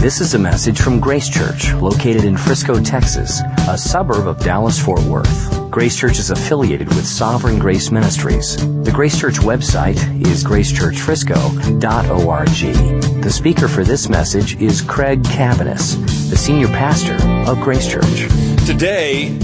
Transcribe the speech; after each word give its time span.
This 0.00 0.22
is 0.22 0.32
a 0.32 0.38
message 0.38 0.80
from 0.80 0.98
Grace 0.98 1.28
Church, 1.28 1.74
located 1.74 2.24
in 2.24 2.34
Frisco, 2.34 2.82
Texas, 2.82 3.42
a 3.68 3.76
suburb 3.76 4.26
of 4.26 4.40
Dallas 4.40 4.82
Fort 4.82 5.02
Worth. 5.02 5.70
Grace 5.70 5.94
Church 5.94 6.18
is 6.18 6.30
affiliated 6.30 6.88
with 6.88 7.06
Sovereign 7.06 7.58
Grace 7.58 7.90
Ministries. 7.90 8.56
The 8.82 8.90
Grace 8.94 9.20
Church 9.20 9.40
website 9.40 9.98
is 10.26 10.42
gracechurchfrisco.org. 10.42 13.22
The 13.22 13.30
speaker 13.30 13.68
for 13.68 13.84
this 13.84 14.08
message 14.08 14.58
is 14.58 14.80
Craig 14.80 15.22
Cabaniss, 15.22 15.96
the 16.30 16.36
senior 16.38 16.68
pastor 16.68 17.16
of 17.46 17.60
Grace 17.60 17.86
Church. 17.86 18.26
Today, 18.66 19.38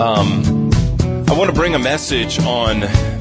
um, 0.00 0.70
I 1.28 1.36
want 1.36 1.50
to 1.50 1.54
bring 1.54 1.74
a 1.74 1.78
message 1.78 2.40
on 2.40 2.80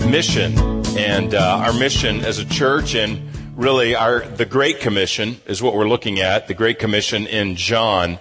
mission 0.10 0.58
and 0.98 1.36
uh, 1.36 1.64
our 1.66 1.74
mission 1.74 2.22
as 2.22 2.40
a 2.40 2.46
church 2.46 2.96
and 2.96 3.31
really 3.56 3.96
our 3.96 4.22
the 4.22 4.46
Great 4.46 4.80
Commission 4.80 5.40
is 5.46 5.62
what 5.62 5.74
we're 5.74 5.88
looking 5.88 6.20
at, 6.20 6.48
the 6.48 6.54
Great 6.54 6.80
Commission 6.80 7.28
in 7.28 7.56
John. 7.56 8.20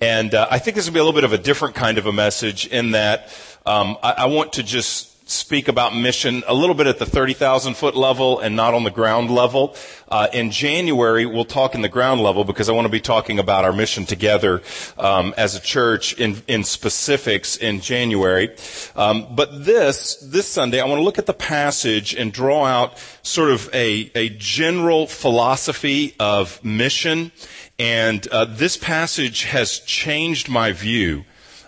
And 0.00 0.34
uh, 0.34 0.48
I 0.50 0.58
think 0.58 0.76
this 0.76 0.86
will 0.86 0.94
be 0.94 0.98
a 0.98 1.04
little 1.04 1.20
bit 1.20 1.24
of 1.24 1.32
a 1.32 1.38
different 1.38 1.74
kind 1.74 1.98
of 1.98 2.06
a 2.06 2.12
message 2.12 2.66
in 2.66 2.92
that 2.92 3.28
um, 3.64 3.96
I, 4.02 4.12
I 4.18 4.26
want 4.26 4.54
to 4.54 4.62
just 4.62 5.11
speak 5.32 5.68
about 5.68 5.94
mission 5.96 6.42
a 6.46 6.54
little 6.54 6.74
bit 6.74 6.86
at 6.86 6.98
the 6.98 7.06
30,000 7.06 7.74
foot 7.74 7.96
level 7.96 8.38
and 8.40 8.54
not 8.54 8.74
on 8.74 8.84
the 8.84 8.90
ground 8.90 9.30
level. 9.30 9.74
Uh, 10.08 10.28
in 10.32 10.50
January, 10.50 11.24
we'll 11.26 11.44
talk 11.44 11.74
in 11.74 11.80
the 11.80 11.88
ground 11.88 12.20
level 12.20 12.44
because 12.44 12.68
I 12.68 12.72
want 12.72 12.84
to 12.86 12.90
be 12.92 13.00
talking 13.00 13.38
about 13.38 13.64
our 13.64 13.72
mission 13.72 14.04
together 14.04 14.62
um, 14.98 15.34
as 15.36 15.54
a 15.54 15.60
church 15.60 16.12
in, 16.14 16.42
in 16.46 16.64
specifics 16.64 17.56
in 17.56 17.80
January. 17.80 18.54
Um, 18.94 19.34
but 19.34 19.64
this 19.64 20.16
this 20.16 20.46
Sunday, 20.46 20.80
I 20.80 20.86
want 20.86 20.98
to 20.98 21.04
look 21.04 21.18
at 21.18 21.26
the 21.26 21.32
passage 21.34 22.14
and 22.14 22.32
draw 22.32 22.64
out 22.66 22.98
sort 23.22 23.50
of 23.50 23.68
a, 23.74 24.10
a 24.14 24.28
general 24.30 25.06
philosophy 25.06 26.14
of 26.20 26.62
mission. 26.64 27.32
And 27.78 28.26
uh, 28.28 28.44
this 28.44 28.76
passage 28.76 29.44
has 29.44 29.78
changed 29.80 30.48
my 30.48 30.72
view 30.72 31.24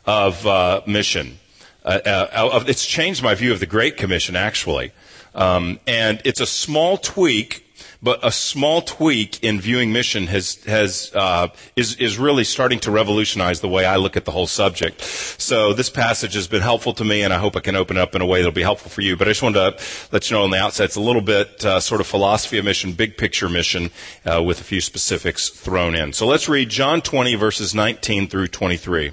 of 0.07 0.47
uh, 0.47 0.83
mission. 0.87 1.39
Uh, 1.85 2.01
uh, 2.07 2.65
it's 2.67 2.87
changed 2.87 3.23
my 3.23 3.35
view 3.35 3.53
of 3.53 3.61
the 3.61 3.67
Great 3.67 3.97
Commission, 3.97 4.37
actually. 4.37 4.93
Um, 5.35 5.81
and 5.87 6.23
it's 6.25 6.41
a 6.41 6.47
small 6.47 6.97
tweak, 6.97 7.61
but 8.03 8.21
a 8.23 8.31
small 8.31 8.83
tweak 8.83 9.43
in 9.43 9.61
viewing 9.61 9.93
mission 9.93 10.27
has 10.29 10.63
has 10.65 11.11
uh, 11.15 11.49
is 11.75 11.97
is 11.97 12.19
really 12.19 12.45
starting 12.45 12.79
to 12.81 12.91
revolutionize 12.91 13.61
the 13.61 13.69
way 13.69 13.85
I 13.85 13.97
look 13.97 14.17
at 14.17 14.27
the 14.27 14.31
whole 14.31 14.47
subject. 14.47 15.01
So 15.03 15.73
this 15.73 15.91
passage 15.91 16.35
has 16.35 16.47
been 16.47 16.63
helpful 16.63 16.93
to 16.95 17.05
me, 17.05 17.23
and 17.23 17.33
I 17.33 17.39
hope 17.39 17.57
I 17.57 17.61
can 17.61 17.75
open 17.75 17.97
up 17.97 18.15
in 18.15 18.23
a 18.23 18.27
way 18.27 18.39
that'll 18.39 18.53
be 18.53 18.63
helpful 18.63 18.91
for 18.91 19.01
you. 19.01 19.17
But 19.17 19.27
I 19.27 19.33
just 19.33 19.43
wanted 19.43 19.79
to 19.79 19.85
let 20.13 20.31
you 20.31 20.37
know 20.37 20.45
on 20.45 20.51
the 20.51 20.59
outset, 20.59 20.87
it's 20.87 20.97
a 20.97 21.01
little 21.01 21.23
bit 21.23 21.65
uh, 21.65 21.81
sort 21.81 22.01
of 22.01 22.07
philosophy 22.07 22.59
of 22.59 22.65
mission, 22.65 22.93
big 22.93 23.17
picture 23.17 23.49
mission, 23.49 23.91
uh, 24.25 24.43
with 24.43 24.61
a 24.61 24.65
few 24.65 24.81
specifics 24.81 25.49
thrown 25.49 25.95
in. 25.95 26.13
So 26.13 26.27
let's 26.27 26.49
read 26.49 26.69
John 26.69 27.01
20 27.01 27.35
verses 27.35 27.75
19 27.75 28.29
through 28.29 28.49
23. 28.49 29.13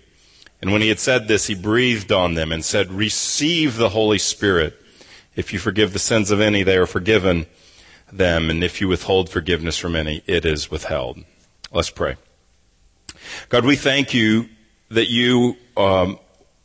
And 0.61 0.71
when 0.71 0.81
he 0.81 0.89
had 0.89 0.99
said 0.99 1.27
this, 1.27 1.47
he 1.47 1.55
breathed 1.55 2.11
on 2.11 2.35
them 2.35 2.51
and 2.51 2.63
said, 2.63 2.91
Receive 2.91 3.77
the 3.77 3.89
Holy 3.89 4.19
Spirit. 4.19 4.79
If 5.35 5.53
you 5.53 5.59
forgive 5.59 5.93
the 5.93 5.99
sins 5.99 6.29
of 6.29 6.39
any, 6.39 6.63
they 6.63 6.77
are 6.77 6.85
forgiven 6.85 7.47
them. 8.11 8.49
And 8.49 8.63
if 8.63 8.79
you 8.79 8.87
withhold 8.87 9.29
forgiveness 9.29 9.77
from 9.77 9.95
any, 9.95 10.23
it 10.27 10.45
is 10.45 10.69
withheld. 10.69 11.23
Let's 11.71 11.89
pray. 11.89 12.17
God, 13.49 13.65
we 13.65 13.75
thank 13.75 14.13
you 14.13 14.49
that 14.89 15.09
you 15.09 15.55
um, 15.77 16.19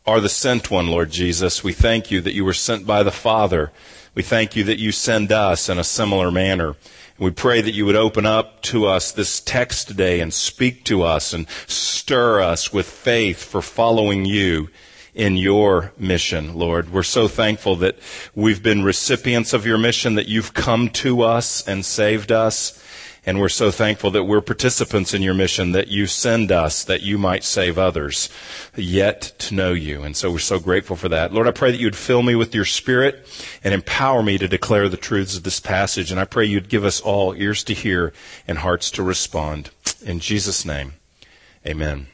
are 0.06 0.20
the 0.20 0.28
sent 0.28 0.70
one, 0.70 0.88
Lord 0.88 1.10
Jesus. 1.10 1.64
We 1.64 1.72
thank 1.72 2.10
you 2.10 2.20
that 2.20 2.34
you 2.34 2.44
were 2.44 2.52
sent 2.52 2.86
by 2.86 3.02
the 3.02 3.10
Father. 3.10 3.72
We 4.14 4.22
thank 4.22 4.56
you 4.56 4.64
that 4.64 4.78
you 4.78 4.92
send 4.92 5.32
us 5.32 5.68
in 5.68 5.78
a 5.78 5.84
similar 5.84 6.30
manner. 6.30 6.74
We 7.18 7.30
pray 7.30 7.62
that 7.62 7.72
you 7.72 7.86
would 7.86 7.96
open 7.96 8.26
up 8.26 8.60
to 8.64 8.84
us 8.86 9.10
this 9.10 9.40
text 9.40 9.88
today 9.88 10.20
and 10.20 10.34
speak 10.34 10.84
to 10.84 11.02
us 11.02 11.32
and 11.32 11.48
stir 11.66 12.42
us 12.42 12.74
with 12.74 12.86
faith 12.86 13.42
for 13.42 13.62
following 13.62 14.26
you 14.26 14.68
in 15.14 15.38
your 15.38 15.92
mission, 15.96 16.54
Lord. 16.54 16.92
We're 16.92 17.02
so 17.02 17.26
thankful 17.26 17.76
that 17.76 17.98
we've 18.34 18.62
been 18.62 18.84
recipients 18.84 19.54
of 19.54 19.64
your 19.64 19.78
mission, 19.78 20.16
that 20.16 20.28
you've 20.28 20.52
come 20.52 20.90
to 20.90 21.22
us 21.22 21.66
and 21.66 21.86
saved 21.86 22.30
us. 22.30 22.78
And 23.26 23.40
we're 23.40 23.48
so 23.48 23.72
thankful 23.72 24.12
that 24.12 24.22
we're 24.24 24.40
participants 24.40 25.12
in 25.12 25.20
your 25.20 25.34
mission, 25.34 25.72
that 25.72 25.88
you 25.88 26.06
send 26.06 26.52
us 26.52 26.84
that 26.84 27.02
you 27.02 27.18
might 27.18 27.42
save 27.42 27.76
others 27.76 28.28
yet 28.76 29.34
to 29.40 29.54
know 29.54 29.72
you. 29.72 30.04
And 30.04 30.16
so 30.16 30.30
we're 30.30 30.38
so 30.38 30.60
grateful 30.60 30.94
for 30.94 31.08
that. 31.08 31.32
Lord, 31.32 31.48
I 31.48 31.50
pray 31.50 31.72
that 31.72 31.80
you'd 31.80 31.96
fill 31.96 32.22
me 32.22 32.36
with 32.36 32.54
your 32.54 32.64
spirit 32.64 33.26
and 33.64 33.74
empower 33.74 34.22
me 34.22 34.38
to 34.38 34.46
declare 34.46 34.88
the 34.88 34.96
truths 34.96 35.36
of 35.36 35.42
this 35.42 35.58
passage. 35.58 36.12
And 36.12 36.20
I 36.20 36.24
pray 36.24 36.44
you'd 36.44 36.68
give 36.68 36.84
us 36.84 37.00
all 37.00 37.34
ears 37.34 37.64
to 37.64 37.74
hear 37.74 38.12
and 38.46 38.58
hearts 38.58 38.92
to 38.92 39.02
respond. 39.02 39.70
In 40.04 40.20
Jesus' 40.20 40.64
name, 40.64 40.94
amen. 41.66 42.06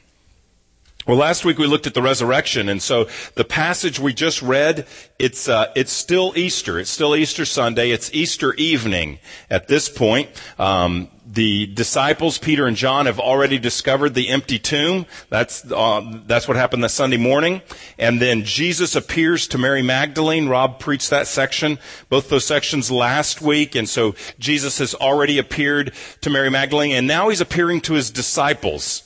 Well, 1.05 1.17
last 1.17 1.45
week 1.45 1.59
we 1.59 1.67
looked 1.67 1.89
at 1.89 1.95
the 1.95 2.03
resurrection, 2.03 2.69
and 2.69 2.81
so 2.81 3.09
the 3.35 3.43
passage 3.43 3.99
we 3.99 4.15
just 4.15 4.41
read, 4.41 4.87
it's, 5.19 5.49
uh, 5.49 5.73
it's 5.75 5.91
still 5.91 6.33
Easter. 6.37 6.79
It's 6.79 6.91
still 6.91 7.17
Easter 7.17 7.45
Sunday. 7.45 7.91
It's 7.91 8.15
Easter 8.15 8.55
evening 8.55 9.19
at 9.51 9.67
this 9.67 9.89
point. 9.89 10.29
Um, 10.61 11.09
the 11.27 11.67
disciples, 11.67 12.39
Peter 12.39 12.67
and 12.67 12.77
John, 12.77 13.07
have 13.07 13.19
already 13.19 13.59
discovered 13.59 14.15
the 14.15 14.29
empty 14.29 14.61
tomb. 14.61 15.07
That's, 15.29 15.69
uh, 15.73 16.21
that's 16.27 16.47
what 16.47 16.57
happened 16.57 16.85
that 16.85 16.91
Sunday 16.91 17.17
morning. 17.17 17.63
And 17.99 18.23
then 18.23 18.45
Jesus 18.45 18.95
appears 18.95 19.49
to 19.49 19.59
Mary 19.59 19.83
Magdalene. 19.83 20.49
Rob 20.49 20.79
preached 20.79 21.11
that 21.11 21.27
section, 21.27 21.81
both 22.11 22.29
those 22.29 22.45
sections 22.45 22.93
last 22.93 23.43
week. 23.43 23.75
And 23.75 23.89
so 23.89 24.15
Jesus 24.39 24.79
has 24.79 24.95
already 24.95 25.39
appeared 25.39 25.95
to 26.21 26.31
Mary 26.31 26.51
Magdalene, 26.51 26.93
and 26.93 27.09
now 27.09 27.29
he's 27.29 27.41
appearing 27.41 27.81
to 27.83 27.95
his 27.95 28.13
disciples. 28.13 29.03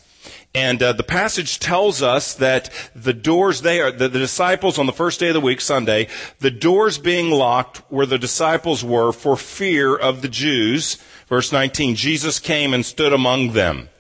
And 0.55 0.83
uh, 0.83 0.93
the 0.95 1.03
passage 1.03 1.59
tells 1.59 2.03
us 2.03 2.35
that 2.35 2.71
the 2.95 3.13
doors 3.13 3.61
they 3.61 3.81
are 3.81 3.91
the, 3.91 4.09
the 4.09 4.19
disciples 4.19 4.79
on 4.79 4.87
the 4.87 4.93
first 4.93 5.21
day 5.21 5.29
of 5.29 5.35
the 5.35 5.41
week, 5.41 5.61
Sunday, 5.61 6.09
the 6.39 6.51
doors 6.51 6.97
being 6.99 7.31
locked 7.31 7.79
where 7.91 8.07
the 8.07 8.19
disciples 8.19 8.83
were 8.83 9.13
for 9.13 9.37
fear 9.37 9.95
of 9.95 10.23
the 10.23 10.29
Jews. 10.29 10.97
Verse 11.29 11.53
19, 11.53 11.95
Jesus 11.95 12.39
came 12.39 12.73
and 12.73 12.87
stood 12.87 13.13
among 13.13 13.53
them. 13.53 13.91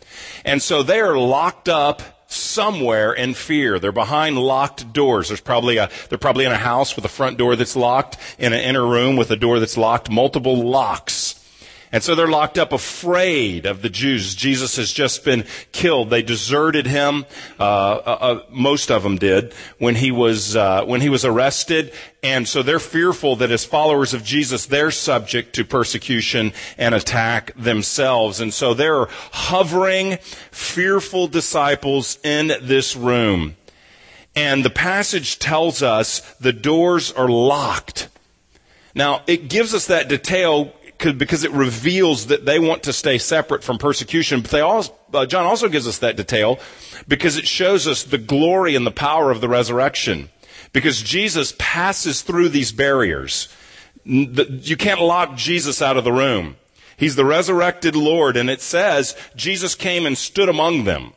And 0.45 0.63
so 0.63 0.83
they 0.83 1.01
are 1.01 1.19
locked 1.19 1.69
up 1.69 2.03
somewhere 2.29 3.13
in 3.13 3.35
fear. 3.35 3.79
They're 3.79 3.93
behind 3.93 4.39
locked 4.39 4.93
doors. 4.93 5.29
There's 5.29 5.41
probably 5.41 5.77
a, 5.77 5.91
they're 6.09 6.19
probably 6.19 6.45
in 6.45 6.53
a 6.53 6.57
house 6.57 6.97
with 6.97 7.05
a 7.05 7.09
front 7.09 7.39
door 7.39 7.57
that's 7.57 7.77
locked, 7.77 8.17
in 8.39 8.53
an 8.53 8.61
inner 8.61 8.87
room 8.87 9.17
with 9.17 9.31
a 9.31 9.37
door 9.37 9.59
that's 9.59 9.77
locked, 9.77 10.11
multiple 10.11 10.69
locks. 10.69 11.26
And 11.97 12.05
so 12.05 12.15
they're 12.15 12.27
locked 12.27 12.59
up 12.59 12.75
afraid 12.75 13.65
of 13.65 13.81
the 13.81 13.89
Jews. 13.89 14.35
Jesus 14.35 14.77
has 14.77 14.93
just 14.93 15.25
been 15.25 15.47
killed. 15.73 16.11
They 16.11 16.21
deserted 16.21 16.87
him. 16.87 17.25
Uh, 17.59 17.63
uh, 17.63 18.19
uh, 18.21 18.43
most 18.51 18.91
of 18.91 19.03
them 19.03 19.17
did 19.17 19.55
when 19.79 19.95
he 19.95 20.11
was 20.11 20.55
uh, 20.55 20.85
when 20.85 21.01
he 21.01 21.09
was 21.09 21.25
arrested, 21.25 21.95
and 22.23 22.47
so 22.47 22.63
they're 22.63 22.79
fearful 22.79 23.37
that 23.37 23.51
as 23.51 23.65
followers 23.65 24.13
of 24.13 24.23
Jesus, 24.23 24.67
they're 24.67 24.91
subject 24.91 25.55
to 25.55 25.65
persecution 25.65 26.53
and 26.77 26.95
attack 26.95 27.53
themselves. 27.57 28.41
And 28.41 28.53
so 28.53 28.75
there 28.75 28.97
are 28.97 29.09
hovering, 29.33 30.19
fearful 30.51 31.29
disciples 31.29 32.19
in 32.23 32.49
this 32.61 32.95
room. 32.95 33.57
And 34.35 34.63
the 34.63 34.69
passage 34.69 35.39
tells 35.39 35.83
us 35.83 36.21
the 36.35 36.53
doors 36.53 37.11
are 37.13 37.31
locked. 37.31 38.11
Now, 38.95 39.23
it 39.27 39.49
gives 39.49 39.73
us 39.73 39.87
that 39.87 40.11
detail 40.11 40.75
because 40.99 41.45
it 41.45 41.51
reveals 41.53 42.27
that 42.27 42.45
they 42.45 42.59
want 42.59 42.85
to 42.85 42.93
stay 42.93 43.19
separate 43.19 43.63
from 43.63 43.79
persecution. 43.79 44.41
But 44.41 44.51
they 44.51 44.61
also, 44.61 44.95
uh, 45.13 45.27
John 45.27 45.45
also 45.45 45.69
gives 45.69 45.87
us 45.87 45.99
that 45.99 46.17
detail 46.17 46.59
because 47.09 47.37
it 47.37 47.47
shows 47.47 47.87
us 47.87 48.03
the 48.03 48.19
glory 48.19 48.75
and 48.75 48.87
the 48.87 48.91
power 48.91 49.31
of 49.31 49.41
the 49.41 49.49
resurrection. 49.49 50.31
Because 50.73 51.03
Jesus 51.03 51.55
passes 51.59 52.23
through 52.23 52.51
these 52.51 52.73
barriers. 52.73 53.49
You 54.05 54.77
can't 54.77 55.01
lock 55.01 55.37
Jesus 55.37 55.81
out 55.81 55.97
of 55.97 56.05
the 56.05 56.13
room. 56.13 56.57
He's 56.97 57.17
the 57.17 57.25
resurrected 57.25 57.95
Lord, 57.95 58.37
and 58.37 58.49
it 58.49 58.63
says 58.63 59.17
Jesus 59.35 59.75
came 59.75 60.07
and 60.07 60.17
stood 60.17 60.49
among 60.49 60.85
them. 60.85 61.13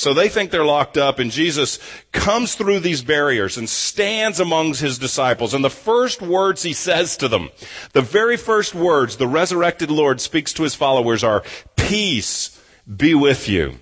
So 0.00 0.14
they 0.14 0.30
think 0.30 0.50
they're 0.50 0.64
locked 0.64 0.96
up 0.96 1.18
and 1.18 1.30
Jesus 1.30 1.78
comes 2.10 2.54
through 2.54 2.80
these 2.80 3.02
barriers 3.02 3.58
and 3.58 3.68
stands 3.68 4.40
amongst 4.40 4.80
his 4.80 4.98
disciples. 4.98 5.52
And 5.52 5.62
the 5.62 5.68
first 5.68 6.22
words 6.22 6.62
he 6.62 6.72
says 6.72 7.18
to 7.18 7.28
them, 7.28 7.50
the 7.92 8.00
very 8.00 8.38
first 8.38 8.74
words 8.74 9.18
the 9.18 9.28
resurrected 9.28 9.90
Lord 9.90 10.22
speaks 10.22 10.54
to 10.54 10.62
his 10.62 10.74
followers 10.74 11.22
are, 11.22 11.44
peace 11.76 12.58
be 12.96 13.14
with 13.14 13.46
you. 13.46 13.74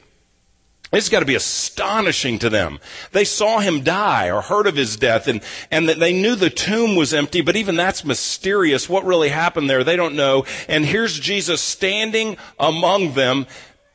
It's 0.90 1.08
got 1.08 1.20
to 1.20 1.26
be 1.26 1.36
astonishing 1.36 2.40
to 2.40 2.50
them. 2.50 2.80
They 3.12 3.24
saw 3.24 3.60
him 3.60 3.84
die 3.84 4.30
or 4.30 4.40
heard 4.40 4.66
of 4.66 4.74
his 4.74 4.96
death 4.96 5.28
and, 5.28 5.40
and 5.70 5.88
they 5.88 6.20
knew 6.20 6.34
the 6.34 6.50
tomb 6.50 6.96
was 6.96 7.14
empty, 7.14 7.42
but 7.42 7.54
even 7.54 7.76
that's 7.76 8.04
mysterious. 8.04 8.88
What 8.88 9.04
really 9.04 9.28
happened 9.28 9.70
there, 9.70 9.84
they 9.84 9.96
don't 9.96 10.16
know. 10.16 10.46
And 10.66 10.84
here's 10.84 11.20
Jesus 11.20 11.60
standing 11.60 12.38
among 12.58 13.12
them, 13.12 13.46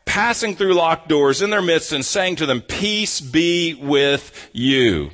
passing 0.06 0.56
through 0.56 0.74
locked 0.74 1.08
doors 1.08 1.42
in 1.42 1.50
their 1.50 1.62
midst 1.62 1.92
and 1.92 2.06
saying 2.06 2.38
to 2.38 2.46
them, 2.46 2.62
peace 2.62 3.22
be 3.22 3.74
with 3.74 4.50
you. 4.54 5.12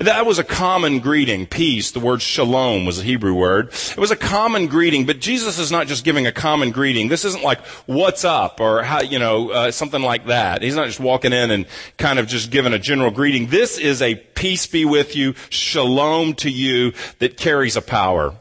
That 0.00 0.26
was 0.26 0.38
a 0.38 0.44
common 0.44 0.98
greeting. 0.98 1.46
Peace, 1.46 1.92
the 1.92 2.00
word 2.00 2.20
shalom 2.20 2.86
was 2.86 2.98
a 2.98 3.04
Hebrew 3.04 3.34
word. 3.34 3.68
It 3.68 3.98
was 3.98 4.10
a 4.10 4.16
common 4.16 4.66
greeting, 4.66 5.06
but 5.06 5.20
Jesus 5.20 5.58
is 5.58 5.70
not 5.70 5.86
just 5.86 6.04
giving 6.04 6.26
a 6.26 6.32
common 6.32 6.70
greeting. 6.70 7.08
This 7.08 7.24
isn't 7.24 7.44
like, 7.44 7.64
what's 7.86 8.24
up, 8.24 8.60
or 8.60 8.82
how, 8.82 9.00
you 9.00 9.18
know, 9.18 9.50
uh, 9.50 9.70
something 9.70 10.02
like 10.02 10.26
that. 10.26 10.62
He's 10.62 10.74
not 10.76 10.86
just 10.86 11.00
walking 11.00 11.32
in 11.32 11.50
and 11.50 11.66
kind 11.98 12.18
of 12.18 12.26
just 12.26 12.50
giving 12.50 12.72
a 12.72 12.78
general 12.78 13.10
greeting. 13.10 13.46
This 13.46 13.78
is 13.78 14.02
a 14.02 14.16
peace 14.16 14.66
be 14.66 14.84
with 14.84 15.14
you, 15.14 15.34
shalom 15.50 16.34
to 16.34 16.50
you 16.50 16.92
that 17.20 17.36
carries 17.36 17.76
a 17.76 17.82
power. 17.82 18.34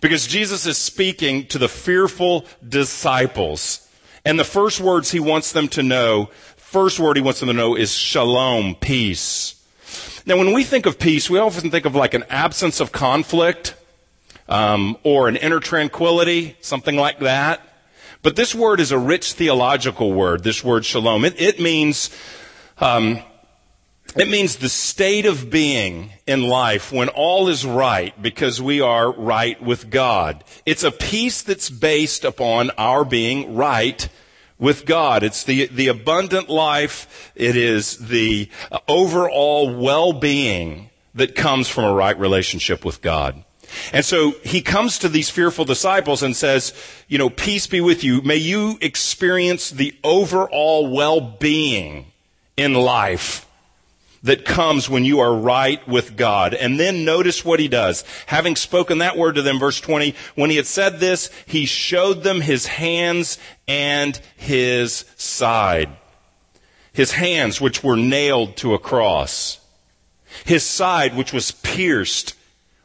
Because 0.00 0.26
Jesus 0.26 0.66
is 0.66 0.78
speaking 0.78 1.46
to 1.48 1.58
the 1.58 1.68
fearful 1.68 2.46
disciples. 2.66 3.86
And 4.24 4.38
the 4.38 4.44
first 4.44 4.80
words 4.80 5.10
he 5.10 5.20
wants 5.20 5.52
them 5.52 5.68
to 5.68 5.82
know, 5.82 6.30
first 6.56 7.00
word 7.00 7.16
he 7.16 7.22
wants 7.22 7.40
them 7.40 7.48
to 7.48 7.52
know 7.52 7.74
is 7.74 7.94
shalom, 7.94 8.74
peace. 8.74 9.56
Now, 10.26 10.36
when 10.36 10.52
we 10.52 10.64
think 10.64 10.86
of 10.86 10.98
peace, 10.98 11.30
we 11.30 11.38
often 11.38 11.70
think 11.70 11.86
of 11.86 11.94
like 11.94 12.14
an 12.14 12.24
absence 12.28 12.80
of 12.80 12.92
conflict 12.92 13.74
um, 14.48 14.96
or 15.02 15.28
an 15.28 15.36
inner 15.36 15.60
tranquility, 15.60 16.56
something 16.60 16.96
like 16.96 17.20
that. 17.20 17.66
But 18.22 18.36
this 18.36 18.54
word 18.54 18.80
is 18.80 18.92
a 18.92 18.98
rich 18.98 19.32
theological 19.32 20.12
word. 20.12 20.44
This 20.44 20.62
word 20.62 20.84
shalom. 20.84 21.24
It, 21.24 21.40
it 21.40 21.58
means 21.58 22.10
um, 22.78 23.20
it 24.16 24.28
means 24.28 24.56
the 24.56 24.68
state 24.68 25.26
of 25.26 25.50
being 25.50 26.10
in 26.26 26.42
life 26.42 26.92
when 26.92 27.08
all 27.08 27.48
is 27.48 27.64
right 27.64 28.20
because 28.20 28.60
we 28.60 28.80
are 28.80 29.12
right 29.12 29.62
with 29.62 29.90
God. 29.90 30.42
It's 30.66 30.84
a 30.84 30.90
peace 30.90 31.42
that's 31.42 31.70
based 31.70 32.24
upon 32.24 32.70
our 32.72 33.04
being 33.04 33.54
right 33.54 34.08
with 34.58 34.84
God. 34.84 35.22
It's 35.22 35.44
the, 35.44 35.66
the 35.66 35.88
abundant 35.88 36.48
life. 36.48 37.32
It 37.34 37.56
is 37.56 37.98
the 37.98 38.48
overall 38.88 39.76
well-being 39.76 40.90
that 41.14 41.34
comes 41.34 41.68
from 41.68 41.84
a 41.84 41.94
right 41.94 42.18
relationship 42.18 42.84
with 42.84 43.02
God. 43.02 43.44
And 43.92 44.04
so 44.04 44.32
he 44.42 44.62
comes 44.62 44.98
to 44.98 45.08
these 45.08 45.30
fearful 45.30 45.64
disciples 45.64 46.22
and 46.22 46.34
says, 46.34 46.74
you 47.08 47.18
know, 47.18 47.30
peace 47.30 47.66
be 47.66 47.80
with 47.80 48.02
you. 48.02 48.20
May 48.22 48.36
you 48.36 48.78
experience 48.80 49.70
the 49.70 49.94
overall 50.02 50.92
well-being 50.92 52.06
in 52.56 52.74
life 52.74 53.46
that 54.22 54.44
comes 54.44 54.88
when 54.88 55.04
you 55.04 55.20
are 55.20 55.34
right 55.34 55.86
with 55.88 56.16
God. 56.16 56.54
And 56.54 56.78
then 56.78 57.04
notice 57.04 57.44
what 57.44 57.60
he 57.60 57.68
does. 57.68 58.04
Having 58.26 58.56
spoken 58.56 58.98
that 58.98 59.16
word 59.16 59.36
to 59.36 59.42
them, 59.42 59.58
verse 59.58 59.80
20, 59.80 60.14
when 60.34 60.50
he 60.50 60.56
had 60.56 60.66
said 60.66 61.00
this, 61.00 61.30
he 61.46 61.64
showed 61.64 62.22
them 62.22 62.40
his 62.40 62.66
hands 62.66 63.38
and 63.66 64.20
his 64.36 65.04
side. 65.16 65.90
His 66.92 67.12
hands, 67.12 67.60
which 67.60 67.82
were 67.82 67.96
nailed 67.96 68.56
to 68.58 68.74
a 68.74 68.78
cross. 68.78 69.60
His 70.44 70.64
side, 70.64 71.16
which 71.16 71.32
was 71.32 71.50
pierced 71.50 72.34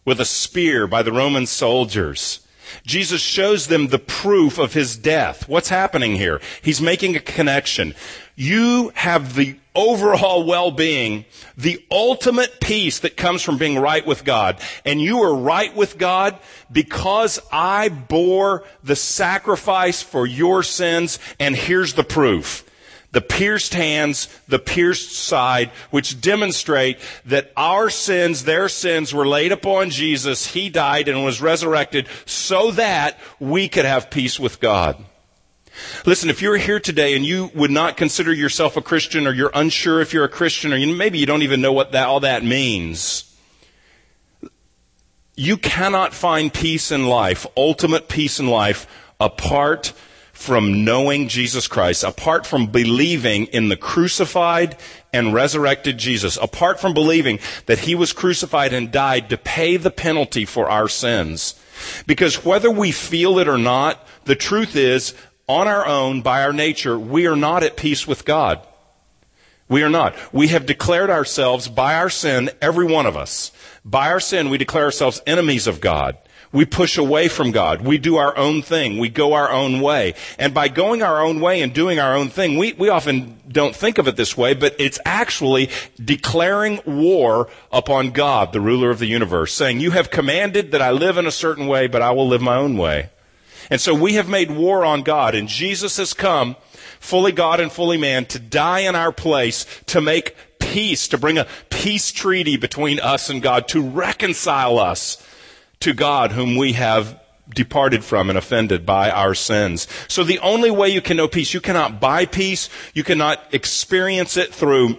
with 0.05 0.21
a 0.21 0.25
spear 0.25 0.87
by 0.87 1.03
the 1.03 1.11
Roman 1.11 1.45
soldiers. 1.45 2.45
Jesus 2.85 3.21
shows 3.21 3.67
them 3.67 3.87
the 3.87 3.99
proof 3.99 4.57
of 4.57 4.73
his 4.73 4.97
death. 4.97 5.47
What's 5.47 5.69
happening 5.69 6.15
here? 6.15 6.39
He's 6.61 6.81
making 6.81 7.15
a 7.15 7.19
connection. 7.19 7.93
You 8.35 8.91
have 8.95 9.35
the 9.35 9.55
overall 9.73 10.45
well-being, 10.45 11.25
the 11.57 11.83
ultimate 11.89 12.59
peace 12.59 12.99
that 12.99 13.17
comes 13.17 13.41
from 13.41 13.57
being 13.57 13.79
right 13.79 14.05
with 14.05 14.23
God. 14.25 14.59
And 14.83 15.01
you 15.01 15.21
are 15.23 15.35
right 15.35 15.73
with 15.75 15.97
God 15.97 16.37
because 16.71 17.39
I 17.51 17.89
bore 17.89 18.63
the 18.83 18.95
sacrifice 18.95 20.01
for 20.01 20.25
your 20.25 20.63
sins. 20.63 21.19
And 21.39 21.55
here's 21.55 21.93
the 21.93 22.03
proof. 22.03 22.63
The 23.11 23.21
pierced 23.21 23.73
hands, 23.73 24.27
the 24.49 24.59
pierced 24.59 25.13
side, 25.13 25.69
which 25.89 26.19
demonstrate 26.19 26.99
that 27.25 27.53
our 27.55 27.89
sins, 27.89 28.43
their 28.43 28.67
sins 28.67 29.13
were 29.13 29.25
laid 29.25 29.53
upon 29.53 29.89
Jesus. 29.89 30.47
He 30.47 30.67
died 30.67 31.07
and 31.07 31.23
was 31.23 31.41
resurrected 31.41 32.09
so 32.25 32.71
that 32.71 33.17
we 33.39 33.69
could 33.69 33.85
have 33.85 34.09
peace 34.09 34.37
with 34.37 34.59
God. 34.59 35.01
Listen, 36.05 36.29
if 36.29 36.41
you're 36.41 36.57
here 36.57 36.79
today 36.79 37.15
and 37.15 37.25
you 37.25 37.51
would 37.53 37.71
not 37.71 37.97
consider 37.97 38.33
yourself 38.33 38.77
a 38.77 38.81
Christian 38.81 39.27
or 39.27 39.33
you're 39.33 39.51
unsure 39.53 40.01
if 40.01 40.13
you're 40.13 40.23
a 40.23 40.29
Christian 40.29 40.73
or 40.73 40.77
you, 40.77 40.95
maybe 40.95 41.19
you 41.19 41.25
don't 41.25 41.43
even 41.43 41.61
know 41.61 41.73
what 41.73 41.91
that, 41.91 42.07
all 42.07 42.21
that 42.21 42.43
means, 42.43 43.35
you 45.35 45.57
cannot 45.57 46.13
find 46.13 46.53
peace 46.53 46.91
in 46.91 47.07
life, 47.07 47.45
ultimate 47.57 48.07
peace 48.07 48.39
in 48.39 48.47
life, 48.47 48.87
apart 49.19 49.93
from 50.31 50.83
knowing 50.83 51.29
Jesus 51.29 51.67
Christ, 51.67 52.03
apart 52.03 52.45
from 52.45 52.67
believing 52.67 53.45
in 53.47 53.69
the 53.69 53.77
crucified 53.77 54.77
and 55.13 55.33
resurrected 55.33 55.97
Jesus, 55.97 56.37
apart 56.41 56.79
from 56.79 56.93
believing 56.93 57.39
that 57.67 57.79
he 57.79 57.95
was 57.95 58.11
crucified 58.11 58.73
and 58.73 58.91
died 58.91 59.29
to 59.29 59.37
pay 59.37 59.77
the 59.77 59.91
penalty 59.91 60.43
for 60.43 60.69
our 60.69 60.89
sins. 60.89 61.55
Because 62.05 62.43
whether 62.43 62.69
we 62.69 62.91
feel 62.91 63.39
it 63.39 63.47
or 63.47 63.57
not, 63.57 64.05
the 64.25 64.35
truth 64.35 64.75
is 64.75 65.13
on 65.47 65.67
our 65.67 65.85
own, 65.85 66.21
by 66.21 66.43
our 66.43 66.53
nature, 66.53 66.97
we 66.97 67.27
are 67.27 67.35
not 67.35 67.63
at 67.63 67.77
peace 67.77 68.07
with 68.07 68.25
God. 68.25 68.65
We 69.67 69.81
are 69.83 69.89
not. 69.89 70.15
We 70.31 70.49
have 70.49 70.65
declared 70.65 71.09
ourselves 71.09 71.67
by 71.67 71.95
our 71.95 72.09
sin, 72.09 72.51
every 72.61 72.85
one 72.85 73.05
of 73.05 73.17
us. 73.17 73.51
By 73.83 74.11
our 74.11 74.19
sin, 74.19 74.49
we 74.49 74.57
declare 74.57 74.85
ourselves 74.85 75.21
enemies 75.25 75.67
of 75.67 75.81
God. 75.81 76.17
We 76.51 76.65
push 76.65 76.97
away 76.97 77.27
from 77.27 77.51
God. 77.51 77.81
We 77.81 77.97
do 77.97 78.15
our 78.15 78.37
own 78.37 78.61
thing. 78.61 78.97
We 78.97 79.09
go 79.09 79.33
our 79.33 79.51
own 79.51 79.81
way. 79.81 80.13
And 80.39 80.53
by 80.53 80.69
going 80.69 81.01
our 81.01 81.21
own 81.21 81.41
way 81.41 81.61
and 81.61 81.73
doing 81.73 81.99
our 81.99 82.15
own 82.15 82.29
thing, 82.29 82.57
we, 82.57 82.73
we 82.73 82.89
often 82.89 83.37
don't 83.47 83.75
think 83.75 83.97
of 83.97 84.07
it 84.07 84.15
this 84.15 84.37
way, 84.37 84.53
but 84.53 84.75
it's 84.79 84.99
actually 85.03 85.69
declaring 86.01 86.79
war 86.85 87.49
upon 87.71 88.11
God, 88.11 88.53
the 88.53 88.61
ruler 88.61 88.89
of 88.89 88.99
the 88.99 89.05
universe, 89.05 89.51
saying, 89.51 89.81
you 89.81 89.91
have 89.91 90.09
commanded 90.09 90.71
that 90.71 90.81
I 90.81 90.91
live 90.91 91.17
in 91.17 91.25
a 91.25 91.31
certain 91.31 91.67
way, 91.67 91.87
but 91.87 92.01
I 92.01 92.11
will 92.11 92.27
live 92.27 92.41
my 92.41 92.55
own 92.55 92.77
way. 92.77 93.09
And 93.69 93.81
so 93.81 93.93
we 93.93 94.13
have 94.13 94.29
made 94.29 94.51
war 94.51 94.85
on 94.85 95.03
God, 95.03 95.35
and 95.35 95.47
Jesus 95.47 95.97
has 95.97 96.13
come, 96.13 96.55
fully 96.99 97.31
God 97.31 97.59
and 97.59 97.71
fully 97.71 97.97
man, 97.97 98.25
to 98.27 98.39
die 98.39 98.79
in 98.79 98.95
our 98.95 99.11
place, 99.11 99.65
to 99.87 100.01
make 100.01 100.35
peace, 100.59 101.07
to 101.09 101.17
bring 101.17 101.37
a 101.37 101.47
peace 101.69 102.11
treaty 102.11 102.57
between 102.57 102.99
us 102.99 103.29
and 103.29 103.41
God, 103.41 103.67
to 103.69 103.81
reconcile 103.81 104.79
us 104.79 105.25
to 105.79 105.93
God, 105.93 106.31
whom 106.31 106.55
we 106.55 106.73
have 106.73 107.19
departed 107.49 108.03
from 108.03 108.29
and 108.29 108.37
offended 108.37 108.85
by 108.85 109.11
our 109.11 109.35
sins. 109.35 109.87
So 110.07 110.23
the 110.23 110.39
only 110.39 110.71
way 110.71 110.89
you 110.89 111.01
can 111.01 111.17
know 111.17 111.27
peace, 111.27 111.53
you 111.53 111.61
cannot 111.61 112.01
buy 112.01 112.25
peace, 112.25 112.69
you 112.93 113.03
cannot 113.03 113.53
experience 113.53 114.35
it 114.37 114.53
through 114.53 114.97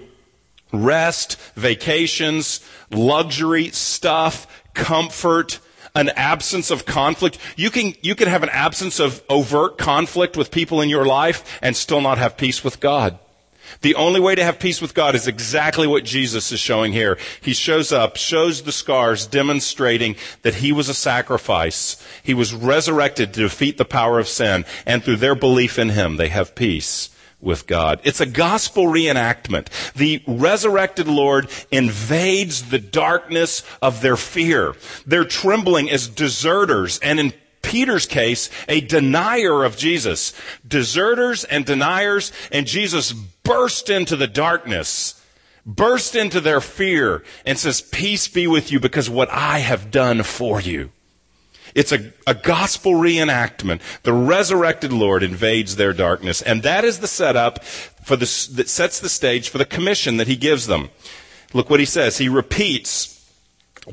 rest, 0.72 1.38
vacations, 1.54 2.60
luxury, 2.90 3.70
stuff, 3.70 4.46
comfort, 4.74 5.58
an 5.96 6.10
absence 6.10 6.70
of 6.70 6.86
conflict. 6.86 7.38
You 7.56 7.70
can, 7.70 7.94
you 8.02 8.14
can 8.14 8.28
have 8.28 8.42
an 8.42 8.50
absence 8.50 9.00
of 9.00 9.22
overt 9.28 9.78
conflict 9.78 10.36
with 10.36 10.50
people 10.50 10.80
in 10.80 10.88
your 10.88 11.06
life 11.06 11.58
and 11.62 11.74
still 11.74 12.00
not 12.00 12.18
have 12.18 12.36
peace 12.36 12.62
with 12.62 12.78
God. 12.78 13.18
The 13.80 13.96
only 13.96 14.20
way 14.20 14.34
to 14.36 14.44
have 14.44 14.60
peace 14.60 14.80
with 14.80 14.94
God 14.94 15.14
is 15.14 15.26
exactly 15.26 15.86
what 15.86 16.04
Jesus 16.04 16.52
is 16.52 16.60
showing 16.60 16.92
here. 16.92 17.18
He 17.40 17.52
shows 17.52 17.90
up, 17.90 18.16
shows 18.16 18.62
the 18.62 18.72
scars, 18.72 19.26
demonstrating 19.26 20.14
that 20.42 20.54
he 20.54 20.70
was 20.70 20.88
a 20.88 20.94
sacrifice. 20.94 22.00
He 22.22 22.34
was 22.34 22.54
resurrected 22.54 23.34
to 23.34 23.42
defeat 23.42 23.76
the 23.76 23.84
power 23.84 24.20
of 24.20 24.28
sin, 24.28 24.64
and 24.86 25.02
through 25.02 25.16
their 25.16 25.34
belief 25.34 25.78
in 25.78 25.90
him, 25.90 26.16
they 26.16 26.28
have 26.28 26.54
peace 26.54 27.10
with 27.46 27.66
God. 27.66 28.00
It's 28.04 28.20
a 28.20 28.26
gospel 28.26 28.84
reenactment. 28.84 29.68
The 29.94 30.22
resurrected 30.26 31.08
Lord 31.08 31.48
invades 31.70 32.68
the 32.68 32.78
darkness 32.78 33.62
of 33.80 34.02
their 34.02 34.16
fear. 34.16 34.74
They're 35.06 35.24
trembling 35.24 35.88
as 35.88 36.08
deserters 36.08 36.98
and 36.98 37.18
in 37.18 37.32
Peter's 37.62 38.06
case, 38.06 38.48
a 38.68 38.80
denier 38.80 39.64
of 39.64 39.76
Jesus. 39.76 40.32
Deserters 40.66 41.42
and 41.44 41.64
deniers, 41.64 42.30
and 42.52 42.64
Jesus 42.66 43.12
burst 43.12 43.90
into 43.90 44.14
the 44.14 44.28
darkness, 44.28 45.20
burst 45.64 46.14
into 46.14 46.40
their 46.40 46.60
fear, 46.60 47.24
and 47.44 47.58
says, 47.58 47.80
Peace 47.80 48.28
be 48.28 48.46
with 48.46 48.70
you 48.70 48.78
because 48.78 49.10
what 49.10 49.28
I 49.30 49.58
have 49.58 49.90
done 49.90 50.22
for 50.22 50.60
you. 50.60 50.90
It's 51.76 51.92
a, 51.92 52.10
a 52.26 52.34
gospel 52.34 52.92
reenactment. 52.92 53.82
The 54.02 54.14
resurrected 54.14 54.94
Lord 54.94 55.22
invades 55.22 55.76
their 55.76 55.92
darkness. 55.92 56.40
And 56.40 56.62
that 56.62 56.84
is 56.86 57.00
the 57.00 57.06
setup 57.06 57.62
for 57.62 58.16
the, 58.16 58.24
that 58.54 58.68
sets 58.70 58.98
the 58.98 59.10
stage 59.10 59.50
for 59.50 59.58
the 59.58 59.66
commission 59.66 60.16
that 60.16 60.26
he 60.26 60.36
gives 60.36 60.66
them. 60.66 60.88
Look 61.52 61.68
what 61.68 61.78
he 61.78 61.86
says. 61.86 62.16
He 62.16 62.30
repeats 62.30 63.12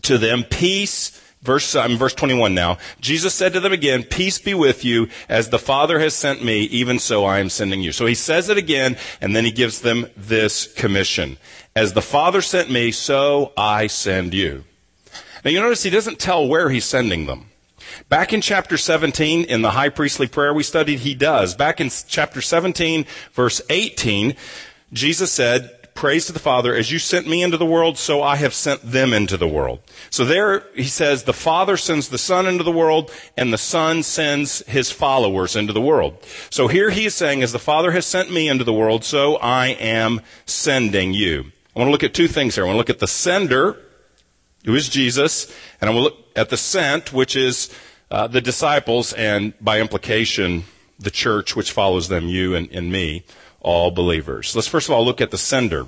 to 0.01 0.17
them, 0.17 0.45
peace 0.49 1.19
Verse, 1.43 1.75
I'm 1.75 1.91
in 1.91 1.97
verse 1.97 2.13
21 2.13 2.55
now. 2.55 2.77
Jesus 3.01 3.33
said 3.33 3.51
to 3.51 3.59
them 3.59 3.73
again, 3.73 4.03
peace 4.03 4.39
be 4.39 4.53
with 4.53 4.85
you, 4.85 5.09
as 5.27 5.49
the 5.49 5.59
Father 5.59 5.99
has 5.99 6.13
sent 6.13 6.41
me, 6.41 6.61
even 6.61 6.99
so 6.99 7.25
I 7.25 7.39
am 7.39 7.49
sending 7.49 7.81
you. 7.81 7.91
So 7.91 8.05
he 8.05 8.15
says 8.15 8.47
it 8.47 8.57
again, 8.57 8.95
and 9.19 9.35
then 9.35 9.43
he 9.43 9.51
gives 9.51 9.81
them 9.81 10.07
this 10.15 10.71
commission. 10.71 11.37
As 11.75 11.91
the 11.91 12.01
Father 12.01 12.41
sent 12.41 12.71
me, 12.71 12.91
so 12.91 13.51
I 13.57 13.87
send 13.87 14.33
you. 14.33 14.63
Now 15.43 15.51
you 15.51 15.59
notice 15.59 15.83
he 15.83 15.89
doesn't 15.89 16.17
tell 16.17 16.47
where 16.47 16.69
he's 16.69 16.85
sending 16.85 17.25
them. 17.25 17.49
Back 18.09 18.33
in 18.33 18.41
chapter 18.41 18.77
17, 18.77 19.45
in 19.45 19.61
the 19.61 19.71
high 19.71 19.89
priestly 19.89 20.27
prayer 20.27 20.53
we 20.53 20.63
studied, 20.63 20.99
he 20.99 21.15
does. 21.15 21.55
Back 21.55 21.81
in 21.81 21.89
chapter 22.07 22.41
17, 22.41 23.05
verse 23.33 23.61
18, 23.69 24.35
Jesus 24.91 25.31
said, 25.31 25.79
praise 25.93 26.25
to 26.25 26.33
the 26.33 26.39
Father, 26.39 26.75
as 26.75 26.91
you 26.91 26.99
sent 26.99 27.27
me 27.27 27.43
into 27.43 27.57
the 27.57 27.65
world, 27.65 27.97
so 27.97 28.21
I 28.21 28.35
have 28.37 28.53
sent 28.53 28.81
them 28.81 29.13
into 29.13 29.37
the 29.37 29.47
world. 29.47 29.79
So 30.09 30.25
there 30.25 30.65
he 30.75 30.83
says 30.83 31.23
the 31.23 31.33
Father 31.33 31.77
sends 31.77 32.09
the 32.09 32.17
Son 32.17 32.47
into 32.47 32.63
the 32.63 32.71
world, 32.71 33.11
and 33.37 33.53
the 33.53 33.57
Son 33.57 34.03
sends 34.03 34.65
his 34.65 34.91
followers 34.91 35.55
into 35.55 35.73
the 35.73 35.81
world. 35.81 36.17
So 36.49 36.67
here 36.67 36.89
he 36.89 37.05
is 37.05 37.15
saying, 37.15 37.43
as 37.43 37.51
the 37.51 37.59
Father 37.59 37.91
has 37.91 38.05
sent 38.05 38.31
me 38.31 38.49
into 38.49 38.63
the 38.63 38.73
world, 38.73 39.03
so 39.03 39.37
I 39.37 39.67
am 39.67 40.21
sending 40.45 41.13
you. 41.13 41.51
I 41.75 41.79
want 41.79 41.87
to 41.87 41.91
look 41.91 42.03
at 42.03 42.13
two 42.13 42.27
things 42.27 42.55
here. 42.55 42.63
I 42.63 42.67
want 42.67 42.75
to 42.75 42.79
look 42.79 42.89
at 42.89 42.99
the 42.99 43.07
sender, 43.07 43.77
who 44.65 44.75
is 44.75 44.89
Jesus, 44.89 45.53
and 45.81 45.89
I 45.89 45.93
will 45.93 46.03
look 46.03 46.17
at 46.35 46.49
the 46.49 46.57
sent, 46.57 47.13
which 47.13 47.35
is 47.35 47.73
uh, 48.09 48.27
the 48.27 48.41
disciples, 48.41 49.13
and 49.13 49.53
by 49.59 49.79
implication, 49.79 50.63
the 50.99 51.11
church, 51.11 51.55
which 51.55 51.71
follows 51.71 52.07
them, 52.07 52.27
you 52.27 52.55
and, 52.55 52.71
and 52.71 52.91
me 52.91 53.23
all 53.59 53.91
believers. 53.91 54.55
Let's 54.55 54.67
first 54.67 54.89
of 54.89 54.93
all 54.93 55.05
look 55.05 55.21
at 55.21 55.31
the 55.31 55.37
sender. 55.37 55.87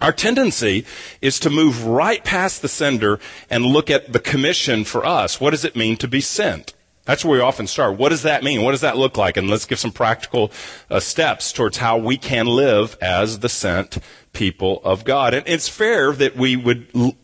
Our 0.00 0.12
tendency 0.12 0.84
is 1.20 1.38
to 1.40 1.50
move 1.50 1.86
right 1.86 2.22
past 2.24 2.62
the 2.62 2.68
sender 2.68 3.20
and 3.48 3.64
look 3.64 3.90
at 3.90 4.12
the 4.12 4.18
commission 4.18 4.84
for 4.84 5.04
us. 5.04 5.40
What 5.40 5.50
does 5.50 5.64
it 5.64 5.76
mean 5.76 5.96
to 5.98 6.08
be 6.08 6.20
sent? 6.20 6.74
That's 7.04 7.24
where 7.24 7.38
we 7.38 7.44
often 7.44 7.66
start. 7.66 7.98
What 7.98 8.08
does 8.08 8.22
that 8.22 8.42
mean? 8.42 8.62
What 8.62 8.70
does 8.70 8.80
that 8.80 8.96
look 8.96 9.16
like? 9.16 9.36
And 9.36 9.50
let's 9.50 9.66
give 9.66 9.78
some 9.78 9.92
practical 9.92 10.50
uh, 10.90 11.00
steps 11.00 11.52
towards 11.52 11.76
how 11.76 11.98
we 11.98 12.16
can 12.16 12.46
live 12.46 12.96
as 13.00 13.40
the 13.40 13.48
sent 13.48 13.98
people 14.32 14.80
of 14.84 15.04
God. 15.04 15.34
And 15.34 15.46
it's 15.46 15.68
fair 15.68 16.12
that 16.12 16.36
we 16.36 16.56
would 16.56 17.14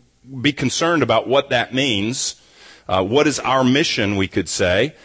be 0.41 0.53
concerned 0.53 1.03
about 1.03 1.27
what 1.27 1.49
that 1.49 1.73
means. 1.73 2.35
Uh, 2.87 3.03
what 3.03 3.27
is 3.27 3.39
our 3.39 3.63
mission, 3.63 4.15
we 4.15 4.27
could 4.27 4.49
say. 4.49 4.95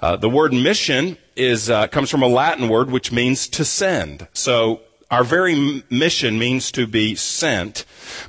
Uh, 0.00 0.16
the 0.16 0.28
word 0.28 0.52
mission 0.52 1.16
is 1.36 1.70
uh, 1.70 1.86
comes 1.86 2.10
from 2.10 2.22
a 2.22 2.28
Latin 2.28 2.68
word 2.68 2.90
which 2.90 3.12
means 3.12 3.48
to 3.48 3.64
send. 3.64 4.26
So 4.32 4.80
our 5.10 5.24
very 5.24 5.82
mission 5.90 6.38
means 6.38 6.72
to 6.72 6.86
be 6.86 7.14
sent. 7.14 7.84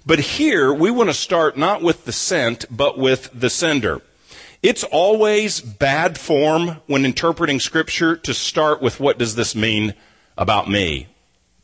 But 0.06 0.20
here 0.20 0.74
we 0.74 0.92
want 0.92 1.10
to 1.10 1.14
start 1.14 1.58
not 1.58 1.82
with 1.82 2.06
the 2.06 2.12
sent, 2.12 2.66
but 2.70 2.98
with 2.98 3.30
the 3.34 3.50
sender. 3.50 4.02
It's 4.62 4.84
always 4.84 5.60
bad 5.60 6.18
form 6.18 6.82
when 6.88 7.06
interpreting 7.06 7.60
scripture 7.60 8.16
to 8.18 8.34
start 8.34 8.82
with 8.82 9.00
what 9.00 9.18
does 9.18 9.36
this 9.36 9.56
mean 9.56 9.94
about 10.38 10.70
me? 10.70 11.08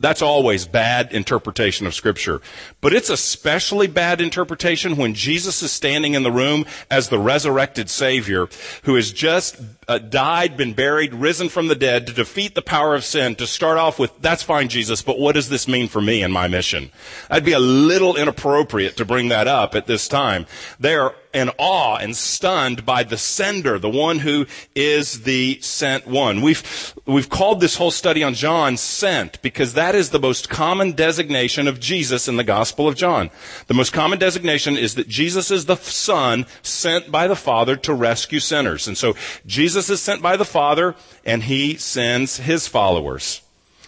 That's 0.01 0.21
always 0.21 0.65
bad 0.65 1.11
interpretation 1.11 1.85
of 1.85 1.93
scripture. 1.93 2.41
But 2.79 2.93
it's 2.93 3.09
especially 3.09 3.87
bad 3.87 4.21
interpretation 4.21 4.95
when 4.95 5.13
Jesus 5.13 5.61
is 5.61 5.73
standing 5.73 6.13
in 6.13 6.23
the 6.23 6.31
room 6.31 6.65
as 6.89 7.09
the 7.09 7.19
resurrected 7.19 7.89
Savior 7.89 8.47
who 8.83 8.95
has 8.95 9.11
just 9.11 9.57
uh, 9.89 9.97
died, 9.97 10.55
been 10.55 10.73
buried, 10.73 11.15
risen 11.15 11.49
from 11.49 11.67
the 11.67 11.75
dead 11.75 12.05
to 12.05 12.13
defeat 12.13 12.53
the 12.53 12.61
power 12.61 12.93
of 12.93 13.03
sin, 13.03 13.35
to 13.35 13.47
start 13.47 13.79
off 13.79 13.97
with, 13.97 14.11
that's 14.21 14.43
fine, 14.43 14.69
Jesus, 14.69 15.01
but 15.01 15.19
what 15.19 15.33
does 15.33 15.49
this 15.49 15.67
mean 15.67 15.87
for 15.87 15.99
me 15.99 16.21
and 16.21 16.31
my 16.31 16.47
mission? 16.47 16.91
That'd 17.27 17.43
be 17.43 17.53
a 17.53 17.59
little 17.59 18.15
inappropriate 18.15 18.97
to 18.97 19.05
bring 19.05 19.29
that 19.29 19.47
up 19.47 19.73
at 19.73 19.87
this 19.87 20.07
time. 20.07 20.45
They 20.79 20.93
are 20.93 21.15
in 21.33 21.51
awe 21.59 21.95
and 21.97 22.15
stunned 22.15 22.85
by 22.85 23.03
the 23.03 23.17
sender, 23.17 23.77
the 23.77 23.89
one 23.89 24.19
who 24.19 24.45
is 24.75 25.21
the 25.23 25.59
sent 25.61 26.07
one. 26.07 26.41
We've, 26.41 26.93
we've 27.05 27.29
called 27.29 27.59
this 27.59 27.75
whole 27.75 27.91
study 27.91 28.23
on 28.23 28.33
John 28.33 28.77
sent 28.77 29.39
because 29.41 29.73
that 29.73 29.93
is 29.93 30.09
the 30.09 30.19
most 30.19 30.49
common 30.49 30.93
designation 30.93 31.67
of 31.67 31.79
Jesus 31.79 32.27
in 32.27 32.37
the 32.37 32.43
Gospel 32.43 32.87
of 32.87 32.95
John. 32.95 33.29
The 33.67 33.75
most 33.75 33.93
common 33.93 34.17
designation 34.17 34.75
is 34.75 34.95
that 34.95 35.07
Jesus 35.07 35.51
is 35.51 35.65
the 35.65 35.75
Son 35.75 36.47
sent 36.63 37.11
by 37.11 37.27
the 37.27 37.35
Father 37.35 37.75
to 37.75 37.93
rescue 37.93 38.39
sinners. 38.39 38.87
And 38.87 38.97
so 38.97 39.15
Jesus 39.45 39.78
is 39.87 40.01
sent 40.01 40.23
by 40.23 40.35
the 40.35 40.45
Father 40.45 40.95
and 41.23 41.43
he 41.43 41.77
sends 41.77 42.37
his 42.37 42.67
followers. 42.67 43.43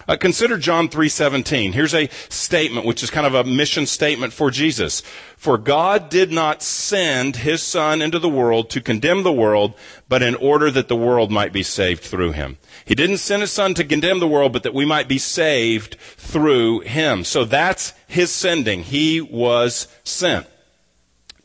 Uh, 0.08 0.18
consider 0.18 0.58
John 0.58 0.90
3:17. 0.90 1.74
Here's 1.74 1.94
a 1.94 2.10
statement 2.30 2.86
which 2.86 3.04
is 3.04 3.10
kind 3.10 3.26
of 3.26 3.34
a 3.34 3.44
mission 3.44 3.86
statement 3.86 4.34
for 4.34 4.52
Jesus. 4.52 5.02
For 5.38 5.58
God 5.58 6.10
did 6.10 6.32
not 6.32 6.62
send 6.62 7.38
his 7.38 7.64
son 7.64 8.02
into 8.02 8.20
the 8.20 8.30
world 8.30 8.70
to 8.72 8.82
condemn 8.82 9.24
the 9.24 9.32
world, 9.32 9.74
but 10.10 10.22
in 10.22 10.36
order 10.36 10.70
that 10.72 10.88
the 10.88 10.96
world 10.96 11.32
might 11.32 11.54
be 11.54 11.64
saved 11.64 12.04
through 12.04 12.32
him. 12.32 12.58
He 12.86 12.96
didn't 12.96 13.18
send 13.18 13.42
his 13.42 13.52
son 13.52 13.74
to 13.76 13.84
condemn 13.84 14.20
the 14.20 14.28
world, 14.28 14.54
but 14.54 14.64
that 14.64 14.74
we 14.74 14.86
might 14.86 15.08
be 15.08 15.18
saved 15.18 15.96
through 16.18 16.82
him. 16.82 17.24
So 17.24 17.46
that's 17.46 17.94
his 18.08 18.32
sending. 18.32 18.84
He 18.84 19.22
was 19.22 19.88
sent 20.04 20.46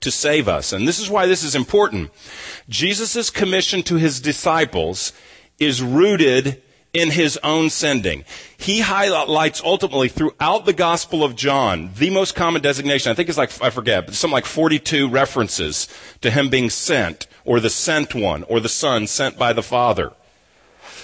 to 0.01 0.11
save 0.11 0.49
us. 0.49 0.73
And 0.73 0.87
this 0.87 0.99
is 0.99 1.11
why 1.11 1.27
this 1.27 1.43
is 1.43 1.55
important. 1.55 2.11
Jesus' 2.69 3.31
commission 3.31 3.83
to 3.85 3.97
his 3.97 4.21
disciples 4.21 5.13
is 5.59 5.83
rooted 5.83 6.63
in 6.93 7.11
his 7.11 7.39
own 7.43 7.69
sending. 7.69 8.25
He 8.57 8.81
highlights 8.81 9.63
ultimately 9.63 10.09
throughout 10.09 10.65
the 10.65 10.73
Gospel 10.73 11.23
of 11.23 11.37
John 11.37 11.91
the 11.97 12.11
most 12.11 12.35
common 12.35 12.63
designation. 12.63 13.13
I 13.13 13.15
think 13.15 13.29
it's 13.29 13.39
like, 13.39 13.51
I 13.61 13.71
forget, 13.71 14.07
but 14.07 14.15
something 14.15 14.33
like 14.35 14.47
42 14.47 15.09
references 15.09 15.89
to 16.23 16.31
him 16.31 16.49
being 16.49 16.71
sent, 16.71 17.27
or 17.45 17.61
the 17.61 17.71
sent 17.71 18.15
one, 18.15 18.45
or 18.45 18.61
the 18.61 18.69
Son 18.69 19.07
sent 19.07 19.39
by 19.39 19.53
the 19.53 19.63
Father. 19.63 20.13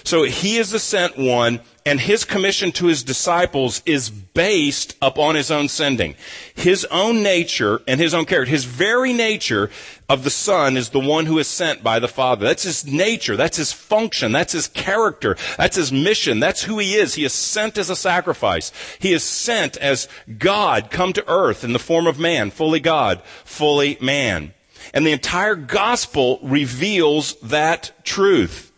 So 0.03 0.25
he 0.25 0.57
is 0.57 0.71
the 0.71 0.79
sent 0.79 1.19
one, 1.19 1.61
and 1.85 2.01
his 2.01 2.25
commission 2.25 2.73
to 2.73 2.87
his 2.87 3.03
disciples 3.03 3.83
is 3.85 4.09
based 4.09 4.97
upon 5.03 5.35
his 5.35 5.51
own 5.51 5.69
sending. 5.69 6.15
His 6.55 6.85
own 6.87 7.23
nature 7.23 7.81
and 7.89 8.01
his 8.01 8.15
own 8.15 8.25
character, 8.25 8.51
his 8.51 8.65
very 8.65 9.13
nature 9.13 9.71
of 10.09 10.25
the 10.25 10.31
Son 10.31 10.77
is 10.77 10.91
the 10.91 11.01
one 11.01 11.27
who 11.27 11.39
is 11.39 11.49
sent 11.49 11.83
by 11.83 11.99
the 11.99 12.09
Father. 12.09 12.47
That's 12.47 12.63
his 12.63 12.87
nature. 12.87 13.37
That's 13.37 13.57
his 13.57 13.73
function. 13.73 14.33
That's 14.33 14.53
his 14.53 14.69
character. 14.69 15.37
That's 15.57 15.77
his 15.77 15.93
mission. 15.93 16.41
That's 16.41 16.63
who 16.63 16.79
he 16.79 16.95
is. 16.95 17.15
He 17.15 17.25
is 17.25 17.33
sent 17.33 17.79
as 17.79 17.91
a 17.91 17.97
sacrifice. 17.97 18.73
He 18.99 19.13
is 19.13 19.25
sent 19.25 19.77
as 19.79 20.09
God 20.39 20.91
come 20.91 21.13
to 21.15 21.29
earth 21.29 21.65
in 21.65 21.73
the 21.73 21.79
form 21.79 22.07
of 22.07 22.19
man, 22.19 22.51
fully 22.51 22.81
God, 22.81 23.23
fully 23.45 23.99
man. 24.01 24.55
And 24.95 25.07
the 25.07 25.13
entire 25.13 25.55
gospel 25.55 26.39
reveals 26.43 27.35
that 27.41 27.93
truth. 28.05 28.72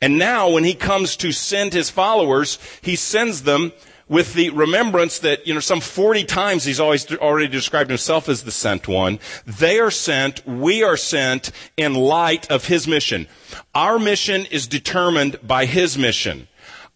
And 0.00 0.18
now 0.18 0.48
when 0.50 0.64
he 0.64 0.74
comes 0.74 1.16
to 1.18 1.32
send 1.32 1.72
his 1.72 1.90
followers, 1.90 2.58
he 2.82 2.96
sends 2.96 3.42
them 3.42 3.72
with 4.08 4.34
the 4.34 4.50
remembrance 4.50 5.20
that, 5.20 5.46
you 5.46 5.54
know, 5.54 5.60
some 5.60 5.80
40 5.80 6.24
times 6.24 6.64
he's 6.64 6.80
always 6.80 7.10
already 7.14 7.48
described 7.48 7.88
himself 7.88 8.28
as 8.28 8.42
the 8.42 8.50
sent 8.50 8.86
one. 8.86 9.18
They 9.46 9.78
are 9.78 9.90
sent, 9.90 10.46
we 10.46 10.82
are 10.82 10.98
sent 10.98 11.50
in 11.76 11.94
light 11.94 12.50
of 12.50 12.66
his 12.66 12.86
mission. 12.86 13.26
Our 13.74 13.98
mission 13.98 14.44
is 14.46 14.66
determined 14.66 15.38
by 15.42 15.64
his 15.64 15.96
mission. 15.96 16.48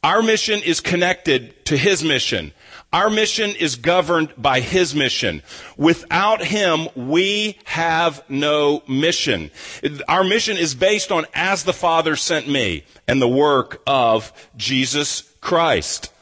Our 0.02 0.22
mission 0.22 0.60
is 0.60 0.80
connected 0.80 1.64
to 1.66 1.76
his 1.76 2.04
mission. 2.04 2.52
Our 2.92 3.10
mission 3.10 3.50
is 3.50 3.76
governed 3.76 4.32
by 4.38 4.60
His 4.60 4.94
mission. 4.94 5.42
Without 5.76 6.42
Him, 6.44 6.88
we 6.94 7.58
have 7.64 8.22
no 8.28 8.82
mission. 8.88 9.50
Our 10.08 10.24
mission 10.24 10.56
is 10.56 10.74
based 10.74 11.10
on 11.10 11.26
as 11.34 11.64
the 11.64 11.72
Father 11.72 12.16
sent 12.16 12.48
me 12.48 12.84
and 13.08 13.20
the 13.20 13.28
work 13.28 13.82
of 13.86 14.32
Jesus 14.56 15.22
Christ. 15.40 16.12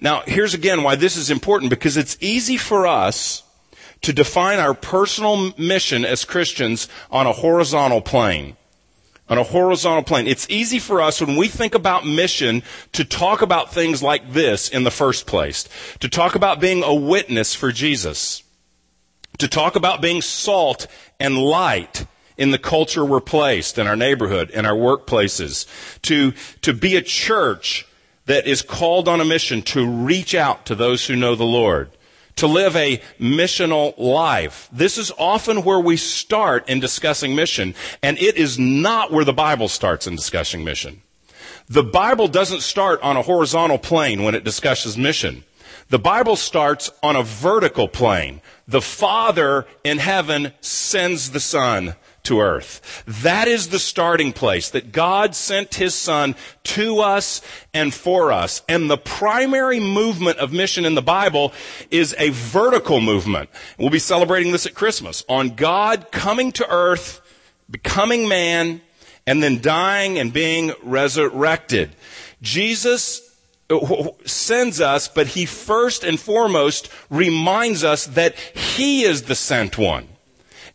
Now, 0.00 0.22
here's 0.26 0.54
again 0.54 0.82
why 0.82 0.96
this 0.96 1.16
is 1.16 1.30
important 1.30 1.70
because 1.70 1.96
it's 1.96 2.16
easy 2.20 2.56
for 2.56 2.86
us 2.86 3.42
to 4.02 4.12
define 4.12 4.58
our 4.58 4.74
personal 4.74 5.52
mission 5.58 6.04
as 6.04 6.24
Christians 6.24 6.88
on 7.10 7.26
a 7.26 7.32
horizontal 7.32 8.00
plane 8.00 8.56
on 9.28 9.38
a 9.38 9.42
horizontal 9.42 10.02
plane. 10.02 10.26
It's 10.26 10.48
easy 10.50 10.78
for 10.78 11.00
us 11.00 11.20
when 11.20 11.36
we 11.36 11.48
think 11.48 11.74
about 11.74 12.06
mission 12.06 12.62
to 12.92 13.04
talk 13.04 13.42
about 13.42 13.72
things 13.72 14.02
like 14.02 14.32
this 14.32 14.68
in 14.68 14.84
the 14.84 14.90
first 14.90 15.26
place. 15.26 15.68
To 16.00 16.08
talk 16.08 16.34
about 16.34 16.60
being 16.60 16.82
a 16.82 16.94
witness 16.94 17.54
for 17.54 17.72
Jesus. 17.72 18.42
To 19.38 19.48
talk 19.48 19.76
about 19.76 20.02
being 20.02 20.20
salt 20.20 20.86
and 21.18 21.38
light 21.38 22.06
in 22.36 22.50
the 22.50 22.58
culture 22.58 23.04
we're 23.04 23.20
placed, 23.20 23.78
in 23.78 23.86
our 23.86 23.96
neighborhood, 23.96 24.50
in 24.50 24.66
our 24.66 24.76
workplaces. 24.76 25.66
To, 26.02 26.32
to 26.62 26.74
be 26.74 26.96
a 26.96 27.02
church 27.02 27.86
that 28.26 28.46
is 28.46 28.62
called 28.62 29.08
on 29.08 29.20
a 29.20 29.24
mission 29.24 29.62
to 29.62 29.88
reach 29.88 30.34
out 30.34 30.66
to 30.66 30.74
those 30.74 31.06
who 31.06 31.16
know 31.16 31.34
the 31.34 31.44
Lord 31.44 31.90
to 32.36 32.46
live 32.46 32.74
a 32.76 33.00
missional 33.20 33.96
life. 33.98 34.68
This 34.72 34.98
is 34.98 35.12
often 35.18 35.62
where 35.62 35.80
we 35.80 35.96
start 35.96 36.68
in 36.68 36.80
discussing 36.80 37.34
mission, 37.34 37.74
and 38.02 38.18
it 38.18 38.36
is 38.36 38.58
not 38.58 39.12
where 39.12 39.24
the 39.24 39.32
Bible 39.32 39.68
starts 39.68 40.06
in 40.06 40.16
discussing 40.16 40.64
mission. 40.64 41.02
The 41.68 41.84
Bible 41.84 42.28
doesn't 42.28 42.62
start 42.62 43.00
on 43.02 43.16
a 43.16 43.22
horizontal 43.22 43.78
plane 43.78 44.22
when 44.22 44.34
it 44.34 44.44
discusses 44.44 44.98
mission. 44.98 45.44
The 45.88 45.98
Bible 45.98 46.36
starts 46.36 46.90
on 47.02 47.16
a 47.16 47.22
vertical 47.22 47.88
plane. 47.88 48.40
The 48.66 48.82
Father 48.82 49.66
in 49.82 49.98
heaven 49.98 50.52
sends 50.60 51.30
the 51.30 51.40
Son 51.40 51.94
to 52.24 52.40
earth. 52.40 53.04
That 53.22 53.48
is 53.48 53.68
the 53.68 53.78
starting 53.78 54.32
place, 54.32 54.70
that 54.70 54.92
God 54.92 55.34
sent 55.34 55.74
his 55.74 55.94
son 55.94 56.34
to 56.64 57.00
us 57.00 57.40
and 57.72 57.94
for 57.94 58.32
us. 58.32 58.62
And 58.68 58.90
the 58.90 58.98
primary 58.98 59.80
movement 59.80 60.38
of 60.38 60.52
mission 60.52 60.84
in 60.84 60.94
the 60.94 61.02
Bible 61.02 61.52
is 61.90 62.14
a 62.18 62.30
vertical 62.30 63.00
movement. 63.00 63.50
We'll 63.78 63.90
be 63.90 63.98
celebrating 63.98 64.52
this 64.52 64.66
at 64.66 64.74
Christmas 64.74 65.24
on 65.28 65.54
God 65.54 66.10
coming 66.10 66.52
to 66.52 66.68
earth, 66.68 67.20
becoming 67.70 68.28
man, 68.28 68.80
and 69.26 69.42
then 69.42 69.60
dying 69.60 70.18
and 70.18 70.32
being 70.32 70.72
resurrected. 70.82 71.94
Jesus 72.42 73.36
uh, 73.70 74.08
sends 74.26 74.80
us, 74.80 75.08
but 75.08 75.28
he 75.28 75.46
first 75.46 76.04
and 76.04 76.20
foremost 76.20 76.90
reminds 77.08 77.84
us 77.84 78.06
that 78.06 78.36
he 78.38 79.04
is 79.04 79.22
the 79.22 79.34
sent 79.34 79.78
one 79.78 80.08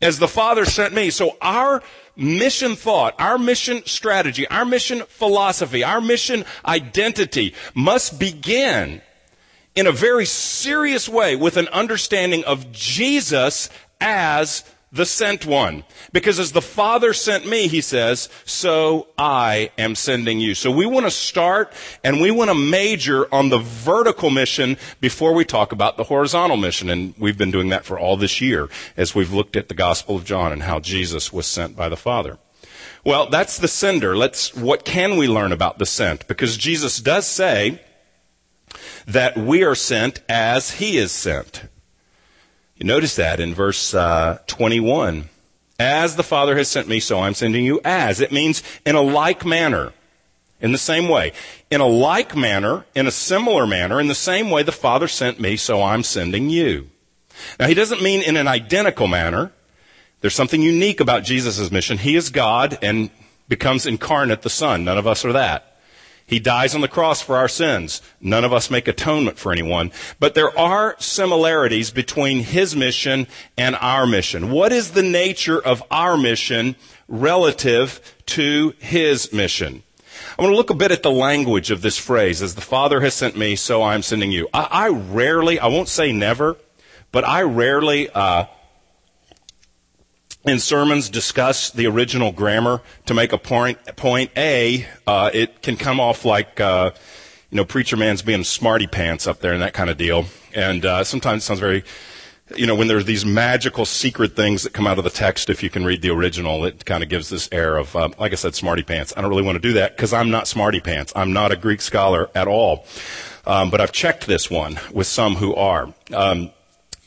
as 0.02 0.20
the 0.20 0.28
Father 0.28 0.66
sent 0.66 0.94
me. 0.94 1.10
So 1.10 1.38
our 1.42 1.82
mission 2.16 2.76
thought, 2.76 3.16
our 3.20 3.38
mission 3.38 3.86
strategy, 3.86 4.48
our 4.48 4.66
mission 4.66 5.02
philosophy, 5.08 5.84
our 5.84 6.02
mission 6.02 6.46
identity 6.66 7.54
must 7.74 8.20
begin 8.20 9.02
in 9.76 9.88
a 9.88 9.92
very 9.92 10.26
serious 10.26 11.08
way 11.08 11.36
with 11.36 11.58
an 11.58 11.68
understanding 11.70 12.44
of 12.44 12.72
Jesus 12.72 13.70
as 14.02 14.64
the 14.92 15.06
sent 15.06 15.46
one. 15.46 15.84
Because 16.12 16.40
as 16.40 16.52
the 16.52 16.62
Father 16.62 17.14
sent 17.14 17.48
me, 17.48 17.68
he 17.68 17.82
says, 17.82 18.30
so 18.46 19.08
I 19.18 19.72
am 19.78 19.96
sending 19.96 20.40
you. 20.40 20.56
So 20.56 20.72
we 20.72 20.86
want 20.86 21.06
to 21.06 21.12
start 21.12 21.74
and 22.04 22.20
we 22.20 22.32
want 22.32 22.50
to 22.50 22.56
major 22.56 23.34
on 23.34 23.50
the 23.50 23.60
vertical 23.60 24.30
mission 24.30 24.78
before 25.00 25.34
we 25.34 25.46
talk 25.46 25.72
about 25.72 25.98
the 25.98 26.04
horizontal 26.04 26.58
mission. 26.58 26.90
And 26.90 27.14
we've 27.18 27.38
been 27.38 27.52
doing 27.52 27.70
that 27.70 27.86
for 27.86 28.00
all 28.00 28.18
this 28.18 28.42
year 28.42 28.70
as 28.98 29.14
we've 29.14 29.34
looked 29.34 29.56
at 29.56 29.68
the 29.68 29.76
Gospel 29.76 30.16
of 30.16 30.26
John 30.26 30.52
and 30.52 30.64
how 30.64 30.80
Jesus 30.80 31.32
was 31.32 31.46
sent 31.46 31.76
by 31.76 31.90
the 31.90 31.98
Father. 31.98 32.38
Well, 33.06 33.30
that's 33.30 33.58
the 33.58 33.68
sender. 33.68 34.16
Let's, 34.16 34.56
what 34.56 34.84
can 34.84 35.18
we 35.18 35.28
learn 35.28 35.52
about 35.52 35.78
the 35.78 35.86
sent? 35.86 36.28
Because 36.28 36.58
Jesus 36.58 37.00
does 37.00 37.26
say 37.26 37.82
that 39.08 39.38
we 39.38 39.64
are 39.64 39.76
sent 39.76 40.22
as 40.28 40.72
he 40.72 40.98
is 40.98 41.12
sent. 41.12 41.64
You 42.80 42.86
notice 42.86 43.18
that 43.18 43.42
in 43.42 43.54
verse 43.54 43.94
uh, 43.94 44.40
21. 44.48 45.28
As 45.78 46.16
the 46.16 46.24
Father 46.24 46.58
has 46.58 46.70
sent 46.70 46.88
me, 46.88 47.02
so 47.02 47.20
I'm 47.20 47.34
sending 47.34 47.66
you 47.66 47.82
as. 47.84 48.22
It 48.22 48.32
means 48.32 48.64
in 48.86 48.96
a 48.96 49.02
like 49.02 49.46
manner. 49.46 49.92
In 50.62 50.72
the 50.72 50.78
same 50.78 51.08
way. 51.08 51.34
In 51.70 51.82
a 51.82 51.88
like 51.88 52.36
manner, 52.36 52.86
in 52.96 53.06
a 53.06 53.12
similar 53.12 53.68
manner, 53.68 54.00
in 54.00 54.08
the 54.08 54.16
same 54.16 54.50
way 54.50 54.64
the 54.64 54.72
Father 54.72 55.08
sent 55.08 55.40
me, 55.40 55.58
so 55.58 55.82
I'm 55.82 56.04
sending 56.04 56.50
you. 56.50 56.90
Now, 57.60 57.68
he 57.68 57.74
doesn't 57.74 58.02
mean 58.02 58.22
in 58.22 58.38
an 58.38 58.48
identical 58.48 59.08
manner. 59.08 59.52
There's 60.22 60.36
something 60.36 60.62
unique 60.62 61.00
about 61.00 61.24
Jesus' 61.24 61.72
mission. 61.72 61.98
He 61.98 62.16
is 62.16 62.30
God 62.30 62.78
and 62.82 63.10
becomes 63.48 63.86
incarnate 63.86 64.42
the 64.42 64.50
Son. 64.50 64.84
None 64.84 64.98
of 64.98 65.08
us 65.08 65.24
are 65.24 65.34
that. 65.34 65.69
He 66.30 66.40
dies 66.40 66.76
on 66.76 66.82
the 66.82 66.88
cross 66.88 67.24
for 67.24 67.36
our 67.36 67.48
sins. 67.48 68.04
None 68.22 68.46
of 68.46 68.54
us 68.54 68.70
make 68.70 68.88
atonement 68.88 69.40
for 69.40 69.52
anyone. 69.52 69.92
But 70.20 70.36
there 70.36 70.56
are 70.58 70.96
similarities 71.00 71.90
between 71.90 72.44
his 72.44 72.76
mission 72.76 73.26
and 73.58 73.76
our 73.78 74.06
mission. 74.06 74.52
What 74.52 74.72
is 74.72 74.92
the 74.92 75.02
nature 75.02 75.60
of 75.60 75.82
our 75.90 76.16
mission 76.18 76.76
relative 77.08 78.16
to 78.28 78.76
his 78.78 79.34
mission? 79.34 79.82
I 80.38 80.44
want 80.44 80.54
to 80.54 80.58
look 80.58 80.70
a 80.70 80.76
bit 80.76 80.92
at 80.92 81.02
the 81.02 81.10
language 81.10 81.72
of 81.72 81.82
this 81.82 81.98
phrase. 81.98 82.44
As 82.44 82.54
the 82.54 82.62
Father 82.62 83.02
has 83.02 83.16
sent 83.16 83.36
me, 83.36 83.56
so 83.56 83.82
I'm 83.82 84.04
sending 84.04 84.32
you. 84.32 84.48
I, 84.54 84.68
I 84.70 84.90
rarely, 84.90 85.60
I 85.60 85.66
won't 85.66 85.90
say 85.90 86.12
never, 86.12 86.58
but 87.12 87.28
I 87.28 87.42
rarely 87.42 88.08
uh, 88.08 88.46
in 90.46 90.60
sermons 90.60 91.10
discuss 91.10 91.72
the 91.72 91.88
original 91.88 92.32
grammar 92.32 92.82
to 93.06 93.14
make 93.14 93.34
a 93.34 93.38
point. 93.38 93.78
Point 93.96 94.32
A, 94.38 94.86
uh, 95.06 95.30
it 95.34 95.62
can 95.62 95.76
come 95.78 96.00
off 96.00 96.26
like 96.26 96.60
uh, 96.60 96.92
you 97.50 97.58
know 97.58 97.66
preacher 97.66 97.98
man's 97.98 98.22
being 98.22 98.44
smarty 98.44 98.88
pants 98.88 99.28
up 99.28 99.40
there 99.40 99.54
and 99.54 99.62
that 99.62 99.74
kind 99.74 99.90
of 99.90 99.98
deal. 99.98 100.26
And 100.54 100.86
uh, 100.86 101.04
sometimes 101.04 101.44
it 101.44 101.46
sounds 101.46 101.60
very, 101.60 101.84
you 102.56 102.66
know, 102.66 102.76
when 102.76 102.88
there's 102.88 103.06
these 103.06 103.26
magical 103.26 103.86
secret 103.86 104.36
things 104.36 104.64
that 104.64 104.74
come 104.74 104.88
out 104.88 104.98
of 104.98 105.04
the 105.04 105.10
text. 105.10 105.50
If 105.50 105.62
you 105.62 105.70
can 105.70 105.86
read 105.86 106.02
the 106.02 106.10
original, 106.10 106.66
it 106.66 106.86
kind 106.86 107.04
of 107.04 107.10
gives 107.10 107.30
this 107.30 107.50
air 107.52 107.78
of, 107.78 107.96
uh, 107.96 108.10
like 108.18 108.32
I 108.32 108.36
said, 108.36 108.56
smarty 108.56 108.84
pants. 108.84 109.14
I 109.16 109.22
don't 109.22 109.30
really 109.30 109.44
want 109.44 109.58
to 109.58 109.62
do 109.62 109.74
that 109.74 109.96
because 109.96 110.14
I'm 110.14 110.32
not 110.32 110.48
smarty 110.48 110.80
pants. 110.80 111.14
I'm 111.16 111.34
not 111.34 111.52
a 111.52 111.56
Greek 111.56 111.82
scholar 111.82 112.30
at 112.34 112.48
all. 112.48 112.86
Um, 113.46 113.70
but 113.70 113.82
I've 113.82 113.92
checked 113.92 114.28
this 114.28 114.50
one 114.50 114.80
with 114.92 115.08
some 115.08 115.36
who 115.36 115.56
are. 115.56 115.94
Um, 116.14 116.52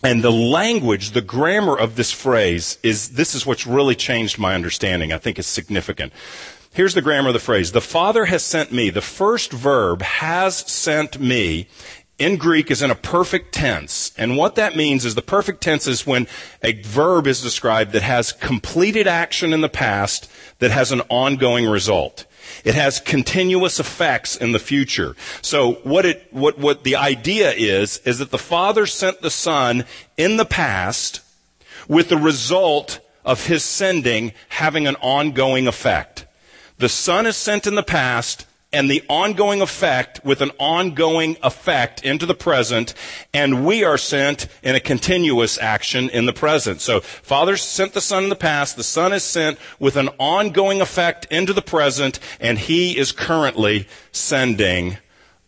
and 0.03 0.23
the 0.23 0.33
language, 0.33 1.11
the 1.11 1.21
grammar 1.21 1.79
of 1.79 1.97
this 1.97 2.11
phrase 2.11 2.79
is, 2.83 3.11
this 3.11 3.35
is 3.35 3.47
what's 3.47 3.67
really 3.67 3.95
changed 3.95 4.38
my 4.38 4.55
understanding. 4.55 5.12
I 5.12 5.19
think 5.19 5.38
is 5.38 5.47
significant. 5.47 6.12
Here's 6.75 6.95
the 6.95 7.03
grammar 7.03 7.29
of 7.29 7.35
the 7.35 7.41
phrase. 7.41 7.73
The 7.73 7.81
Father 7.81 8.25
has 8.25 8.43
sent 8.43 8.73
me. 8.73 8.91
The 8.91 9.03
first 9.03 9.53
verb, 9.53 10.03
has 10.03 10.57
sent 10.57 11.21
me, 11.21 11.69
in 12.19 12.37
Greek 12.37 12.71
is 12.71 12.83
in 12.83 12.91
a 12.91 12.95
perfect 12.95 13.53
tense. 13.53 14.12
And 14.17 14.37
what 14.37 14.55
that 14.55 14.77
means 14.77 15.05
is 15.05 15.15
the 15.15 15.23
perfect 15.23 15.61
tense 15.61 15.87
is 15.87 16.07
when 16.07 16.27
a 16.62 16.81
verb 16.83 17.27
is 17.27 17.43
described 17.43 17.93
that 17.93 18.03
has 18.03 18.33
completed 18.33 19.07
action 19.07 19.53
in 19.53 19.61
the 19.61 19.69
past 19.69 20.31
that 20.61 20.71
has 20.71 20.93
an 20.93 21.03
ongoing 21.09 21.67
result. 21.67 22.25
It 22.65 22.75
has 22.75 23.01
continuous 23.01 23.81
effects 23.81 24.37
in 24.37 24.53
the 24.53 24.59
future. 24.59 25.17
So 25.41 25.75
what 25.85 26.07
it, 26.07 26.27
what, 26.31 26.59
what 26.59 26.85
the 26.85 26.97
idea 26.97 27.53
is, 27.53 27.99
is 27.99 28.19
that 28.19 28.31
the 28.31 28.38
Father 28.38 28.87
sent 28.87 29.21
the 29.21 29.31
Son 29.31 29.85
in 30.17 30.37
the 30.37 30.45
past 30.45 31.21
with 31.88 32.09
the 32.09 32.17
result 32.17 33.01
of 33.25 33.47
His 33.47 33.65
sending 33.65 34.33
having 34.49 34.87
an 34.87 34.97
ongoing 34.97 35.67
effect. 35.67 36.27
The 36.79 36.88
Son 36.88 37.27
is 37.27 37.37
sent 37.37 37.67
in 37.67 37.75
the 37.75 37.83
past 37.83 38.47
and 38.73 38.91
the 38.91 39.03
ongoing 39.09 39.61
effect 39.61 40.25
with 40.25 40.41
an 40.41 40.51
ongoing 40.59 41.37
effect 41.43 42.05
into 42.05 42.27
the 42.27 42.35
present, 42.35 42.95
and 43.35 43.67
we 43.67 43.85
are 43.85 43.99
sent 43.99 44.47
in 44.63 44.75
a 44.75 44.81
continuous 44.81 45.59
action 45.59 46.09
in 46.11 46.27
the 46.27 46.33
present. 46.33 46.81
So, 46.81 47.01
Father 47.01 47.57
sent 47.57 47.93
the 47.93 48.01
Son 48.01 48.25
in 48.25 48.31
the 48.31 48.37
past, 48.37 48.77
the 48.77 48.83
Son 48.83 49.13
is 49.13 49.25
sent 49.25 49.59
with 49.79 49.97
an 49.97 50.09
ongoing 50.19 50.81
effect 50.81 51.27
into 51.31 51.53
the 51.53 51.63
present, 51.63 52.19
and 52.41 52.59
He 52.59 52.97
is 52.99 53.13
currently 53.13 53.87
sending 54.11 54.97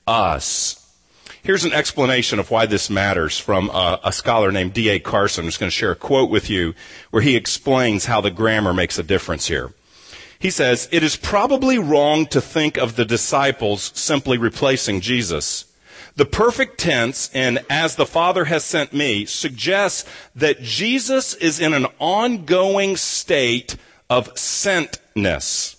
us. 0.07 0.81
Here's 1.43 1.67
an 1.67 1.75
explanation 1.75 2.39
of 2.39 2.51
why 2.51 2.65
this 2.65 2.89
matters 2.89 3.39
from 3.39 3.69
a, 3.69 4.01
a 4.03 4.13
scholar 4.13 4.51
named 4.51 4.73
D.A. 4.73 4.99
Carson. 4.99 5.45
I'm 5.45 5.49
just 5.49 5.61
going 5.61 5.69
to 5.69 5.77
share 5.77 5.91
a 5.91 5.97
quote 5.97 6.31
with 6.31 6.49
you 6.49 6.73
where 7.11 7.23
he 7.23 7.37
explains 7.37 8.07
how 8.07 8.23
the 8.23 8.31
grammar 8.31 8.73
makes 8.73 8.99
a 8.99 9.03
difference 9.03 9.47
here. 9.47 9.71
He 10.39 10.51
says, 10.51 10.89
it 10.93 11.03
is 11.03 11.17
probably 11.17 11.79
wrong 11.79 12.27
to 12.27 12.41
think 12.41 12.77
of 12.77 12.97
the 12.97 13.05
disciples 13.05 13.93
simply 13.95 14.39
replacing 14.39 15.01
Jesus. 15.01 15.65
The 16.17 16.25
perfect 16.25 16.79
tense 16.79 17.35
in 17.35 17.59
as 17.69 17.97
the 17.97 18.07
Father 18.07 18.45
has 18.45 18.65
sent 18.65 18.93
me 18.93 19.25
suggests 19.27 20.09
that 20.37 20.63
Jesus 20.63 21.35
is 21.35 21.59
in 21.59 21.75
an 21.75 21.87
ongoing 21.99 22.97
state 22.97 23.77
of 24.09 24.33
sentness. 24.35 25.77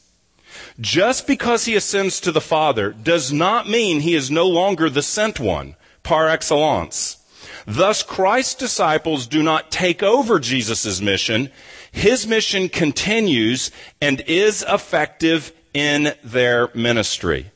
Just 0.79 1.25
because 1.25 1.65
he 1.65 1.75
ascends 1.75 2.19
to 2.19 2.33
the 2.33 2.41
Father 2.41 2.91
does 2.91 3.31
not 3.31 3.69
mean 3.69 4.01
he 4.01 4.13
is 4.13 4.29
no 4.29 4.45
longer 4.45 4.89
the 4.89 5.01
sent 5.01 5.39
one, 5.39 5.75
par 6.03 6.27
excellence. 6.27 7.17
Thus, 7.65 8.03
Christ's 8.03 8.55
disciples 8.55 9.27
do 9.27 9.41
not 9.41 9.71
take 9.71 10.03
over 10.03 10.37
Jesus' 10.37 10.99
mission. 10.99 11.49
His 11.95 12.27
mission 12.27 12.67
continues 12.67 13.71
and 14.01 14.19
is 14.27 14.65
effective 14.67 15.53
in 15.73 16.13
their 16.25 16.69
ministry 16.75 17.51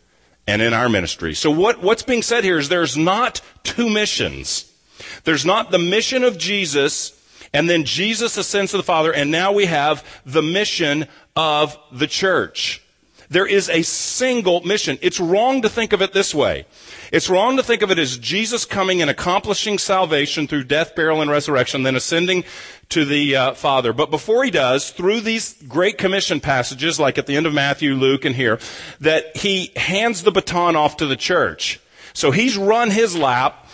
and 0.48 0.62
in 0.62 0.74
our 0.74 0.88
ministry. 0.88 1.34
So 1.34 1.52
what, 1.52 1.84
what's 1.84 2.04
being 2.04 2.22
said 2.22 2.46
here 2.46 2.58
is 2.58 2.70
there's 2.70 2.96
not 2.96 3.42
two 3.64 3.90
missions. 3.90 4.72
There's 5.26 5.46
not 5.46 5.72
the 5.72 5.78
mission 5.78 6.24
of 6.24 6.38
Jesus 6.38 7.22
and 7.52 7.70
then 7.70 7.84
Jesus 7.84 8.38
ascends 8.38 8.72
to 8.72 8.78
the 8.78 8.84
Father 8.84 9.14
and 9.14 9.30
now 9.30 9.52
we 9.52 9.66
have 9.66 10.06
the 10.26 10.42
mission 10.42 11.08
of 11.36 11.78
the 11.92 12.08
church. 12.08 12.82
There 13.30 13.46
is 13.46 13.68
a 13.68 13.82
single 13.82 14.62
mission. 14.62 14.98
It's 15.02 15.20
wrong 15.20 15.64
to 15.64 15.70
think 15.70 15.92
of 15.92 16.02
it 16.02 16.14
this 16.14 16.34
way. 16.34 16.66
It's 17.12 17.30
wrong 17.30 17.58
to 17.58 17.64
think 17.64 17.82
of 17.82 17.92
it 17.92 17.98
as 17.98 18.18
Jesus 18.18 18.66
coming 18.66 19.02
and 19.02 19.10
accomplishing 19.10 19.78
salvation 19.78 20.48
through 20.48 20.66
death, 20.66 20.96
burial, 20.96 21.22
and 21.22 21.32
resurrection, 21.32 21.84
then 21.84 21.96
ascending 21.96 22.44
to 22.90 23.06
the 23.06 23.36
uh, 23.36 23.54
Father. 23.54 23.94
But 23.94 24.12
before 24.12 24.44
he 24.44 24.52
does, 24.52 24.92
through 24.92 25.22
these 25.22 25.54
Great 25.64 25.98
Commission 25.98 26.40
passages, 26.40 27.00
like 27.00 27.18
at 27.18 27.26
the 27.26 27.36
end 27.36 27.46
of 27.46 27.54
Matthew, 27.54 27.96
Luke, 27.96 28.26
and 28.26 28.36
here, 28.36 28.60
that 29.00 29.38
he 29.38 29.72
hands 29.76 30.24
the 30.24 30.32
baton 30.32 30.76
off 30.76 30.98
to 30.98 31.06
the 31.06 31.16
church. 31.16 31.80
So 32.14 32.32
he's 32.32 32.58
run 32.58 32.92
his 32.92 33.16
lap. 33.16 33.68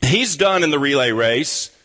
He's 0.00 0.36
done 0.36 0.62
in 0.62 0.70
the 0.70 0.78
relay 0.78 1.12
race. 1.12 1.76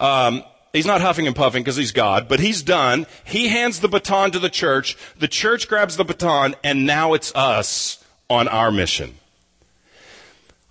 Um, 0.00 0.42
He's 0.74 0.86
not 0.86 1.00
huffing 1.00 1.28
and 1.28 1.36
puffing 1.36 1.62
because 1.62 1.76
he's 1.76 1.92
God, 1.92 2.26
but 2.26 2.40
he's 2.40 2.60
done. 2.60 3.06
He 3.24 3.46
hands 3.46 3.78
the 3.78 3.86
baton 3.86 4.32
to 4.32 4.40
the 4.40 4.50
church. 4.50 4.96
The 5.16 5.28
church 5.28 5.68
grabs 5.68 5.96
the 5.96 6.04
baton, 6.04 6.56
and 6.64 6.84
now 6.84 7.14
it's 7.14 7.32
us 7.36 8.04
on 8.28 8.48
our 8.48 8.72
mission. 8.72 9.14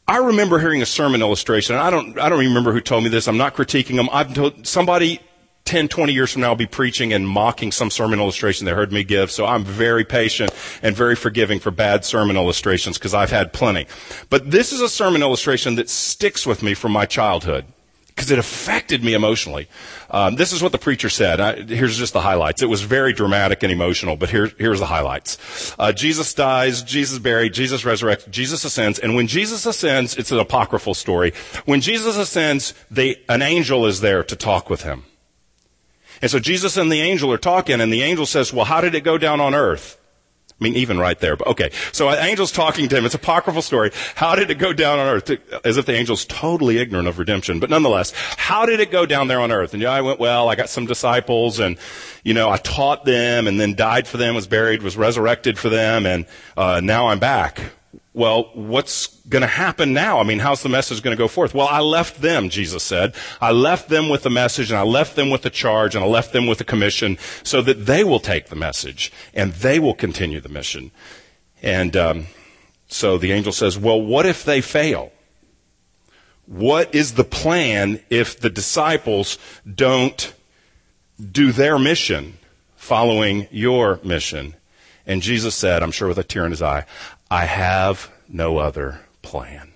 I 0.08 0.18
remember 0.18 0.60
hearing 0.60 0.82
a 0.82 0.86
sermon 0.86 1.22
illustration. 1.22 1.76
I 1.78 1.90
don't, 1.90 2.20
I 2.20 2.28
don't 2.30 2.40
remember 2.40 2.74
who 2.74 2.82
told 2.82 3.04
me 3.04 3.10
this. 3.10 3.28
I'm 3.28 3.38
not 3.38 3.56
critiquing 3.56 3.96
them. 3.96 4.10
I've 4.12 4.34
told, 4.34 4.68
somebody 4.68 5.22
10, 5.66 5.88
20 5.88 6.12
years 6.12 6.34
from 6.34 6.42
now, 6.42 6.50
I'll 6.50 6.56
be 6.56 6.66
preaching 6.66 7.14
and 7.14 7.26
mocking 7.26 7.72
some 7.72 7.90
sermon 7.90 8.20
illustration 8.20 8.66
they 8.66 8.74
heard 8.74 8.92
me 8.92 9.06
give. 9.06 9.32
So 9.32 9.46
I'm 9.46 9.64
very 9.64 10.04
patient 10.04 10.52
and 10.82 10.94
very 10.94 11.16
forgiving 11.16 11.60
for 11.60 11.72
bad 11.72 12.04
sermon 12.04 12.36
illustrations 12.36 12.98
because 12.98 13.14
I've 13.14 13.32
had 13.32 13.54
plenty. 13.54 13.88
But 14.30 14.52
this 14.52 14.74
is 14.74 14.82
a 14.82 14.90
sermon 14.90 15.22
illustration 15.22 15.76
that 15.76 15.90
sticks 15.90 16.46
with 16.46 16.64
me 16.64 16.74
from 16.74 16.92
my 16.92 17.06
childhood 17.06 17.66
because 18.16 18.30
it 18.30 18.38
affected 18.38 19.04
me 19.04 19.14
emotionally. 19.14 19.68
Um, 20.12 20.36
this 20.36 20.54
is 20.54 20.62
what 20.62 20.72
the 20.72 20.78
preacher 20.78 21.10
said. 21.10 21.40
I, 21.40 21.56
here's 21.64 21.98
just 21.98 22.14
the 22.14 22.22
highlights. 22.22 22.62
It 22.62 22.70
was 22.70 22.82
very 22.82 23.12
dramatic 23.12 23.64
and 23.64 23.72
emotional, 23.72 24.16
but 24.16 24.30
here, 24.30 24.52
here's 24.60 24.80
the 24.80 24.86
highlights. 24.86 25.76
Uh, 25.80 25.92
Jesus 25.92 26.34
dies, 26.34 26.84
Jesus 26.84 27.18
buried, 27.18 27.54
Jesus 27.54 27.84
resurrects, 27.84 28.30
Jesus 28.30 28.64
ascends, 28.66 29.00
and 29.00 29.16
when 29.16 29.28
Jesus 29.28 29.66
ascends, 29.66 30.16
it's 30.16 30.32
an 30.32 30.40
apocryphal 30.40 30.94
story. 30.94 31.34
When 31.66 31.82
Jesus 31.82 32.18
ascends, 32.18 32.74
they, 32.92 33.16
an 33.30 33.42
angel 33.42 33.86
is 33.88 34.02
there 34.02 34.24
to 34.24 34.36
talk 34.36 34.70
with 34.70 34.84
him. 34.84 35.06
And 36.22 36.30
so 36.30 36.40
Jesus 36.40 36.78
and 36.78 36.92
the 36.92 37.02
angel 37.02 37.34
are 37.34 37.38
talking, 37.38 37.82
and 37.82 37.92
the 37.92 38.04
angel 38.04 38.26
says, 38.26 38.54
Well, 38.54 38.66
how 38.66 38.80
did 38.80 38.96
it 38.96 39.04
go 39.04 39.18
down 39.18 39.42
on 39.42 39.54
earth? 39.54 40.00
I 40.60 40.64
mean, 40.64 40.76
even 40.76 40.98
right 40.98 41.20
there. 41.20 41.36
But 41.36 41.48
okay. 41.48 41.72
So 41.92 42.10
an 42.10 42.20
angel's 42.20 42.52
talking 42.52 42.88
to 42.90 42.98
him. 42.98 43.06
It's 43.06 43.16
apocryphal 43.16 43.62
story. 43.62 43.92
How 44.16 44.36
did 44.36 44.50
it 44.52 44.60
go 44.60 44.72
down 44.72 45.00
on 45.00 45.08
earth? 45.08 45.32
As 45.66 45.78
if 45.78 45.86
the 45.86 45.96
angel's 45.96 46.26
totally 46.26 46.78
ignorant 46.78 47.08
of 47.08 47.20
redemption. 47.20 47.60
But 47.60 47.70
nonetheless, 47.70 48.14
how 48.38 48.66
did 48.66 48.80
it 48.80 48.92
go 48.92 49.06
down 49.06 49.28
there 49.28 49.42
on 49.42 49.52
earth? 49.52 49.74
And 49.74 49.82
yeah, 49.82 49.92
I 49.92 50.02
went, 50.02 50.20
well, 50.20 50.50
I 50.50 50.56
got 50.56 50.70
some 50.70 50.86
disciples 50.86 51.60
and, 51.60 51.78
you 52.24 52.34
know, 52.34 52.50
I 52.50 52.58
taught 52.58 53.04
them 53.04 53.48
and 53.48 53.60
then 53.60 53.76
died 53.76 54.08
for 54.08 54.18
them, 54.18 54.36
was 54.36 54.48
buried, 54.48 54.84
was 54.84 54.96
resurrected 54.96 55.58
for 55.58 55.70
them, 55.70 56.06
and, 56.06 56.26
uh, 56.56 56.82
now 56.82 57.08
I'm 57.08 57.20
back 57.20 57.60
well, 58.14 58.52
what's 58.54 59.08
going 59.28 59.42
to 59.42 59.48
happen 59.48 59.92
now? 59.92 60.20
I 60.20 60.24
mean, 60.24 60.38
how's 60.38 60.62
the 60.62 60.70
message 60.70 61.02
going 61.02 61.16
to 61.16 61.22
go 61.22 61.28
forth? 61.28 61.56
Well, 61.56 61.68
I 61.68 61.80
left 61.80 62.22
them, 62.22 62.50
Jesus 62.50 62.84
said. 62.84 63.16
I 63.42 63.52
left 63.52 63.90
them 63.90 64.08
with 64.08 64.22
the 64.22 64.30
message 64.30 64.70
and 64.70 64.78
I 64.78 64.84
left 64.84 65.16
them 65.16 65.32
with 65.32 65.42
the 65.42 65.50
charge 65.50 65.96
and 65.96 66.04
I 66.04 66.08
left 66.08 66.32
them 66.32 66.46
with 66.46 66.60
the 66.60 66.64
commission 66.64 67.18
so 67.42 67.62
that 67.64 67.86
they 67.86 68.04
will 68.04 68.20
take 68.20 68.48
the 68.48 68.56
message 68.56 69.12
and 69.34 69.54
they 69.54 69.80
will 69.80 69.96
continue 69.96 70.40
the 70.40 70.50
mission. 70.50 70.92
And 71.64 71.98
um, 71.98 72.28
so 72.88 73.18
the 73.18 73.32
angel 73.32 73.52
says, 73.52 73.80
well, 73.80 74.00
what 74.00 74.28
if 74.28 74.46
they 74.46 74.62
fail? 74.62 75.12
What 76.46 76.94
is 76.94 77.14
the 77.14 77.24
plan 77.24 78.00
if 78.12 78.40
the 78.40 78.50
disciples 78.50 79.40
don't 79.74 80.34
do 81.20 81.52
their 81.52 81.80
mission 81.80 82.38
following 82.76 83.48
your 83.50 84.00
mission? 84.04 84.54
And 85.08 85.22
Jesus 85.22 85.56
said, 85.56 85.82
I'm 85.82 85.92
sure 85.92 86.08
with 86.10 86.18
a 86.18 86.24
tear 86.24 86.46
in 86.46 86.52
his 86.52 86.62
eye, 86.62 86.86
I 87.34 87.46
have 87.46 88.12
no 88.30 88.60
other 88.60 89.00
plan. 89.24 89.74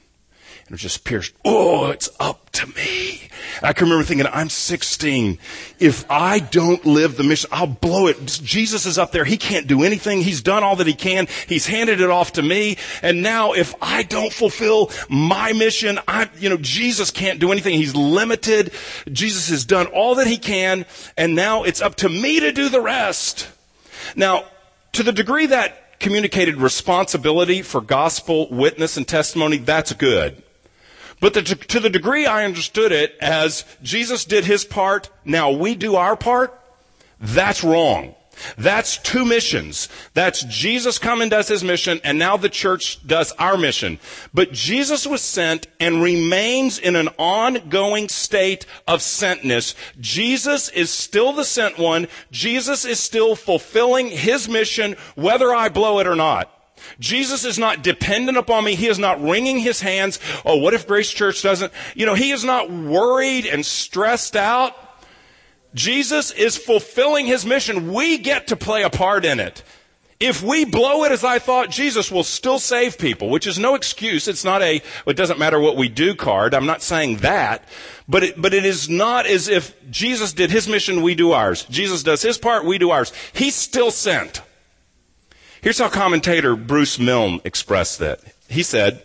And 0.67 0.75
it 0.75 0.77
just 0.77 1.03
pierced, 1.03 1.33
oh, 1.43 1.89
it's 1.89 2.07
up 2.19 2.51
to 2.51 2.67
me. 2.67 3.29
I 3.63 3.73
can 3.73 3.85
remember 3.85 4.03
thinking, 4.03 4.27
I'm 4.31 4.49
16. 4.49 5.39
If 5.79 6.05
I 6.07 6.37
don't 6.37 6.85
live 6.85 7.17
the 7.17 7.23
mission, 7.23 7.49
I'll 7.51 7.65
blow 7.65 8.05
it. 8.05 8.27
Jesus 8.27 8.85
is 8.85 8.99
up 8.99 9.11
there. 9.11 9.25
He 9.25 9.37
can't 9.37 9.65
do 9.65 9.81
anything. 9.81 10.21
He's 10.21 10.43
done 10.43 10.63
all 10.63 10.75
that 10.75 10.85
he 10.85 10.93
can. 10.93 11.27
He's 11.47 11.65
handed 11.65 11.99
it 11.99 12.11
off 12.11 12.33
to 12.33 12.43
me. 12.43 12.77
And 13.01 13.23
now 13.23 13.53
if 13.53 13.73
I 13.81 14.03
don't 14.03 14.31
fulfill 14.31 14.91
my 15.09 15.51
mission, 15.53 15.97
I, 16.07 16.29
you 16.37 16.51
know, 16.51 16.57
Jesus 16.57 17.09
can't 17.09 17.39
do 17.39 17.51
anything. 17.51 17.73
He's 17.73 17.95
limited. 17.95 18.71
Jesus 19.11 19.49
has 19.49 19.65
done 19.65 19.87
all 19.87 20.13
that 20.15 20.27
he 20.27 20.37
can. 20.37 20.85
And 21.17 21.33
now 21.33 21.63
it's 21.63 21.81
up 21.81 21.95
to 21.95 22.07
me 22.07 22.39
to 22.39 22.51
do 22.51 22.69
the 22.69 22.81
rest. 22.81 23.49
Now, 24.15 24.45
to 24.91 25.01
the 25.01 25.11
degree 25.11 25.47
that 25.47 25.86
communicated 25.99 26.57
responsibility 26.57 27.61
for 27.61 27.81
gospel 27.81 28.47
witness 28.49 28.97
and 28.97 29.07
testimony, 29.07 29.57
that's 29.57 29.93
good. 29.93 30.43
But 31.19 31.33
the, 31.33 31.41
to 31.41 31.79
the 31.79 31.89
degree 31.89 32.25
I 32.25 32.45
understood 32.45 32.91
it 32.91 33.17
as 33.19 33.65
Jesus 33.81 34.25
did 34.25 34.45
his 34.45 34.65
part, 34.65 35.09
now 35.25 35.51
we 35.51 35.73
do 35.75 35.95
our 35.95 36.15
part, 36.15 36.53
that's 37.19 37.63
wrong. 37.63 38.15
That's 38.57 38.97
two 38.97 39.25
missions. 39.25 39.89
That's 40.13 40.43
Jesus 40.43 40.99
come 40.99 41.21
and 41.21 41.31
does 41.31 41.47
his 41.47 41.63
mission, 41.63 41.99
and 42.03 42.19
now 42.19 42.37
the 42.37 42.49
church 42.49 43.05
does 43.05 43.31
our 43.33 43.57
mission. 43.57 43.99
But 44.33 44.51
Jesus 44.51 45.05
was 45.07 45.21
sent 45.21 45.67
and 45.79 46.01
remains 46.01 46.79
in 46.79 46.95
an 46.95 47.09
ongoing 47.17 48.09
state 48.09 48.65
of 48.87 48.99
sentness. 48.99 49.75
Jesus 49.99 50.69
is 50.69 50.89
still 50.89 51.33
the 51.33 51.43
sent 51.43 51.77
one. 51.77 52.07
Jesus 52.31 52.85
is 52.85 52.99
still 52.99 53.35
fulfilling 53.35 54.09
his 54.09 54.47
mission, 54.47 54.95
whether 55.15 55.53
I 55.53 55.69
blow 55.69 55.99
it 55.99 56.07
or 56.07 56.15
not. 56.15 56.53
Jesus 56.99 57.43
is 57.43 57.57
not 57.57 57.83
dependent 57.83 58.37
upon 58.37 58.63
me. 58.63 58.75
He 58.75 58.87
is 58.87 58.99
not 58.99 59.21
wringing 59.21 59.59
his 59.59 59.81
hands. 59.81 60.19
Oh, 60.45 60.57
what 60.57 60.73
if 60.73 60.87
Grace 60.87 61.11
Church 61.11 61.41
doesn't? 61.41 61.73
You 61.95 62.05
know, 62.05 62.13
he 62.13 62.31
is 62.31 62.43
not 62.43 62.69
worried 62.69 63.45
and 63.45 63.65
stressed 63.65 64.35
out 64.35 64.75
Jesus 65.73 66.31
is 66.31 66.57
fulfilling 66.57 67.25
his 67.25 67.45
mission. 67.45 67.93
We 67.93 68.17
get 68.17 68.47
to 68.47 68.55
play 68.55 68.83
a 68.83 68.89
part 68.89 69.25
in 69.25 69.39
it. 69.39 69.63
If 70.19 70.41
we 70.41 70.65
blow 70.65 71.03
it 71.03 71.11
as 71.11 71.23
I 71.23 71.37
thought, 71.37 71.69
Jesus 71.69 72.11
will 72.11 72.23
still 72.23 72.57
save 72.57 72.97
people, 72.97 73.29
which 73.29 73.45
is 73.45 73.59
no 73.59 73.75
excuse. 73.75 74.27
It's 74.27 74.43
not 74.43 74.63
a, 74.63 74.81
it 75.05 75.15
doesn't 75.15 75.37
matter 75.37 75.59
what 75.59 75.77
we 75.77 75.89
do 75.89 76.15
card. 76.15 76.55
I'm 76.55 76.65
not 76.65 76.81
saying 76.81 77.17
that. 77.17 77.67
But 78.07 78.23
it, 78.23 78.41
but 78.41 78.53
it 78.53 78.65
is 78.65 78.89
not 78.89 79.27
as 79.27 79.47
if 79.47 79.75
Jesus 79.91 80.33
did 80.33 80.49
his 80.49 80.67
mission, 80.67 81.03
we 81.03 81.13
do 81.13 81.33
ours. 81.33 81.65
Jesus 81.65 82.01
does 82.01 82.23
his 82.23 82.39
part, 82.39 82.65
we 82.65 82.79
do 82.79 82.89
ours. 82.89 83.13
He's 83.33 83.53
still 83.53 83.91
sent. 83.91 84.41
Here's 85.61 85.77
how 85.77 85.89
commentator 85.89 86.55
Bruce 86.55 86.97
Milne 86.97 87.41
expressed 87.43 87.99
that. 87.99 88.21
He 88.49 88.63
said, 88.63 89.03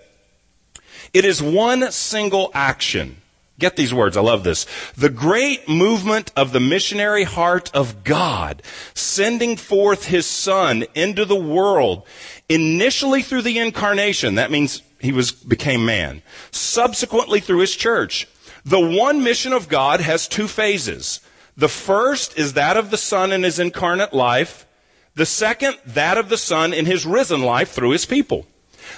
it 1.13 1.27
is 1.27 1.43
one 1.43 1.93
single 1.93 2.51
action 2.55 3.21
Get 3.63 3.77
these 3.77 3.95
words. 3.95 4.17
I 4.17 4.23
love 4.23 4.43
this. 4.43 4.67
The 4.97 5.09
great 5.09 5.69
movement 5.69 6.33
of 6.35 6.51
the 6.51 6.59
missionary 6.59 7.23
heart 7.23 7.71
of 7.73 8.03
God, 8.03 8.61
sending 8.93 9.57
forth 9.57 10.07
his 10.07 10.27
son 10.27 10.85
into 10.97 11.25
the 11.25 11.37
world, 11.37 12.05
initially 12.49 13.23
through 13.23 13.43
the 13.43 13.61
incarnation. 13.61 14.35
That 14.35 14.51
means 14.51 14.83
he 14.99 15.13
was, 15.13 15.31
became 15.31 15.87
man. 15.87 16.23
Subsequently 16.51 17.39
through 17.39 17.61
his 17.61 17.77
church. 17.77 18.27
The 18.65 18.81
one 18.81 19.23
mission 19.23 19.53
of 19.53 19.69
God 19.69 20.01
has 20.01 20.27
two 20.27 20.49
phases. 20.49 21.21
The 21.57 21.69
first 21.69 22.37
is 22.37 22.55
that 22.55 22.77
of 22.77 22.91
the 22.91 22.97
son 22.97 23.31
in 23.31 23.45
his 23.45 23.61
incarnate 23.61 24.13
life. 24.13 24.67
The 25.15 25.25
second, 25.25 25.79
that 25.87 26.19
of 26.19 26.31
the 26.31 26.37
son 26.37 26.75
in 26.75 26.87
his 26.87 27.07
risen 27.07 27.43
life 27.43 27.71
through 27.71 27.91
his 27.91 28.07
people. 28.07 28.45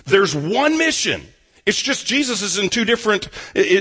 There's 0.07 0.35
one 0.35 0.79
mission. 0.79 1.34
It's 1.67 1.81
just 1.81 2.07
Jesus 2.07 2.43
is 2.43 2.59
in 2.59 2.69
two 2.69 2.85
different 2.85 3.29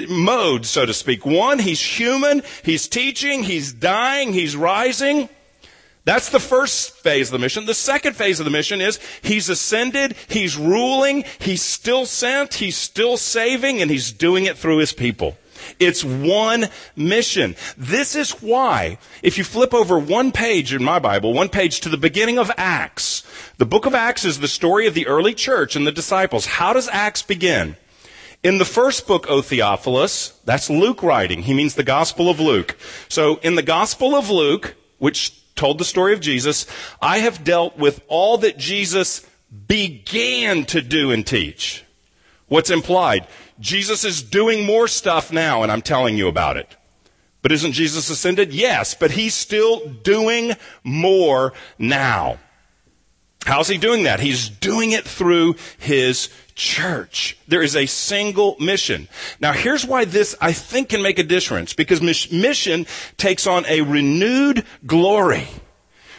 modes, 0.10 0.70
so 0.70 0.86
to 0.86 0.94
speak. 0.94 1.26
One, 1.26 1.60
he's 1.60 1.82
human, 1.82 2.42
he's 2.64 2.88
teaching, 2.88 3.44
he's 3.44 3.74
dying, 3.74 4.32
he's 4.32 4.56
rising. 4.56 5.28
That's 6.06 6.30
the 6.30 6.40
first 6.40 6.98
phase 6.98 7.30
of 7.30 7.34
the 7.34 7.40
mission. 7.40 7.66
The 7.66 7.74
second 7.74 8.16
phase 8.16 8.40
of 8.40 8.46
the 8.46 8.52
mission 8.52 8.82
is 8.82 9.00
he's 9.22 9.50
ascended, 9.50 10.16
he's 10.28 10.58
ruling, 10.58 11.24
he's 11.40 11.62
still 11.62 12.06
sent, 12.06 12.56
he's 12.56 12.78
still 12.78 13.18
saving, 13.18 13.82
and 13.82 13.90
he's 13.90 14.12
doing 14.12 14.46
it 14.46 14.58
through 14.58 14.78
his 14.78 14.94
people. 14.94 15.38
It's 15.80 16.04
one 16.04 16.68
mission. 16.96 17.56
This 17.78 18.16
is 18.16 18.32
why, 18.42 18.98
if 19.22 19.38
you 19.38 19.44
flip 19.44 19.74
over 19.74 20.00
one 20.00 20.32
page 20.32 20.74
in 20.74 20.84
my 20.84 21.00
Bible, 21.00 21.34
one 21.34 21.50
page 21.50 21.82
to 21.82 21.90
the 21.90 21.98
beginning 21.98 22.38
of 22.38 22.52
Acts, 22.58 23.24
the 23.58 23.66
book 23.66 23.86
of 23.86 23.94
Acts 23.96 24.26
is 24.26 24.40
the 24.40 24.48
story 24.48 24.88
of 24.88 24.94
the 24.94 25.08
early 25.08 25.34
church 25.34 25.76
and 25.76 25.86
the 25.86 25.92
disciples. 25.92 26.46
How 26.46 26.74
does 26.74 26.90
Acts 26.90 27.22
begin? 27.22 27.76
In 28.44 28.58
the 28.58 28.66
first 28.66 29.08
book, 29.08 29.26
O 29.30 29.42
Theophilus, 29.42 30.38
that's 30.44 30.70
Luke 30.70 31.02
writing. 31.02 31.44
He 31.44 31.54
means 31.54 31.76
the 31.76 31.84
Gospel 31.84 32.30
of 32.30 32.42
Luke. 32.42 32.78
So 33.08 33.38
in 33.38 33.56
the 33.56 33.62
Gospel 33.62 34.16
of 34.16 34.30
Luke, 34.30 34.76
which 34.98 35.40
told 35.56 35.78
the 35.78 35.86
story 35.86 36.14
of 36.14 36.20
Jesus, 36.20 36.66
I 37.02 37.20
have 37.20 37.44
dealt 37.44 37.78
with 37.78 38.02
all 38.08 38.40
that 38.40 38.58
Jesus 38.58 39.26
began 39.68 40.66
to 40.66 40.82
do 40.82 41.12
and 41.12 41.26
teach. 41.26 41.86
What's 42.54 42.70
implied? 42.70 43.26
Jesus 43.60 44.06
is 44.06 44.22
doing 44.22 44.64
more 44.64 44.88
stuff 44.88 45.32
now, 45.32 45.64
and 45.64 45.72
I'm 45.72 45.82
telling 45.82 46.18
you 46.18 46.28
about 46.28 46.56
it. 46.56 46.78
But 47.42 47.52
isn't 47.52 47.72
Jesus 47.72 48.12
ascended? 48.12 48.54
Yes, 48.54 48.94
but 48.94 49.10
he's 49.10 49.34
still 49.34 49.88
doing 49.88 50.52
more 50.84 51.54
now. 51.80 52.38
How's 53.48 53.70
he 53.70 53.80
doing 53.80 54.04
that? 54.04 54.20
He's 54.20 54.50
doing 54.50 54.92
it 54.92 55.04
through 55.04 55.56
his 55.80 56.30
church. 56.54 57.40
There 57.48 57.64
is 57.64 57.76
a 57.76 57.88
single 57.88 58.56
mission. 58.60 59.08
Now 59.40 59.54
here's 59.54 59.84
why 59.84 60.06
this, 60.06 60.36
I 60.40 60.54
think, 60.54 60.90
can 60.90 61.02
make 61.02 61.18
a 61.18 61.24
difference. 61.24 61.74
Because 61.74 62.04
mission 62.04 62.86
takes 63.18 63.48
on 63.48 63.66
a 63.66 63.82
renewed 63.82 64.64
glory. 64.86 65.48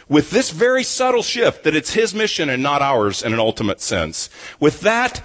With 0.09 0.31
this 0.31 0.51
very 0.51 0.83
subtle 0.83 1.23
shift 1.23 1.63
that 1.63 1.77
it's 1.77 1.93
his 1.93 2.13
mission 2.13 2.49
and 2.49 2.61
not 2.61 2.81
ours 2.81 3.23
in 3.23 3.31
an 3.31 3.39
ultimate 3.39 3.79
sense. 3.79 4.29
With 4.59 4.81
that 4.81 5.23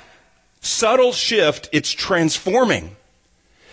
subtle 0.61 1.13
shift, 1.13 1.69
it's 1.73 1.91
transforming. 1.91 2.97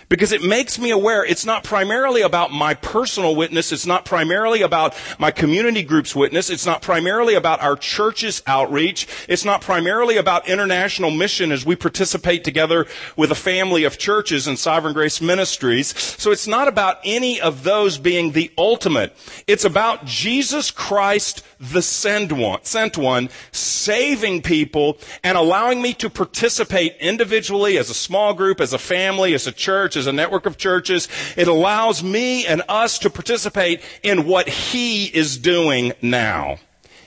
Because 0.09 0.31
it 0.31 0.43
makes 0.43 0.79
me 0.79 0.91
aware 0.91 1.25
it's 1.25 1.45
not 1.45 1.63
primarily 1.63 2.21
about 2.21 2.51
my 2.51 2.73
personal 2.73 3.35
witness. 3.35 3.71
It's 3.71 3.85
not 3.85 4.05
primarily 4.05 4.61
about 4.61 4.95
my 5.19 5.31
community 5.31 5.83
group's 5.83 6.15
witness. 6.15 6.49
It's 6.49 6.65
not 6.65 6.81
primarily 6.81 7.35
about 7.35 7.61
our 7.61 7.75
church's 7.75 8.41
outreach. 8.47 9.07
It's 9.27 9.43
not 9.43 9.61
primarily 9.61 10.17
about 10.17 10.47
international 10.47 11.11
mission 11.11 11.51
as 11.51 11.65
we 11.65 11.75
participate 11.75 12.43
together 12.43 12.85
with 13.15 13.31
a 13.31 13.35
family 13.35 13.83
of 13.83 13.97
churches 13.97 14.47
and 14.47 14.57
Sovereign 14.57 14.93
Grace 14.93 15.19
Ministries. 15.19 15.97
So 15.97 16.31
it's 16.31 16.47
not 16.47 16.67
about 16.67 16.99
any 17.03 17.41
of 17.41 17.63
those 17.63 17.97
being 17.97 18.31
the 18.31 18.51
ultimate. 18.57 19.15
It's 19.45 19.65
about 19.65 20.05
Jesus 20.05 20.71
Christ, 20.71 21.43
the 21.59 21.81
sent 21.81 22.31
one, 22.31 22.63
sent 22.63 22.97
one, 22.97 23.29
saving 23.51 24.41
people 24.41 24.97
and 25.23 25.37
allowing 25.37 25.81
me 25.81 25.93
to 25.95 26.09
participate 26.09 26.95
individually 26.99 27.77
as 27.77 27.89
a 27.89 27.93
small 27.93 28.33
group, 28.33 28.61
as 28.61 28.73
a 28.73 28.77
family, 28.77 29.33
as 29.33 29.47
a 29.47 29.51
church, 29.51 29.96
as 29.97 30.07
a 30.07 30.13
network 30.13 30.45
of 30.45 30.57
churches. 30.57 31.09
It 31.35 31.47
allows 31.47 32.03
me 32.03 32.45
and 32.45 32.61
us 32.69 32.99
to 32.99 33.09
participate 33.09 33.81
in 34.03 34.25
what 34.25 34.47
He 34.47 35.05
is 35.05 35.37
doing 35.37 35.93
now, 36.01 36.57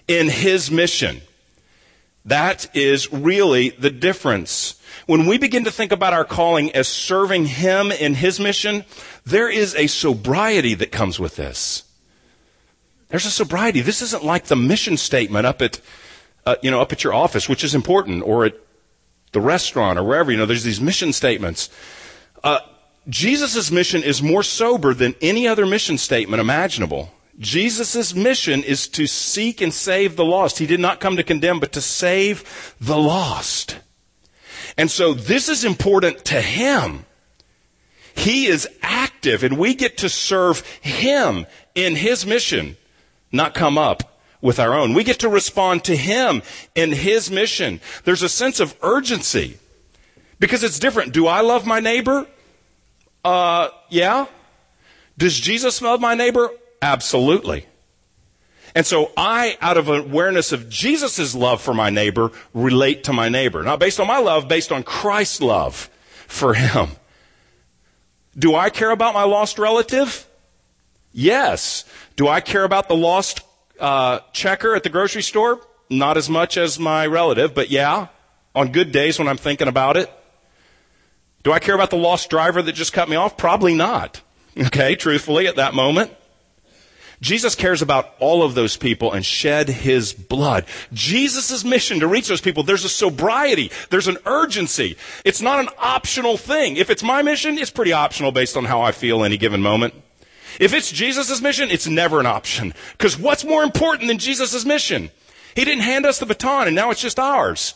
in 0.07 0.29
His 0.29 0.71
mission. 0.71 1.23
That 2.25 2.75
is 2.77 3.13
really 3.13 3.71
the 3.71 3.91
difference. 3.91 4.81
When 5.07 5.27
we 5.27 5.39
begin 5.39 5.65
to 5.65 5.71
think 5.71 5.93
about 5.93 6.13
our 6.13 6.25
calling 6.25 6.71
as 6.73 6.87
serving 6.87 7.47
Him 7.47 7.91
in 7.91 8.15
His 8.15 8.39
mission, 8.39 8.85
there 9.25 9.49
is 9.49 9.75
a 9.75 9.87
sobriety 9.87 10.75
that 10.75 10.93
comes 10.93 11.19
with 11.19 11.37
this. 11.37 11.85
There's 13.09 13.27
a 13.27 13.31
sobriety. 13.31 13.81
This 13.81 14.03
isn't 14.03 14.25
like 14.25 14.45
the 14.45 14.57
mission 14.57 14.97
statement 14.97 15.47
up 15.47 15.63
at, 15.63 15.81
uh, 16.47 16.57
you 16.63 16.71
know, 16.71 16.81
up 16.81 16.93
at 16.93 17.03
your 17.03 17.13
office, 17.13 17.49
which 17.49 17.65
is 17.65 17.75
important, 17.75 18.23
or 18.23 18.45
at 18.45 18.55
the 19.33 19.41
restaurant 19.41 19.99
or 19.99 20.05
wherever. 20.05 20.31
You 20.31 20.39
know, 20.39 20.47
there's 20.47 20.63
these 20.63 20.81
mission 20.81 21.13
statements. 21.13 21.71
Uh, 22.45 22.61
Jesus' 23.09 23.71
mission 23.71 24.03
is 24.03 24.23
more 24.23 24.43
sober 24.43 24.95
than 24.95 25.15
any 25.21 25.49
other 25.49 25.67
mission 25.67 25.99
statement 25.99 26.41
imaginable. 26.41 27.11
Jesus' 27.39 28.15
mission 28.15 28.63
is 28.63 28.87
to 28.89 29.07
seek 29.07 29.61
and 29.61 29.73
save 29.73 30.17
the 30.17 30.25
lost. 30.25 30.59
He 30.59 30.67
did 30.67 30.81
not 30.81 31.01
come 31.01 31.17
to 31.17 31.23
condemn, 31.23 31.59
but 31.59 31.73
to 31.73 31.81
save 31.81 32.75
the 32.81 32.99
lost. 32.99 33.79
And 34.77 34.91
so 34.91 35.15
this 35.15 35.49
is 35.49 35.65
important 35.65 36.25
to 36.27 36.41
him. 36.41 37.07
He 38.15 38.47
is 38.47 38.69
active 38.83 39.45
and 39.45 39.57
we 39.57 39.75
get 39.75 39.99
to 39.99 40.09
serve 40.09 40.61
him 40.81 41.47
in 41.75 41.97
his 41.97 42.27
mission, 42.27 42.77
not 43.33 43.55
come 43.55 43.79
up 43.79 44.21
with 44.43 44.59
our 44.59 44.75
own. 44.75 44.95
We 44.95 45.05
get 45.05 45.21
to 45.21 45.29
respond 45.29 45.85
to 45.85 45.97
him 45.97 46.43
in 46.75 46.93
his 46.93 47.31
mission. 47.31 47.81
There's 48.05 48.23
a 48.23 48.29
sense 48.29 48.61
of 48.61 48.77
urgency 48.83 49.59
because 50.39 50.63
it's 50.63 50.79
different. 50.79 51.13
Do 51.13 51.27
I 51.27 51.41
love 51.41 51.67
my 51.67 51.81
neighbor? 51.81 52.27
Uh, 53.25 53.69
yeah. 53.89 54.27
Does 55.19 55.39
Jesus 55.39 55.83
love 55.83 56.01
my 56.01 56.15
neighbor? 56.15 56.51
Absolutely. 56.81 57.67
And 58.75 58.87
so 58.87 59.11
I, 59.17 59.59
out 59.61 59.77
of 59.77 59.89
awareness 59.89 60.53
of 60.53 60.69
Jesus' 60.69 61.35
love 61.35 61.61
for 61.61 61.75
my 61.75 61.91
neighbor, 61.91 62.31
relate 62.55 63.05
to 63.05 63.13
my 63.13 63.29
neighbor. 63.29 63.63
Not 63.63 63.81
based 63.81 64.01
on 64.01 64.07
my 64.07 64.19
love, 64.19 64.49
based 64.49 64.71
on 64.73 64.83
Christ's 64.83 65.41
love 65.41 65.91
for 66.27 66.55
him. 66.55 66.91
Do 68.39 68.55
I 68.55 68.71
care 68.71 68.91
about 68.91 69.13
my 69.13 69.25
lost 69.25 69.59
relative? 69.59 70.27
Yes. 71.13 71.85
Do 72.15 72.29
I 72.29 72.41
care 72.41 72.65
about 72.65 72.89
the 72.89 72.95
lost 72.97 73.41
uh, 73.81 74.21
checker 74.33 74.75
at 74.75 74.85
the 74.85 74.89
grocery 74.89 75.23
store? 75.23 75.61
Not 75.89 76.17
as 76.17 76.31
much 76.31 76.57
as 76.57 76.79
my 76.79 77.07
relative, 77.07 77.53
but 77.53 77.71
yeah, 77.71 78.07
on 78.55 78.71
good 78.71 78.93
days 78.93 79.19
when 79.19 79.27
I'm 79.27 79.37
thinking 79.37 79.67
about 79.67 79.97
it. 79.97 80.09
Do 81.43 81.53
I 81.53 81.59
care 81.59 81.75
about 81.75 81.91
the 81.91 81.97
lost 81.97 82.31
driver 82.31 82.61
that 82.63 82.73
just 82.73 82.93
cut 82.93 83.09
me 83.09 83.17
off? 83.17 83.37
Probably 83.37 83.75
not. 83.75 84.21
Okay, 84.57 84.95
truthfully, 84.95 85.47
at 85.47 85.57
that 85.57 85.75
moment. 85.75 86.13
Jesus 87.21 87.55
cares 87.55 87.83
about 87.83 88.15
all 88.19 88.43
of 88.43 88.55
those 88.55 88.77
people 88.79 89.13
and 89.13 89.25
shed 89.25 89.69
his 89.69 90.13
blood. 90.15 90.65
Jesus' 90.93 91.65
mission 91.65 92.01
to 92.01 92.07
reach 92.07 92.29
those 92.29 92.41
people, 92.41 92.63
there's 92.63 92.85
a 92.85 92.89
sobriety, 92.89 93.71
there's 93.91 94.09
an 94.09 94.17
urgency. 94.25 94.97
It's 95.25 95.43
not 95.43 95.61
an 95.61 95.69
optional 95.79 96.39
thing. 96.39 96.77
If 96.77 96.89
it's 96.89 97.03
my 97.03 97.21
mission, 97.21 97.59
it's 97.59 97.71
pretty 97.71 97.93
optional 97.93 98.33
based 98.33 98.57
on 98.57 98.65
how 98.65 98.81
I 98.81 98.93
feel 98.93 99.23
any 99.23 99.37
given 99.37 99.61
moment. 99.61 99.93
If 100.59 100.73
it's 100.73 100.91
Jesus' 100.91 101.43
mission, 101.43 101.71
it's 101.71 101.87
never 101.87 102.21
an 102.21 102.27
option. 102.27 102.73
Because 102.93 103.19
what's 103.19 103.45
more 103.45 103.63
important 103.63 104.09
than 104.09 104.19
Jesus' 104.19 104.65
mission? 104.65 105.11
He 105.55 105.65
didn't 105.65 105.83
hand 105.83 106.07
us 106.07 106.19
the 106.19 106.27
baton 106.27 106.69
and 106.69 106.77
now 106.77 106.91
it's 106.91 107.03
just 107.03 107.19
ours. 107.19 107.75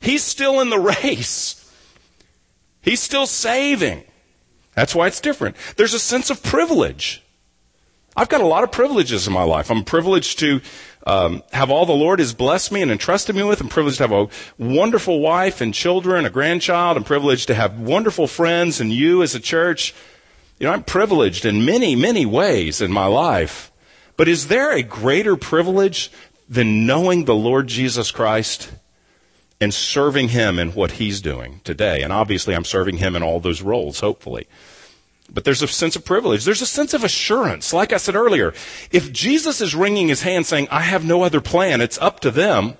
He's 0.00 0.24
still 0.24 0.60
in 0.60 0.70
the 0.70 0.78
race. 0.78 1.62
He's 2.86 3.00
still 3.00 3.26
saving. 3.26 4.04
That's 4.74 4.94
why 4.94 5.08
it's 5.08 5.20
different. 5.20 5.56
There's 5.76 5.92
a 5.92 5.98
sense 5.98 6.30
of 6.30 6.40
privilege. 6.40 7.20
I've 8.16 8.28
got 8.28 8.40
a 8.40 8.46
lot 8.46 8.62
of 8.62 8.70
privileges 8.70 9.26
in 9.26 9.32
my 9.32 9.42
life. 9.42 9.72
I'm 9.72 9.82
privileged 9.82 10.38
to 10.38 10.60
um, 11.04 11.42
have 11.52 11.68
all 11.68 11.84
the 11.84 11.92
Lord 11.92 12.20
has 12.20 12.32
blessed 12.32 12.70
me 12.70 12.82
and 12.82 12.92
entrusted 12.92 13.34
me 13.34 13.42
with. 13.42 13.60
I'm 13.60 13.68
privileged 13.68 13.98
to 13.98 14.04
have 14.04 14.12
a 14.12 14.28
wonderful 14.56 15.18
wife 15.18 15.60
and 15.60 15.74
children, 15.74 16.26
a 16.26 16.30
grandchild. 16.30 16.96
I'm 16.96 17.02
privileged 17.02 17.48
to 17.48 17.54
have 17.54 17.80
wonderful 17.80 18.28
friends 18.28 18.80
and 18.80 18.92
you 18.92 19.20
as 19.20 19.34
a 19.34 19.40
church. 19.40 19.92
You 20.60 20.68
know, 20.68 20.72
I'm 20.72 20.84
privileged 20.84 21.44
in 21.44 21.66
many, 21.66 21.96
many 21.96 22.24
ways 22.24 22.80
in 22.80 22.92
my 22.92 23.06
life. 23.06 23.72
But 24.16 24.28
is 24.28 24.46
there 24.46 24.72
a 24.72 24.84
greater 24.84 25.34
privilege 25.36 26.12
than 26.48 26.86
knowing 26.86 27.24
the 27.24 27.34
Lord 27.34 27.66
Jesus 27.66 28.12
Christ? 28.12 28.70
And 29.60 29.72
serving 29.72 30.28
Him 30.28 30.58
in 30.58 30.72
what 30.72 30.92
He's 30.92 31.20
doing 31.20 31.60
today. 31.64 32.02
And 32.02 32.12
obviously, 32.12 32.54
I'm 32.54 32.64
serving 32.64 32.98
Him 32.98 33.16
in 33.16 33.22
all 33.22 33.40
those 33.40 33.62
roles, 33.62 34.00
hopefully. 34.00 34.46
But 35.32 35.44
there's 35.44 35.62
a 35.62 35.68
sense 35.68 35.96
of 35.96 36.04
privilege. 36.04 36.44
There's 36.44 36.62
a 36.62 36.66
sense 36.66 36.94
of 36.94 37.02
assurance. 37.02 37.72
Like 37.72 37.92
I 37.92 37.96
said 37.96 38.14
earlier, 38.14 38.54
if 38.92 39.12
Jesus 39.12 39.60
is 39.60 39.74
wringing 39.74 40.08
his 40.08 40.22
hand 40.22 40.46
saying, 40.46 40.68
I 40.70 40.82
have 40.82 41.04
no 41.04 41.22
other 41.22 41.40
plan, 41.40 41.80
it's 41.80 41.98
up 41.98 42.20
to 42.20 42.30
them, 42.30 42.74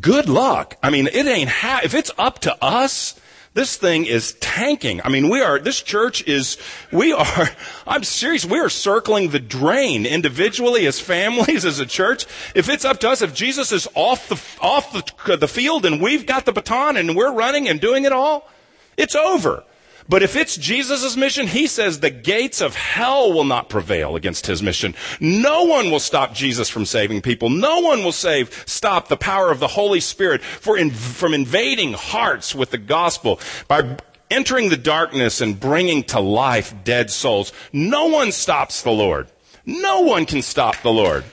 good 0.00 0.28
luck. 0.28 0.76
I 0.82 0.90
mean, 0.90 1.06
it 1.06 1.26
ain't 1.26 1.50
ha- 1.50 1.82
if 1.84 1.94
it's 1.94 2.10
up 2.18 2.40
to 2.40 2.64
us, 2.64 3.18
this 3.58 3.76
thing 3.76 4.06
is 4.06 4.34
tanking. 4.34 5.00
I 5.02 5.08
mean, 5.08 5.28
we 5.28 5.40
are, 5.40 5.58
this 5.58 5.82
church 5.82 6.24
is, 6.28 6.58
we 6.92 7.12
are, 7.12 7.50
I'm 7.88 8.04
serious, 8.04 8.46
we 8.46 8.60
are 8.60 8.68
circling 8.68 9.30
the 9.30 9.40
drain 9.40 10.06
individually 10.06 10.86
as 10.86 11.00
families, 11.00 11.64
as 11.64 11.80
a 11.80 11.86
church. 11.86 12.24
If 12.54 12.68
it's 12.68 12.84
up 12.84 13.00
to 13.00 13.10
us, 13.10 13.20
if 13.20 13.34
Jesus 13.34 13.72
is 13.72 13.88
off 13.96 14.28
the, 14.28 14.40
off 14.64 14.92
the, 14.92 15.36
the 15.36 15.48
field 15.48 15.84
and 15.84 16.00
we've 16.00 16.24
got 16.24 16.44
the 16.44 16.52
baton 16.52 16.96
and 16.96 17.16
we're 17.16 17.32
running 17.32 17.68
and 17.68 17.80
doing 17.80 18.04
it 18.04 18.12
all, 18.12 18.48
it's 18.96 19.16
over. 19.16 19.64
But 20.08 20.22
if 20.22 20.36
it's 20.36 20.56
Jesus' 20.56 21.16
mission, 21.16 21.46
he 21.46 21.66
says 21.66 22.00
the 22.00 22.08
gates 22.08 22.62
of 22.62 22.74
hell 22.74 23.32
will 23.32 23.44
not 23.44 23.68
prevail 23.68 24.16
against 24.16 24.46
his 24.46 24.62
mission. 24.62 24.94
No 25.20 25.64
one 25.64 25.90
will 25.90 26.00
stop 26.00 26.32
Jesus 26.32 26.70
from 26.70 26.86
saving 26.86 27.20
people. 27.20 27.50
No 27.50 27.80
one 27.80 28.02
will 28.02 28.12
save, 28.12 28.64
stop 28.66 29.08
the 29.08 29.18
power 29.18 29.50
of 29.50 29.60
the 29.60 29.68
Holy 29.68 30.00
Spirit 30.00 30.40
in, 30.66 30.90
from 30.90 31.34
invading 31.34 31.92
hearts 31.92 32.54
with 32.54 32.70
the 32.70 32.78
gospel 32.78 33.38
by 33.68 33.98
entering 34.30 34.70
the 34.70 34.76
darkness 34.78 35.42
and 35.42 35.60
bringing 35.60 36.02
to 36.04 36.20
life 36.20 36.74
dead 36.84 37.10
souls. 37.10 37.52
No 37.72 38.06
one 38.06 38.32
stops 38.32 38.82
the 38.82 38.90
Lord. 38.90 39.28
No 39.66 40.00
one 40.00 40.24
can 40.24 40.40
stop 40.40 40.80
the 40.82 40.92
Lord. 40.92 41.24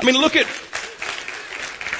I 0.00 0.04
mean, 0.04 0.20
look 0.20 0.36
at, 0.36 0.46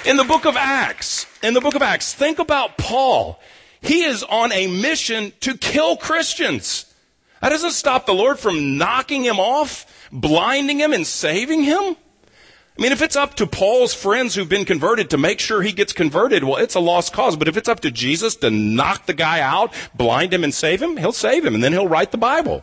in 0.06 0.16
the 0.16 0.24
book 0.24 0.44
of 0.44 0.56
Acts, 0.56 1.26
in 1.42 1.54
the 1.54 1.60
book 1.60 1.74
of 1.74 1.82
Acts, 1.82 2.14
think 2.14 2.38
about 2.38 2.78
Paul. 2.78 3.40
He 3.82 4.04
is 4.04 4.22
on 4.22 4.52
a 4.52 4.68
mission 4.68 5.32
to 5.40 5.56
kill 5.58 5.96
Christians. 5.96 6.86
That 7.40 7.48
doesn't 7.48 7.72
stop 7.72 8.06
the 8.06 8.14
Lord 8.14 8.38
from 8.38 8.78
knocking 8.78 9.24
him 9.24 9.40
off, 9.40 10.08
blinding 10.12 10.78
him, 10.78 10.92
and 10.92 11.04
saving 11.04 11.64
him. 11.64 11.96
I 12.78 12.80
mean, 12.80 12.92
if 12.92 13.02
it's 13.02 13.16
up 13.16 13.34
to 13.34 13.46
Paul's 13.46 13.92
friends 13.92 14.34
who've 14.34 14.48
been 14.48 14.64
converted 14.64 15.10
to 15.10 15.18
make 15.18 15.40
sure 15.40 15.60
he 15.60 15.72
gets 15.72 15.92
converted, 15.92 16.44
well, 16.44 16.56
it's 16.56 16.76
a 16.76 16.80
lost 16.80 17.12
cause. 17.12 17.36
But 17.36 17.48
if 17.48 17.56
it's 17.56 17.68
up 17.68 17.80
to 17.80 17.90
Jesus 17.90 18.36
to 18.36 18.50
knock 18.50 19.06
the 19.06 19.14
guy 19.14 19.40
out, 19.40 19.74
blind 19.94 20.32
him, 20.32 20.44
and 20.44 20.54
save 20.54 20.80
him, 20.80 20.96
he'll 20.96 21.12
save 21.12 21.44
him, 21.44 21.54
and 21.54 21.62
then 21.62 21.72
he'll 21.72 21.88
write 21.88 22.12
the 22.12 22.18
Bible. 22.18 22.62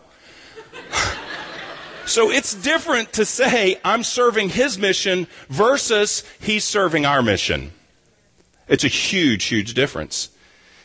so 2.06 2.32
it's 2.32 2.56
different 2.56 3.14
to 3.14 3.26
say, 3.26 3.80
I'm 3.84 4.04
serving 4.04 4.50
his 4.50 4.80
mission 4.80 5.28
versus 5.50 6.24
he's 6.40 6.64
serving 6.64 7.06
our 7.06 7.22
mission. 7.22 7.72
It's 8.70 8.86
a 8.86 8.90
huge, 8.90 9.46
huge 9.46 9.74
difference. 9.74 10.30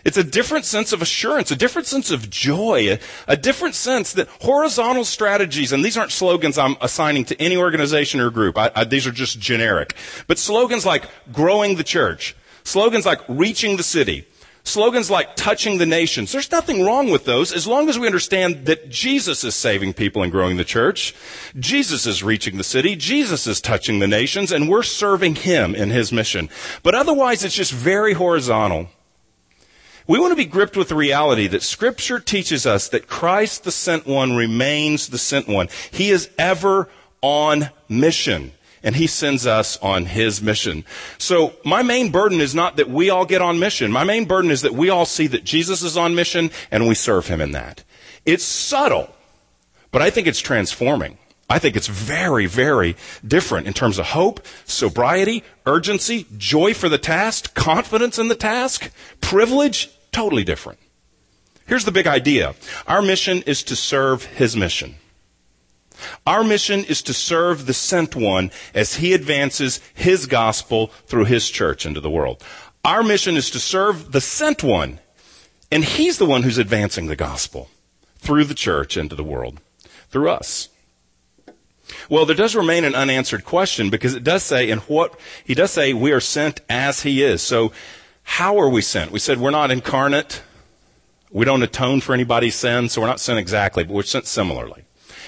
It's 0.05 0.19
a 0.19 0.25
different 0.25 0.67
sense 0.67 0.93
of 0.93 1.01
assurance, 1.01 1.51
a 1.51 1.57
different 1.57 1.89
sense 1.89 2.11
of 2.11 2.29
joy, 2.29 2.93
a, 2.93 2.99
a, 3.27 3.37
different 3.37 3.75
sense 3.75 4.13
that 4.13 4.29
horizontal 4.43 5.05
strategies, 5.05 5.73
and 5.73 5.83
these 5.83 5.97
aren't 5.97 6.13
slogans 6.13 6.59
I'm 6.59 6.77
assigning 6.83 7.25
to 7.27 7.41
any 7.41 7.57
organization 7.57 8.21
or 8.21 8.31
group. 8.31 8.59
I, 8.59 8.71
I, 8.75 8.85
these 8.85 9.07
are 9.07 9.13
just 9.13 9.41
generic. 9.41 9.95
But 10.27 10.39
slogans 10.39 10.85
like 10.85 11.05
growing 11.33 11.77
the 11.77 11.85
church, 11.85 12.37
slogans 12.65 13.07
like 13.07 13.21
reaching 13.29 13.79
the 13.79 13.83
city, 13.83 14.27
slogans 14.65 15.11
like 15.11 15.37
touching 15.37 15.79
the 15.79 15.87
nations. 15.87 16.33
There's 16.33 16.51
nothing 16.51 16.85
wrong 16.85 17.11
with 17.11 17.25
those 17.25 17.51
as 17.51 17.67
long 17.67 17.89
as 17.89 17.99
we 17.99 18.07
understand 18.07 18.67
that 18.67 18.91
Jesus 18.91 19.43
is 19.43 19.55
saving 19.55 19.95
people 19.95 20.23
and 20.23 20.33
growing 20.33 20.59
the 20.59 20.65
church. 20.65 21.15
Jesus 21.59 22.07
is 22.07 22.23
reaching 22.23 22.59
the 22.59 22.65
city. 22.65 22.95
Jesus 22.95 23.47
is 23.47 23.61
touching 23.61 24.01
the 24.01 24.09
nations 24.09 24.53
and 24.53 24.69
we're 24.69 24.83
serving 24.83 25.37
him 25.37 25.75
in 25.75 25.89
his 25.89 26.13
mission. 26.13 26.51
But 26.83 26.95
otherwise 26.95 27.43
it's 27.43 27.55
just 27.55 27.73
very 27.73 28.13
horizontal 28.15 28.89
We 30.07 30.19
want 30.19 30.33
to 30.33 30.37
be 30.37 30.45
gripped 30.45 30.77
with 30.77 30.89
the 30.89 30.95
reality 30.95 31.47
that 31.47 31.63
Scripture 31.63 32.21
teaches 32.21 32.67
us 32.67 32.89
that 32.89 33.07
Christ, 33.07 33.65
the 33.65 33.71
sent 33.71 34.07
one, 34.07 34.37
remains 34.37 35.09
the 35.09 35.19
sent 35.19 35.49
one. 35.49 35.69
He 35.91 36.11
is 36.11 36.29
ever 36.39 36.91
on 37.23 37.71
mission 37.89 38.53
and 38.83 38.95
he 38.95 39.07
sends 39.07 39.47
us 39.47 39.79
on 39.79 40.05
his 40.05 40.43
mission. 40.43 40.85
So 41.17 41.55
my 41.65 41.83
main 41.83 42.11
burden 42.13 42.41
is 42.41 42.55
not 42.55 42.77
that 42.77 42.91
we 42.91 43.09
all 43.09 43.25
get 43.25 43.41
on 43.41 43.59
mission. 43.59 43.91
My 43.91 44.05
main 44.05 44.27
burden 44.27 44.51
is 44.51 44.61
that 44.61 44.75
we 44.75 44.91
all 44.91 45.07
see 45.07 45.27
that 45.29 45.43
Jesus 45.43 45.83
is 45.83 45.97
on 45.97 46.15
mission 46.15 46.51
and 46.71 46.87
we 46.87 46.95
serve 46.95 47.27
him 47.27 47.41
in 47.41 47.53
that. 47.53 47.83
It's 48.27 48.45
subtle, 48.45 49.09
but 49.91 50.03
I 50.03 50.11
think 50.11 50.27
it's 50.27 50.41
transforming. 50.41 51.17
I 51.49 51.59
think 51.59 51.77
it's 51.77 51.89
very, 51.89 52.47
very 52.47 52.97
different 53.27 53.67
in 53.67 53.73
terms 53.73 53.99
of 53.99 54.07
hope, 54.07 54.45
sobriety, 54.65 55.45
urgency, 55.67 56.27
joy 56.37 56.75
for 56.75 56.89
the 56.89 56.99
task, 56.99 57.55
confidence 57.55 58.19
in 58.19 58.29
the 58.29 58.35
task, 58.35 58.91
privilege, 59.21 59.91
totally 60.15 60.45
different. 60.45 60.79
Here's 61.67 61.85
the 61.85 61.93
big 61.93 62.07
idea. 62.07 62.55
Our 62.87 63.03
mission 63.03 63.43
is 63.43 63.63
to 63.65 63.77
serve 63.77 64.25
his 64.25 64.57
mission. 64.57 64.95
Our 66.27 66.45
mission 66.45 66.85
is 66.85 67.03
to 67.03 67.15
serve 67.15 67.67
the 67.67 67.75
sent 67.75 68.15
one 68.17 68.51
as 68.75 68.97
he 68.97 69.13
advances 69.13 69.81
his 69.95 70.27
gospel 70.27 70.89
through 71.07 71.25
his 71.25 71.49
church 71.51 71.87
into 71.87 72.01
the 72.01 72.11
world. 72.11 72.43
Our 72.85 73.03
mission 73.03 73.37
is 73.37 73.51
to 73.51 73.61
serve 73.61 74.13
the 74.13 74.21
sent 74.21 74.63
one, 74.63 75.01
and 75.71 75.85
he's 75.85 76.19
the 76.19 76.27
one 76.27 76.43
who's 76.43 76.59
advancing 76.59 77.07
the 77.07 77.17
gospel 77.17 77.71
through 78.19 78.45
the 78.45 78.55
church 78.55 78.97
into 78.97 79.15
the 79.15 79.25
world, 79.25 79.61
through 80.11 80.31
us. 80.31 80.69
Well, 82.09 82.27
there 82.27 82.37
does 82.37 82.55
remain 82.55 82.85
an 82.85 82.95
unanswered 82.95 83.45
question 83.45 83.91
because 83.91 84.15
it 84.15 84.25
does 84.25 84.43
say 84.43 84.71
in 84.71 84.79
what, 84.81 85.19
he 85.45 85.55
does 85.55 85.71
say 85.71 85.93
we 85.93 86.13
are 86.13 86.21
sent 86.21 86.61
as 86.69 87.03
he 87.03 87.23
is. 87.23 87.43
So, 87.43 87.73
how 88.25 88.59
are 88.59 88.69
we 88.69 88.83
sent? 88.83 89.13
We 89.13 89.21
said 89.21 89.39
we're 89.39 89.51
not 89.51 89.71
incarnate. 89.71 90.43
We 91.31 91.45
don't 91.45 91.63
atone 91.63 92.01
for 92.01 92.15
anybody's 92.15 92.55
sin, 92.55 92.89
so 92.89 93.01
we're 93.01 93.07
not 93.07 93.21
sent 93.21 93.39
exactly, 93.39 93.85
but 93.85 93.93
we're 93.93 94.03
sent 94.03 94.27
similarly. 94.27 94.85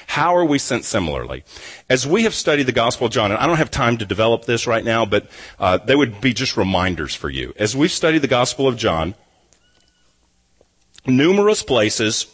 How 0.09 0.37
are 0.37 0.45
we 0.45 0.59
sent 0.59 0.85
similarly? 0.85 1.45
As 1.91 2.07
we 2.07 2.23
have 2.23 2.35
studied 2.35 2.65
the 2.65 2.73
Gospel 2.73 3.07
of 3.07 3.13
John, 3.13 3.33
and 3.33 3.41
I 3.41 3.47
don't 3.47 3.57
have 3.57 3.71
time 3.71 3.99
to 3.99 4.07
develop 4.07 4.45
this 4.45 4.67
right 4.67 4.85
now, 4.85 5.05
but 5.05 5.29
uh, 5.59 5.79
they 5.79 5.97
would 5.97 6.21
be 6.21 6.33
just 6.33 6.57
reminders 6.57 7.15
for 7.15 7.29
you. 7.29 7.53
As 7.57 7.77
we've 7.77 7.91
studied 7.91 8.23
the 8.23 8.29
Gospel 8.29 8.69
of 8.69 8.77
John, 8.77 9.15
numerous 11.07 11.63
places 11.63 12.27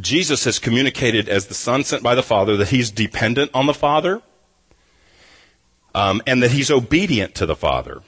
Jesus 0.00 0.44
has 0.44 0.58
communicated 0.58 1.28
as 1.28 1.46
the 1.46 1.54
Son 1.54 1.84
sent 1.84 2.02
by 2.02 2.14
the 2.14 2.22
Father 2.22 2.56
that 2.56 2.68
he's 2.68 2.90
dependent 2.90 3.50
on 3.52 3.66
the 3.66 3.74
Father 3.74 4.22
um, 5.94 6.22
and 6.26 6.42
that 6.42 6.50
he's 6.50 6.70
obedient 6.70 7.34
to 7.36 7.46
the 7.46 7.56
Father. 7.56 8.00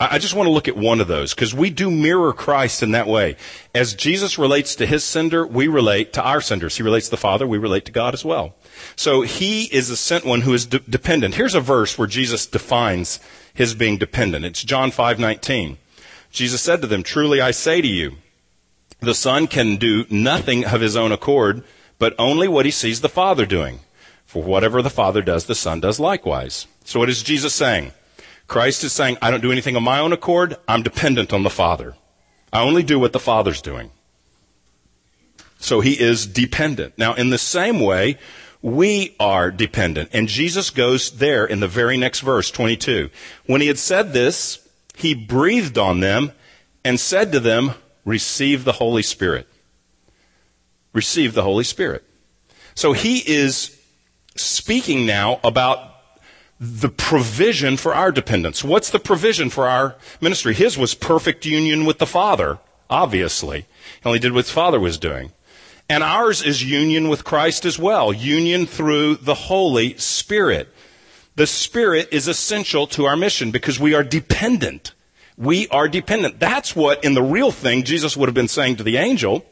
I 0.00 0.18
just 0.18 0.34
want 0.34 0.48
to 0.48 0.52
look 0.52 0.66
at 0.66 0.76
one 0.76 1.00
of 1.00 1.06
those 1.06 1.34
because 1.34 1.54
we 1.54 1.70
do 1.70 1.88
mirror 1.88 2.32
Christ 2.32 2.82
in 2.82 2.90
that 2.92 3.06
way. 3.06 3.36
As 3.72 3.94
Jesus 3.94 4.38
relates 4.38 4.74
to 4.76 4.86
his 4.86 5.04
sender, 5.04 5.46
we 5.46 5.68
relate 5.68 6.12
to 6.14 6.22
our 6.22 6.40
senders. 6.40 6.76
He 6.76 6.82
relates 6.82 7.06
to 7.06 7.12
the 7.12 7.16
Father, 7.16 7.46
we 7.46 7.58
relate 7.58 7.84
to 7.84 7.92
God 7.92 8.12
as 8.12 8.24
well. 8.24 8.56
So 8.96 9.22
he 9.22 9.64
is 9.64 9.88
the 9.88 9.96
sent 9.96 10.24
one 10.24 10.40
who 10.40 10.52
is 10.52 10.66
de- 10.66 10.80
dependent. 10.80 11.36
Here's 11.36 11.54
a 11.54 11.60
verse 11.60 11.96
where 11.96 12.08
Jesus 12.08 12.44
defines 12.44 13.20
his 13.54 13.74
being 13.74 13.96
dependent. 13.96 14.44
It's 14.44 14.64
John 14.64 14.90
5:19. 14.90 15.78
Jesus 16.32 16.60
said 16.60 16.80
to 16.80 16.88
them, 16.88 17.04
"Truly 17.04 17.40
I 17.40 17.52
say 17.52 17.80
to 17.80 17.86
you, 17.86 18.16
the 18.98 19.14
Son 19.14 19.46
can 19.46 19.76
do 19.76 20.06
nothing 20.10 20.64
of 20.64 20.80
his 20.80 20.96
own 20.96 21.12
accord, 21.12 21.62
but 22.00 22.16
only 22.18 22.48
what 22.48 22.64
he 22.64 22.72
sees 22.72 23.00
the 23.00 23.08
Father 23.08 23.46
doing. 23.46 23.80
For 24.26 24.42
whatever 24.42 24.82
the 24.82 24.90
Father 24.90 25.22
does, 25.22 25.44
the 25.44 25.54
Son 25.54 25.78
does 25.78 26.00
likewise." 26.00 26.66
So 26.84 26.98
what 26.98 27.08
is 27.08 27.22
Jesus 27.22 27.54
saying? 27.54 27.92
Christ 28.46 28.84
is 28.84 28.92
saying, 28.92 29.18
I 29.22 29.30
don't 29.30 29.42
do 29.42 29.52
anything 29.52 29.76
of 29.76 29.82
my 29.82 29.98
own 29.98 30.12
accord. 30.12 30.56
I'm 30.68 30.82
dependent 30.82 31.32
on 31.32 31.42
the 31.42 31.50
Father. 31.50 31.94
I 32.52 32.62
only 32.62 32.82
do 32.82 32.98
what 32.98 33.12
the 33.12 33.20
Father's 33.20 33.62
doing. 33.62 33.90
So 35.58 35.80
he 35.80 35.98
is 35.98 36.26
dependent. 36.26 36.98
Now, 36.98 37.14
in 37.14 37.30
the 37.30 37.38
same 37.38 37.80
way, 37.80 38.18
we 38.60 39.16
are 39.18 39.50
dependent. 39.50 40.10
And 40.12 40.28
Jesus 40.28 40.70
goes 40.70 41.10
there 41.12 41.46
in 41.46 41.60
the 41.60 41.68
very 41.68 41.96
next 41.96 42.20
verse, 42.20 42.50
22. 42.50 43.10
When 43.46 43.60
he 43.60 43.66
had 43.66 43.78
said 43.78 44.12
this, 44.12 44.66
he 44.94 45.14
breathed 45.14 45.78
on 45.78 46.00
them 46.00 46.32
and 46.84 47.00
said 47.00 47.32
to 47.32 47.40
them, 47.40 47.72
Receive 48.04 48.64
the 48.64 48.72
Holy 48.72 49.02
Spirit. 49.02 49.48
Receive 50.92 51.32
the 51.32 51.42
Holy 51.42 51.64
Spirit. 51.64 52.04
So 52.74 52.92
he 52.92 53.18
is 53.18 53.80
speaking 54.36 55.06
now 55.06 55.40
about 55.42 55.93
the 56.60 56.88
provision 56.88 57.76
for 57.76 57.94
our 57.94 58.12
dependence. 58.12 58.62
What's 58.62 58.90
the 58.90 58.98
provision 58.98 59.50
for 59.50 59.66
our 59.66 59.96
ministry? 60.20 60.54
His 60.54 60.78
was 60.78 60.94
perfect 60.94 61.44
union 61.44 61.84
with 61.84 61.98
the 61.98 62.06
Father, 62.06 62.58
obviously. 62.88 63.60
He 64.02 64.06
only 64.06 64.18
did 64.18 64.32
what 64.32 64.44
his 64.44 64.52
Father 64.52 64.78
was 64.78 64.98
doing. 64.98 65.32
And 65.88 66.02
ours 66.02 66.42
is 66.42 66.64
union 66.64 67.08
with 67.08 67.24
Christ 67.24 67.64
as 67.64 67.78
well, 67.78 68.12
union 68.12 68.66
through 68.66 69.16
the 69.16 69.34
Holy 69.34 69.96
Spirit. 69.98 70.72
The 71.36 71.46
Spirit 71.46 72.08
is 72.12 72.28
essential 72.28 72.86
to 72.88 73.04
our 73.04 73.16
mission 73.16 73.50
because 73.50 73.78
we 73.78 73.92
are 73.92 74.04
dependent. 74.04 74.92
We 75.36 75.68
are 75.68 75.88
dependent. 75.88 76.38
That's 76.38 76.76
what, 76.76 77.04
in 77.04 77.14
the 77.14 77.22
real 77.22 77.50
thing, 77.50 77.82
Jesus 77.82 78.16
would 78.16 78.28
have 78.28 78.34
been 78.34 78.48
saying 78.48 78.76
to 78.76 78.84
the 78.84 78.96
angel. 78.96 79.44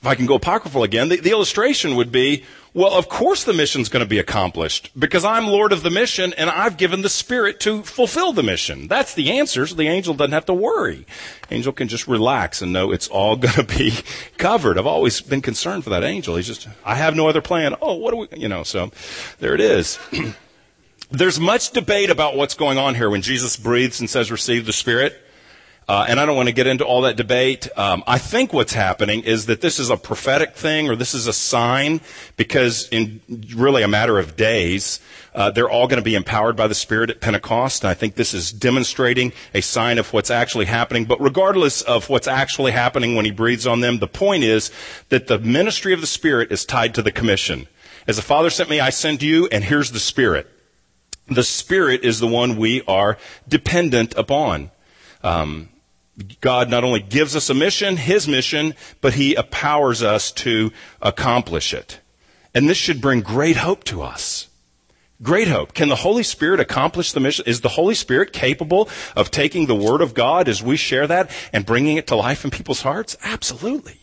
If 0.00 0.06
I 0.06 0.14
can 0.14 0.26
go 0.26 0.36
apocryphal 0.36 0.84
again, 0.84 1.08
the, 1.08 1.16
the 1.16 1.32
illustration 1.32 1.96
would 1.96 2.10
be 2.10 2.44
well, 2.78 2.92
of 2.92 3.08
course 3.08 3.42
the 3.42 3.52
mission's 3.52 3.88
going 3.88 4.04
to 4.04 4.08
be 4.08 4.20
accomplished 4.20 4.92
because 4.96 5.24
I'm 5.24 5.48
Lord 5.48 5.72
of 5.72 5.82
the 5.82 5.90
mission 5.90 6.32
and 6.34 6.48
I've 6.48 6.76
given 6.76 7.02
the 7.02 7.08
Spirit 7.08 7.58
to 7.60 7.82
fulfill 7.82 8.32
the 8.32 8.44
mission. 8.44 8.86
That's 8.86 9.14
the 9.14 9.32
answer. 9.32 9.66
So 9.66 9.74
the 9.74 9.88
angel 9.88 10.14
doesn't 10.14 10.30
have 10.30 10.46
to 10.46 10.54
worry. 10.54 11.04
Angel 11.50 11.72
can 11.72 11.88
just 11.88 12.06
relax 12.06 12.62
and 12.62 12.72
know 12.72 12.92
it's 12.92 13.08
all 13.08 13.34
going 13.36 13.54
to 13.54 13.64
be 13.64 13.92
covered. 14.36 14.78
I've 14.78 14.86
always 14.86 15.20
been 15.20 15.42
concerned 15.42 15.82
for 15.82 15.90
that 15.90 16.04
angel. 16.04 16.36
He's 16.36 16.46
just, 16.46 16.68
I 16.84 16.94
have 16.94 17.16
no 17.16 17.28
other 17.28 17.42
plan. 17.42 17.74
Oh, 17.82 17.94
what 17.94 18.12
do 18.12 18.16
we, 18.18 18.28
you 18.40 18.48
know, 18.48 18.62
so 18.62 18.92
there 19.40 19.54
it 19.54 19.60
is. 19.60 19.98
There's 21.10 21.40
much 21.40 21.72
debate 21.72 22.10
about 22.10 22.36
what's 22.36 22.54
going 22.54 22.78
on 22.78 22.94
here 22.94 23.10
when 23.10 23.22
Jesus 23.22 23.56
breathes 23.56 23.98
and 23.98 24.08
says, 24.08 24.30
receive 24.30 24.66
the 24.66 24.72
Spirit. 24.72 25.20
Uh, 25.88 26.04
and 26.06 26.20
I 26.20 26.26
don't 26.26 26.36
want 26.36 26.50
to 26.50 26.54
get 26.54 26.66
into 26.66 26.84
all 26.84 27.00
that 27.02 27.16
debate. 27.16 27.66
Um, 27.74 28.04
I 28.06 28.18
think 28.18 28.52
what's 28.52 28.74
happening 28.74 29.22
is 29.22 29.46
that 29.46 29.62
this 29.62 29.80
is 29.80 29.88
a 29.88 29.96
prophetic 29.96 30.54
thing, 30.54 30.90
or 30.90 30.96
this 30.96 31.14
is 31.14 31.26
a 31.26 31.32
sign, 31.32 32.02
because 32.36 32.88
in 32.90 33.22
really 33.56 33.82
a 33.82 33.88
matter 33.88 34.18
of 34.18 34.36
days, 34.36 35.00
uh, 35.34 35.50
they're 35.50 35.70
all 35.70 35.86
going 35.86 35.96
to 35.98 36.04
be 36.04 36.14
empowered 36.14 36.56
by 36.56 36.66
the 36.66 36.74
Spirit 36.74 37.08
at 37.08 37.22
Pentecost. 37.22 37.84
And 37.84 37.90
I 37.90 37.94
think 37.94 38.16
this 38.16 38.34
is 38.34 38.52
demonstrating 38.52 39.32
a 39.54 39.62
sign 39.62 39.96
of 39.96 40.12
what's 40.12 40.30
actually 40.30 40.66
happening. 40.66 41.06
But 41.06 41.22
regardless 41.22 41.80
of 41.80 42.10
what's 42.10 42.28
actually 42.28 42.72
happening 42.72 43.14
when 43.14 43.24
He 43.24 43.30
breathes 43.30 43.66
on 43.66 43.80
them, 43.80 43.98
the 43.98 44.06
point 44.06 44.44
is 44.44 44.70
that 45.08 45.26
the 45.26 45.38
ministry 45.38 45.94
of 45.94 46.02
the 46.02 46.06
Spirit 46.06 46.52
is 46.52 46.66
tied 46.66 46.94
to 46.96 47.02
the 47.02 47.12
commission. 47.12 47.66
As 48.06 48.16
the 48.16 48.22
Father 48.22 48.50
sent 48.50 48.68
me, 48.68 48.78
I 48.78 48.90
send 48.90 49.22
you, 49.22 49.48
and 49.50 49.64
here's 49.64 49.92
the 49.92 50.00
Spirit. 50.00 50.50
The 51.28 51.44
Spirit 51.44 52.04
is 52.04 52.20
the 52.20 52.26
one 52.26 52.56
we 52.56 52.82
are 52.86 53.16
dependent 53.48 54.14
upon. 54.16 54.70
Um, 55.22 55.70
God 56.40 56.68
not 56.68 56.84
only 56.84 57.00
gives 57.00 57.36
us 57.36 57.50
a 57.50 57.54
mission, 57.54 57.96
His 57.96 58.26
mission, 58.26 58.74
but 59.00 59.14
He 59.14 59.36
empowers 59.36 60.02
us 60.02 60.32
to 60.32 60.72
accomplish 61.00 61.72
it. 61.72 62.00
And 62.54 62.68
this 62.68 62.78
should 62.78 63.00
bring 63.00 63.20
great 63.20 63.56
hope 63.56 63.84
to 63.84 64.02
us. 64.02 64.48
Great 65.20 65.48
hope. 65.48 65.74
Can 65.74 65.88
the 65.88 65.96
Holy 65.96 66.22
Spirit 66.22 66.60
accomplish 66.60 67.12
the 67.12 67.20
mission? 67.20 67.44
Is 67.46 67.60
the 67.60 67.68
Holy 67.68 67.94
Spirit 67.94 68.32
capable 68.32 68.88
of 69.16 69.30
taking 69.30 69.66
the 69.66 69.74
Word 69.74 70.00
of 70.00 70.14
God 70.14 70.48
as 70.48 70.62
we 70.62 70.76
share 70.76 71.08
that 71.08 71.30
and 71.52 71.66
bringing 71.66 71.96
it 71.96 72.06
to 72.08 72.16
life 72.16 72.44
in 72.44 72.50
people's 72.50 72.82
hearts? 72.82 73.16
Absolutely. 73.24 73.98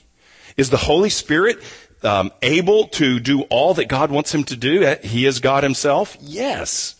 Is 0.58 0.70
the 0.70 0.78
Holy 0.78 1.10
Spirit 1.10 1.60
um, 2.04 2.32
able 2.42 2.88
to 2.90 3.20
do 3.20 3.42
all 3.44 3.74
that 3.76 3.86
God 3.86 4.12
wants 4.12 4.34
him 4.34 4.44
to 4.46 4.58
do? 4.58 4.96
He 5.04 5.26
is 5.26 5.40
God 5.40 5.64
himself? 5.64 6.18
Yes. 6.20 6.96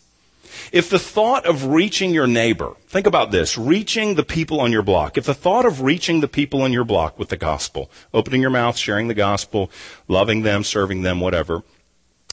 If 0.72 0.90
the 0.90 0.98
thought 0.98 1.46
of 1.46 1.66
reaching 1.66 2.12
your 2.12 2.26
neighbor, 2.26 2.74
think 2.86 3.06
about 3.06 3.30
this, 3.30 3.56
reaching 3.56 4.14
the 4.14 4.24
people 4.24 4.60
on 4.60 4.72
your 4.72 4.82
block, 4.82 5.16
if 5.16 5.24
the 5.24 5.34
thought 5.34 5.64
of 5.64 5.80
reaching 5.80 6.20
the 6.20 6.28
people 6.28 6.62
on 6.62 6.72
your 6.72 6.84
block 6.84 7.18
with 7.18 7.28
the 7.28 7.36
gospel, 7.36 7.90
opening 8.12 8.40
your 8.40 8.50
mouth, 8.50 8.76
sharing 8.76 9.08
the 9.08 9.14
gospel, 9.14 9.70
loving 10.08 10.42
them, 10.42 10.64
serving 10.64 11.02
them, 11.02 11.20
whatever, 11.20 11.62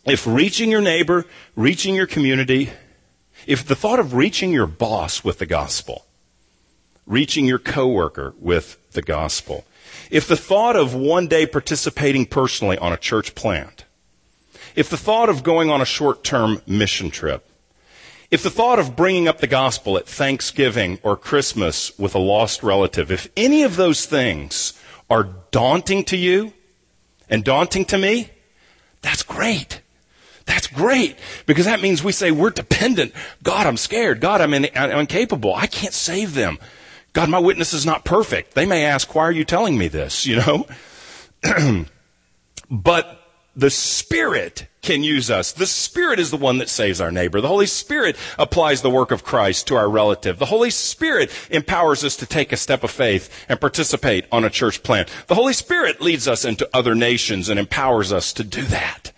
if 0.05 0.27
reaching 0.27 0.69
your 0.69 0.81
neighbor, 0.81 1.25
reaching 1.55 1.95
your 1.95 2.07
community, 2.07 2.71
if 3.47 3.65
the 3.65 3.75
thought 3.75 3.99
of 3.99 4.13
reaching 4.13 4.51
your 4.51 4.67
boss 4.67 5.23
with 5.23 5.39
the 5.39 5.45
gospel, 5.45 6.05
reaching 7.05 7.45
your 7.45 7.59
coworker 7.59 8.33
with 8.39 8.77
the 8.91 9.01
gospel, 9.01 9.65
if 10.09 10.27
the 10.27 10.37
thought 10.37 10.75
of 10.75 10.93
one 10.93 11.27
day 11.27 11.45
participating 11.45 12.25
personally 12.25 12.77
on 12.77 12.93
a 12.93 12.97
church 12.97 13.35
plant, 13.35 13.85
if 14.75 14.89
the 14.89 14.97
thought 14.97 15.29
of 15.29 15.43
going 15.43 15.69
on 15.69 15.81
a 15.81 15.85
short-term 15.85 16.61
mission 16.65 17.09
trip, 17.09 17.47
if 18.33 18.41
the 18.41 18.49
thought 18.49 18.79
of 18.79 18.95
bringing 18.95 19.27
up 19.27 19.37
the 19.37 19.45
gospel 19.45 19.95
at 19.95 20.07
Thanksgiving 20.07 20.97
or 21.03 21.15
Christmas 21.15 21.95
with 21.99 22.15
a 22.15 22.19
lost 22.19 22.63
relative, 22.63 23.11
if 23.11 23.27
any 23.37 23.61
of 23.61 23.75
those 23.75 24.07
things 24.07 24.73
are 25.07 25.29
daunting 25.51 26.03
to 26.05 26.17
you 26.17 26.51
and 27.29 27.43
daunting 27.43 27.85
to 27.85 27.97
me, 27.99 28.31
that's 29.03 29.21
great. 29.21 29.81
That's 30.45 30.65
great 30.65 31.15
because 31.45 31.65
that 31.65 31.79
means 31.79 32.03
we 32.03 32.11
say 32.11 32.31
we're 32.31 32.49
dependent. 32.49 33.13
God, 33.43 33.67
I'm 33.67 33.77
scared. 33.77 34.19
God, 34.19 34.41
I'm, 34.41 34.55
in, 34.55 34.67
I'm 34.73 35.01
incapable. 35.01 35.53
I 35.53 35.67
can't 35.67 35.93
save 35.93 36.33
them. 36.33 36.57
God, 37.13 37.29
my 37.29 37.37
witness 37.37 37.71
is 37.71 37.85
not 37.85 38.03
perfect. 38.03 38.55
They 38.55 38.65
may 38.65 38.83
ask, 38.83 39.13
why 39.13 39.25
are 39.25 39.31
you 39.31 39.45
telling 39.45 39.77
me 39.77 39.89
this? 39.89 40.25
You 40.25 40.37
know? 40.37 40.65
but 42.71 43.21
the 43.55 43.69
Spirit 43.69 44.65
can 44.83 45.03
use 45.03 45.31
us. 45.31 45.51
The 45.51 45.65
Spirit 45.65 46.19
is 46.19 46.29
the 46.29 46.37
one 46.37 46.59
that 46.59 46.69
saves 46.69 47.01
our 47.01 47.11
neighbor. 47.11 47.41
The 47.41 47.47
Holy 47.47 47.65
Spirit 47.65 48.15
applies 48.37 48.81
the 48.81 48.89
work 48.89 49.11
of 49.11 49.23
Christ 49.23 49.67
to 49.67 49.75
our 49.75 49.89
relative. 49.89 50.37
The 50.37 50.45
Holy 50.45 50.69
Spirit 50.69 51.31
empowers 51.49 52.03
us 52.03 52.17
to 52.17 52.25
take 52.25 52.51
a 52.51 52.57
step 52.57 52.83
of 52.83 52.91
faith 52.91 53.45
and 53.49 53.59
participate 53.59 54.25
on 54.31 54.43
a 54.43 54.49
church 54.49 54.83
plant. 54.83 55.09
The 55.27 55.35
Holy 55.35 55.53
Spirit 55.53 56.01
leads 56.01 56.27
us 56.27 56.45
into 56.45 56.69
other 56.73 56.93
nations 56.93 57.49
and 57.49 57.59
empowers 57.59 58.13
us 58.13 58.33
to 58.33 58.43
do 58.43 58.61
that. 58.63 59.11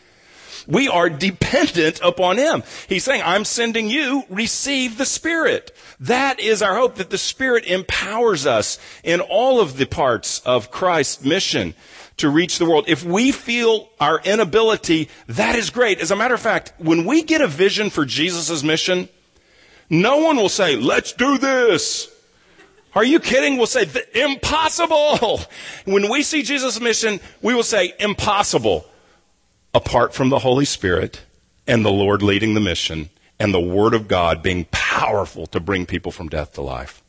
We 0.68 0.88
are 0.88 1.10
dependent 1.10 2.00
upon 2.02 2.38
Him. 2.38 2.64
He's 2.88 3.04
saying, 3.04 3.22
I'm 3.24 3.46
sending 3.46 3.90
you, 3.90 4.24
receive 4.30 4.98
the 4.98 5.06
Spirit. 5.06 5.76
That 6.00 6.40
is 6.40 6.62
our 6.62 6.76
hope 6.76 6.96
that 6.96 7.10
the 7.10 7.18
Spirit 7.18 7.66
empowers 7.66 8.46
us 8.46 8.80
in 9.04 9.22
all 9.22 9.60
of 9.60 9.78
the 9.78 9.86
parts 9.86 10.40
of 10.40 10.72
Christ's 10.72 11.24
mission 11.24 11.76
to 12.18 12.30
reach 12.30 12.58
the 12.58 12.66
world. 12.66 12.86
If 12.88 13.04
we 13.04 13.32
feel 13.32 13.90
our 14.00 14.20
inability, 14.22 15.10
that 15.28 15.56
is 15.56 15.70
great. 15.70 16.00
As 16.00 16.12
a 16.12 16.16
matter 16.16 16.34
of 16.34 16.42
fact, 16.42 16.74
when 16.78 17.06
we 17.06 17.24
get 17.24 17.42
a 17.42 17.48
vision 17.48 17.90
for 17.90 18.06
Jesus' 18.06 18.64
mission, 18.64 19.10
no 19.90 20.18
one 20.18 20.38
will 20.38 20.50
say, 20.50 20.76
let's 20.76 21.14
do 21.14 21.38
this. 21.38 22.12
Are 22.94 23.04
you 23.04 23.20
kidding? 23.20 23.58
We'll 23.58 23.68
say, 23.68 23.90
impossible. 24.14 25.42
When 25.86 26.10
we 26.10 26.24
see 26.24 26.42
Jesus' 26.42 26.80
mission, 26.80 27.20
we 27.42 27.54
will 27.54 27.64
say, 27.64 27.94
impossible 28.00 28.86
apart 29.74 30.14
from 30.14 30.30
the 30.30 30.40
Holy 30.40 30.66
Spirit 30.66 31.22
and 31.68 31.86
the 31.86 31.92
Lord 31.92 32.24
leading 32.24 32.54
the 32.54 32.62
mission 32.62 33.10
and 33.40 33.54
the 33.54 33.60
Word 33.60 33.94
of 33.94 34.08
God 34.08 34.42
being 34.42 34.66
powerful 34.72 35.46
to 35.48 35.60
bring 35.60 35.86
people 35.86 36.12
from 36.12 36.30
death 36.30 36.54
to 36.54 36.62
life. 36.62 37.04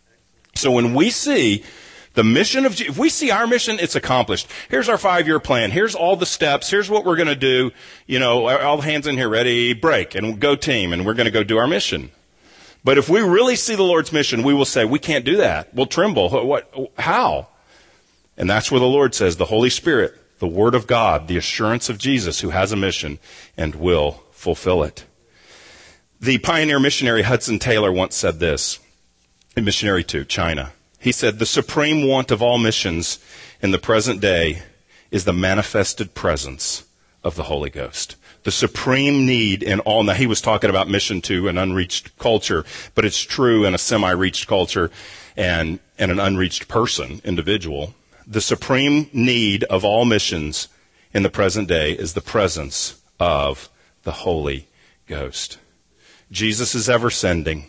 So 0.55 0.73
when 0.73 0.93
we 0.93 1.11
see 1.11 1.65
the 2.17 2.25
mission 2.25 2.65
of, 2.65 2.81
if 2.81 2.99
we 2.99 3.09
see 3.11 3.31
our 3.31 3.47
mission, 3.47 3.79
it's 3.79 3.95
accomplished. 3.95 4.49
Here's 4.71 4.89
our 4.89 4.99
five 4.99 5.27
year 5.27 5.39
plan. 5.39 5.71
Here's 5.71 5.95
all 5.95 6.17
the 6.17 6.27
steps. 6.27 6.71
Here's 6.71 6.91
what 6.91 7.05
we're 7.05 7.17
going 7.17 7.29
to 7.29 7.37
do. 7.37 7.71
You 8.07 8.19
know, 8.19 8.49
all 8.49 8.81
hands 8.81 9.07
in 9.07 9.17
here 9.17 9.29
ready, 9.29 9.75
break 9.75 10.15
and 10.15 10.41
go 10.41 10.57
team 10.57 10.93
and 10.93 11.05
we're 11.07 11.15
going 11.15 11.27
to 11.27 11.31
go 11.31 11.45
do 11.45 11.59
our 11.59 11.69
mission. 11.69 12.11
But 12.83 12.99
if 12.99 13.09
we 13.09 13.21
really 13.21 13.55
see 13.55 13.75
the 13.75 13.83
Lord's 13.83 14.13
mission, 14.13 14.43
we 14.43 14.55
will 14.55 14.65
say, 14.65 14.85
we 14.85 14.99
can't 14.99 15.25
do 15.25 15.37
that. 15.37 15.75
We'll 15.75 15.87
tremble. 15.87 16.31
What, 16.31 16.73
how? 16.99 17.49
And 18.37 18.49
that's 18.49 18.71
where 18.71 18.81
the 18.81 18.87
Lord 18.87 19.15
says 19.15 19.37
the 19.37 19.45
Holy 19.45 19.71
Spirit 19.71 20.15
the 20.39 20.47
Word 20.47 20.75
of 20.75 20.87
God, 20.87 21.29
the 21.29 21.39
assurance 21.39 21.89
of 21.89 21.97
Jesus 21.97 22.41
who 22.41 22.51
has 22.51 22.71
a 22.71 22.77
mission 22.77 23.19
and 23.57 23.75
will 23.75 24.23
fulfill 24.33 24.83
it. 24.83 25.05
The 26.21 26.39
pioneer 26.39 26.79
missionary 26.79 27.23
Hudson 27.23 27.59
Taylor 27.59 27.91
once 27.91 28.15
said 28.15 28.39
this, 28.39 28.79
a 29.57 29.63
missionary 29.63 30.05
to 30.05 30.25
China. 30.27 30.73
He 30.99 31.13
said, 31.13 31.39
the 31.39 31.47
supreme 31.47 32.07
want 32.07 32.31
of 32.31 32.43
all 32.43 32.59
missions 32.59 33.19
in 33.61 33.71
the 33.71 33.79
present 33.79 34.21
day 34.21 34.63
is 35.11 35.25
the 35.25 35.33
manifested 35.33 36.15
presence 36.15 36.85
of 37.23 37.37
the 37.37 37.45
Holy 37.45 37.71
Ghost. 37.71 38.17
The 38.45 38.51
supreme 38.51 39.27
need 39.27 39.63
in 39.63 39.81
all, 39.81 40.03
now 40.03 40.15
he 40.15 40.27
was 40.27 40.41
talking 40.41 40.71
about 40.71 40.89
mission 40.89 41.21
to 41.23 41.49
an 41.49 41.59
unreached 41.59 42.17
culture, 42.19 42.65
but 42.95 43.05
it's 43.05 43.21
true 43.21 43.65
in 43.65 43.75
a 43.75 43.79
semi-reached 43.79 44.47
culture 44.47 44.91
and, 45.37 45.81
and 45.99 46.11
an 46.11 46.21
unreached 46.21 46.69
person, 46.69 47.21
individual 47.25 47.95
the 48.27 48.41
supreme 48.41 49.09
need 49.13 49.63
of 49.65 49.85
all 49.85 50.05
missions 50.05 50.69
in 51.15 51.23
the 51.23 51.31
present 51.31 51.69
day 51.69 51.93
is 51.93 52.15
the 52.15 52.21
presence 52.21 53.01
of 53.21 53.69
the 54.03 54.13
Holy 54.13 54.67
Ghost. 55.07 55.59
Jesus 56.31 56.75
is 56.75 56.89
ever 56.89 57.09
sending. 57.09 57.67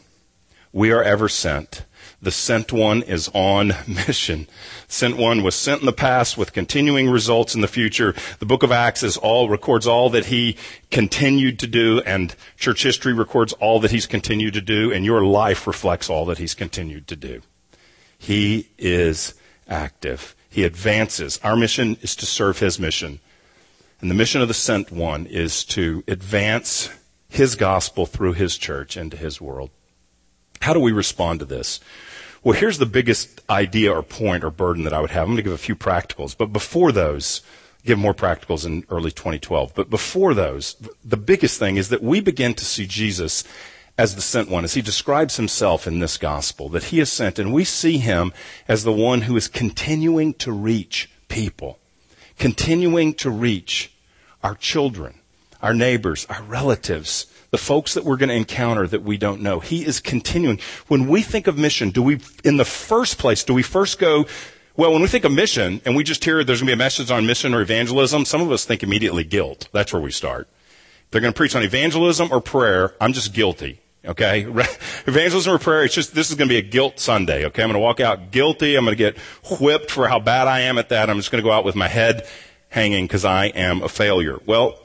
We 0.74 0.92
are 0.92 1.04
ever 1.04 1.30
sent. 1.30 1.84
The 2.20 2.32
sent 2.32 2.74
one 2.74 3.04
is 3.04 3.30
on 3.34 3.74
mission. 3.88 4.48
Sent 4.88 5.18
one 5.18 5.44
was 5.44 5.54
sent 5.54 5.82
in 5.82 5.86
the 5.86 5.94
past 5.94 6.38
with 6.38 6.52
continuing 6.52 7.10
results 7.10 7.54
in 7.54 7.62
the 7.62 7.68
future. 7.68 8.16
The 8.40 8.46
book 8.46 8.64
of 8.64 8.72
Acts 8.72 9.04
is 9.04 9.18
all, 9.18 9.50
records 9.50 9.86
all 9.86 10.10
that 10.10 10.26
he 10.26 10.58
continued 10.90 11.60
to 11.60 11.68
do 11.68 12.02
and 12.06 12.36
church 12.58 12.82
history 12.82 13.14
records 13.14 13.54
all 13.54 13.80
that 13.82 13.92
he's 13.92 14.08
continued 14.08 14.56
to 14.56 14.62
do 14.62 14.92
and 14.92 15.06
your 15.06 15.24
life 15.24 15.68
reflects 15.68 16.10
all 16.10 16.26
that 16.26 16.40
he's 16.40 16.56
continued 16.56 17.08
to 17.08 17.16
do. 17.16 17.42
He 18.18 18.70
is 18.80 19.36
active. 19.68 20.36
He 20.50 20.64
advances. 20.64 21.40
Our 21.44 21.56
mission 21.56 21.98
is 22.02 22.16
to 22.16 22.26
serve 22.26 22.60
his 22.60 22.80
mission. 22.80 23.20
And 24.02 24.10
the 24.10 24.16
mission 24.16 24.42
of 24.42 24.48
the 24.48 24.54
sent 24.56 24.92
one 24.92 25.28
is 25.28 25.64
to 25.66 26.04
advance 26.08 26.90
his 27.30 27.56
gospel 27.56 28.08
through 28.08 28.34
his 28.34 28.58
church 28.58 28.98
into 28.98 29.18
his 29.18 29.40
world. 29.40 29.70
How 30.62 30.74
do 30.74 30.80
we 30.80 30.92
respond 30.92 31.40
to 31.40 31.46
this? 31.46 31.80
Well, 32.44 32.58
here's 32.58 32.78
the 32.78 32.86
biggest 32.86 33.42
idea 33.50 33.94
or 33.94 34.04
point 34.04 34.44
or 34.44 34.50
burden 34.50 34.84
that 34.84 34.94
I 34.94 35.02
would 35.02 35.12
have. 35.12 35.24
I'm 35.24 35.30
going 35.30 35.38
to 35.38 35.44
give 35.44 35.54
a 35.54 35.58
few 35.58 35.76
practicals, 35.76 36.38
but 36.38 36.54
before 36.54 36.92
those, 36.92 37.42
give 37.86 37.98
more 37.98 38.14
practicals 38.14 38.66
in 38.66 38.86
early 38.90 39.12
2012. 39.12 39.74
But 39.74 39.90
before 39.90 40.34
those, 40.34 40.76
the 41.04 41.18
biggest 41.18 41.58
thing 41.58 41.78
is 41.78 41.90
that 41.90 42.04
we 42.04 42.20
begin 42.20 42.54
to 42.56 42.66
see 42.66 42.86
Jesus 42.86 43.44
as 43.98 44.14
the 44.14 44.22
sent 44.22 44.50
one, 44.50 44.64
as 44.64 44.76
he 44.76 44.82
describes 44.82 45.38
himself 45.38 45.88
in 45.88 46.00
this 46.00 46.18
gospel, 46.18 46.70
that 46.70 46.86
he 46.86 47.00
is 47.00 47.12
sent, 47.12 47.40
and 47.40 47.52
we 47.52 47.64
see 47.64 47.98
him 47.98 48.32
as 48.68 48.84
the 48.84 48.94
one 48.94 49.22
who 49.22 49.36
is 49.36 49.48
continuing 49.48 50.36
to 50.36 50.52
reach 50.52 51.10
people, 51.30 51.80
continuing 52.38 53.14
to 53.16 53.32
reach 53.32 53.92
our 54.44 54.54
children, 54.54 55.16
our 55.62 55.74
neighbors, 55.74 56.26
our 56.30 56.44
relatives, 56.44 57.26
the 57.52 57.58
folks 57.58 57.94
that 57.94 58.04
we're 58.04 58.18
going 58.18 58.30
to 58.30 58.36
encounter 58.36 58.88
that 58.88 59.04
we 59.04 59.18
don't 59.18 59.42
know. 59.42 59.60
He 59.60 59.86
is 59.86 60.00
continuing. 60.00 60.60
When 60.88 61.08
we 61.08 61.22
think 61.22 61.48
of 61.48 61.58
mission, 61.58 61.90
do 61.90 62.04
we, 62.04 62.20
in 62.44 62.58
the 62.58 62.66
first 62.66 63.18
place, 63.18 63.44
do 63.44 63.54
we 63.54 63.64
first 63.64 64.00
go, 64.00 64.26
well, 64.76 64.92
when 64.92 65.02
we 65.02 65.08
think 65.08 65.24
of 65.24 65.32
mission 65.32 65.82
and 65.86 65.96
we 65.96 66.04
just 66.04 66.24
hear 66.24 66.44
there's 66.44 66.60
going 66.60 66.68
to 66.68 66.76
be 66.76 66.80
a 66.80 66.86
message 66.86 67.10
on 67.10 67.26
mission 67.26 67.54
or 67.54 67.62
evangelism, 67.62 68.26
some 68.26 68.42
of 68.42 68.52
us 68.52 68.66
think 68.66 68.84
immediately 68.84 69.24
guilt. 69.24 69.70
That's 69.72 69.94
where 69.94 70.02
we 70.02 70.12
start. 70.12 70.48
If 71.06 71.12
they're 71.12 71.22
going 71.22 71.34
to 71.34 71.38
preach 71.38 71.56
on 71.56 71.64
evangelism 71.64 72.30
or 72.32 72.42
prayer, 72.42 72.94
I'm 73.00 73.14
just 73.14 73.34
guilty. 73.34 73.80
Okay? 74.06 74.42
Evangelism 75.08 75.54
or 75.54 75.58
prayer, 75.58 75.84
it's 75.84 75.96
just, 75.96 76.14
this 76.14 76.30
is 76.30 76.36
going 76.36 76.48
to 76.48 76.54
be 76.54 76.60
a 76.60 76.70
guilt 76.70 77.00
Sunday. 77.00 77.46
Okay? 77.46 77.62
I'm 77.62 77.70
going 77.70 77.74
to 77.74 77.80
walk 77.80 78.00
out 78.00 78.32
guilty. 78.32 78.76
I'm 78.76 78.86
going 78.86 78.96
to 78.96 79.04
get 79.04 79.18
whipped 79.60 79.92
for 79.92 80.08
how 80.08 80.20
bad 80.20 80.48
I 80.48 80.62
am 80.62 80.78
at 80.78 80.90
that. 80.90 81.10
I'm 81.10 81.18
just 81.18 81.32
going 81.32 81.44
to 81.44 81.48
go 81.48 81.52
out 81.52 81.66
with 81.66 81.76
my 81.76 81.88
head 81.88 82.28
hanging 82.70 83.06
because 83.06 83.26
I 83.26 83.48
am 83.48 83.82
a 83.82 83.90
failure. 83.90 84.40
Well, 84.46 84.80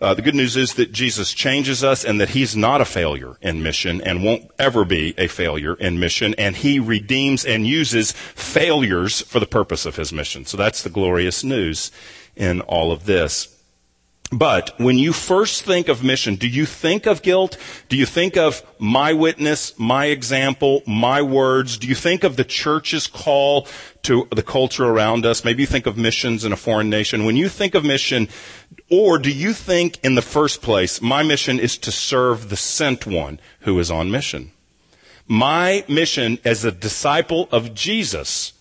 uh, 0.00 0.14
the 0.14 0.22
good 0.22 0.34
news 0.34 0.56
is 0.56 0.74
that 0.74 0.92
Jesus 0.92 1.32
changes 1.32 1.82
us 1.82 2.04
and 2.04 2.20
that 2.20 2.30
he's 2.30 2.56
not 2.56 2.80
a 2.80 2.84
failure 2.84 3.36
in 3.40 3.62
mission 3.62 4.00
and 4.00 4.22
won't 4.22 4.48
ever 4.58 4.84
be 4.84 5.12
a 5.18 5.26
failure 5.26 5.74
in 5.74 5.98
mission. 5.98 6.34
And 6.38 6.56
he 6.56 6.78
redeems 6.78 7.44
and 7.44 7.66
uses 7.66 8.12
failures 8.12 9.22
for 9.22 9.40
the 9.40 9.46
purpose 9.46 9.86
of 9.86 9.96
his 9.96 10.12
mission. 10.12 10.44
So 10.44 10.56
that's 10.56 10.82
the 10.82 10.90
glorious 10.90 11.42
news 11.42 11.90
in 12.36 12.60
all 12.60 12.92
of 12.92 13.06
this. 13.06 13.58
But 14.30 14.74
when 14.78 14.98
you 14.98 15.14
first 15.14 15.62
think 15.62 15.88
of 15.88 16.04
mission, 16.04 16.36
do 16.36 16.46
you 16.46 16.66
think 16.66 17.06
of 17.06 17.22
guilt? 17.22 17.56
Do 17.88 17.96
you 17.96 18.04
think 18.04 18.36
of 18.36 18.62
my 18.78 19.14
witness, 19.14 19.76
my 19.78 20.06
example, 20.06 20.82
my 20.86 21.22
words? 21.22 21.78
Do 21.78 21.88
you 21.88 21.94
think 21.94 22.24
of 22.24 22.36
the 22.36 22.44
church's 22.44 23.06
call 23.06 23.66
to 24.02 24.28
the 24.30 24.42
culture 24.42 24.84
around 24.84 25.24
us? 25.24 25.46
Maybe 25.46 25.62
you 25.62 25.66
think 25.66 25.86
of 25.86 25.96
missions 25.96 26.44
in 26.44 26.52
a 26.52 26.56
foreign 26.56 26.90
nation. 26.90 27.24
When 27.24 27.36
you 27.36 27.48
think 27.48 27.74
of 27.74 27.84
mission, 27.84 28.28
or 28.90 29.18
do 29.18 29.30
you 29.30 29.52
think 29.52 29.98
in 30.02 30.14
the 30.14 30.22
first 30.22 30.62
place, 30.62 31.02
my 31.02 31.22
mission 31.22 31.60
is 31.60 31.76
to 31.78 31.92
serve 31.92 32.48
the 32.48 32.56
sent 32.56 33.06
one 33.06 33.40
who 33.60 33.78
is 33.78 33.90
on 33.90 34.10
mission? 34.10 34.52
My 35.26 35.84
mission 35.88 36.38
as 36.44 36.64
a 36.64 36.72
disciple 36.72 37.48
of 37.52 37.74
Jesus 37.74 38.54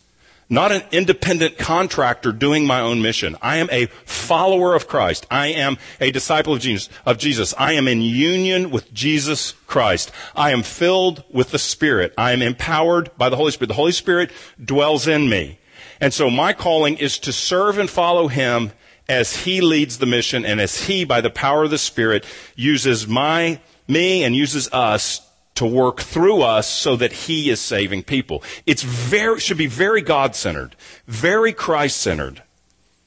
not 0.49 0.71
an 0.71 0.83
independent 0.91 1.57
contractor 1.57 2.31
doing 2.31 2.65
my 2.65 2.79
own 2.79 3.01
mission. 3.01 3.35
I 3.41 3.57
am 3.57 3.67
a 3.69 3.87
follower 4.05 4.75
of 4.75 4.87
Christ. 4.87 5.27
I 5.29 5.47
am 5.47 5.77
a 5.99 6.11
disciple 6.11 6.53
of 6.53 6.61
Jesus, 6.61 6.89
of 7.05 7.17
Jesus. 7.17 7.53
I 7.57 7.73
am 7.73 7.87
in 7.87 8.01
union 8.01 8.71
with 8.71 8.93
Jesus 8.93 9.51
Christ. 9.67 10.11
I 10.35 10.51
am 10.51 10.63
filled 10.63 11.23
with 11.29 11.51
the 11.51 11.59
Spirit. 11.59 12.13
I 12.17 12.31
am 12.31 12.41
empowered 12.41 13.11
by 13.17 13.29
the 13.29 13.35
Holy 13.35 13.51
Spirit. 13.51 13.67
The 13.67 13.73
Holy 13.73 13.91
Spirit 13.91 14.31
dwells 14.63 15.07
in 15.07 15.29
me. 15.29 15.59
And 15.99 16.13
so 16.13 16.29
my 16.29 16.53
calling 16.53 16.97
is 16.97 17.19
to 17.19 17.33
serve 17.33 17.77
and 17.77 17.89
follow 17.89 18.27
Him 18.27 18.71
as 19.09 19.43
He 19.43 19.61
leads 19.61 19.97
the 19.97 20.05
mission 20.05 20.45
and 20.45 20.59
as 20.59 20.85
He, 20.85 21.05
by 21.05 21.21
the 21.21 21.29
power 21.29 21.63
of 21.63 21.71
the 21.71 21.77
Spirit, 21.77 22.25
uses 22.55 23.07
my, 23.07 23.59
me 23.87 24.23
and 24.23 24.35
uses 24.35 24.69
us 24.71 25.27
to 25.57 25.65
work 25.65 26.01
through 26.01 26.43
us 26.43 26.69
so 26.69 26.95
that 26.95 27.11
he 27.11 27.49
is 27.49 27.59
saving 27.59 28.03
people. 28.03 28.43
It's 28.67 28.83
very, 28.83 29.39
should 29.39 29.57
be 29.57 29.65
very 29.65 30.01
God 30.01 30.35
centered, 30.35 30.75
very 31.07 31.51
Christ 31.51 31.97
centered, 31.97 32.43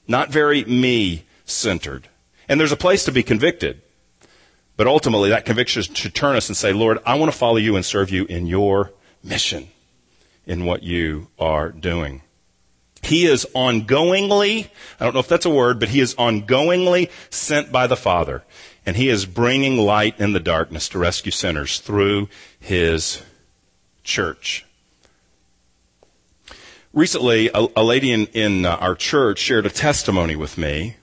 not 0.05 0.29
very 0.29 0.65
me 0.65 1.23
centered. 1.45 2.09
And 2.49 2.59
there's 2.59 2.73
a 2.73 2.77
place 2.77 3.05
to 3.05 3.11
be 3.13 3.23
convicted. 3.23 3.81
But 4.75 4.87
ultimately, 4.87 5.29
that 5.29 5.45
conviction 5.45 5.81
should 5.83 6.13
turn 6.13 6.35
us 6.35 6.49
and 6.49 6.57
say, 6.57 6.73
Lord, 6.73 6.99
I 7.05 7.15
want 7.15 7.31
to 7.31 7.37
follow 7.37 7.57
you 7.57 7.75
and 7.77 7.85
serve 7.85 8.09
you 8.09 8.25
in 8.25 8.47
your 8.47 8.91
mission, 9.23 9.69
in 10.45 10.65
what 10.65 10.83
you 10.83 11.27
are 11.39 11.69
doing. 11.69 12.21
He 13.03 13.25
is 13.25 13.45
ongoingly, 13.55 14.69
I 14.99 15.03
don't 15.03 15.13
know 15.13 15.19
if 15.19 15.27
that's 15.27 15.45
a 15.45 15.49
word, 15.49 15.79
but 15.79 15.89
he 15.89 15.99
is 15.99 16.15
ongoingly 16.15 17.09
sent 17.29 17.71
by 17.71 17.87
the 17.87 17.97
Father 17.97 18.43
and 18.85 18.95
he 18.95 19.09
is 19.09 19.25
bringing 19.25 19.77
light 19.77 20.19
in 20.19 20.33
the 20.33 20.39
darkness 20.39 20.89
to 20.89 20.99
rescue 20.99 21.31
sinners 21.31 21.79
through 21.79 22.29
his 22.59 23.21
church. 24.03 24.65
recently, 26.93 27.49
a, 27.53 27.67
a 27.75 27.83
lady 27.83 28.11
in, 28.11 28.25
in 28.27 28.65
uh, 28.65 28.75
our 28.75 28.95
church 28.95 29.39
shared 29.39 29.65
a 29.65 29.69
testimony 29.69 30.35
with 30.35 30.57
me, 30.57 30.95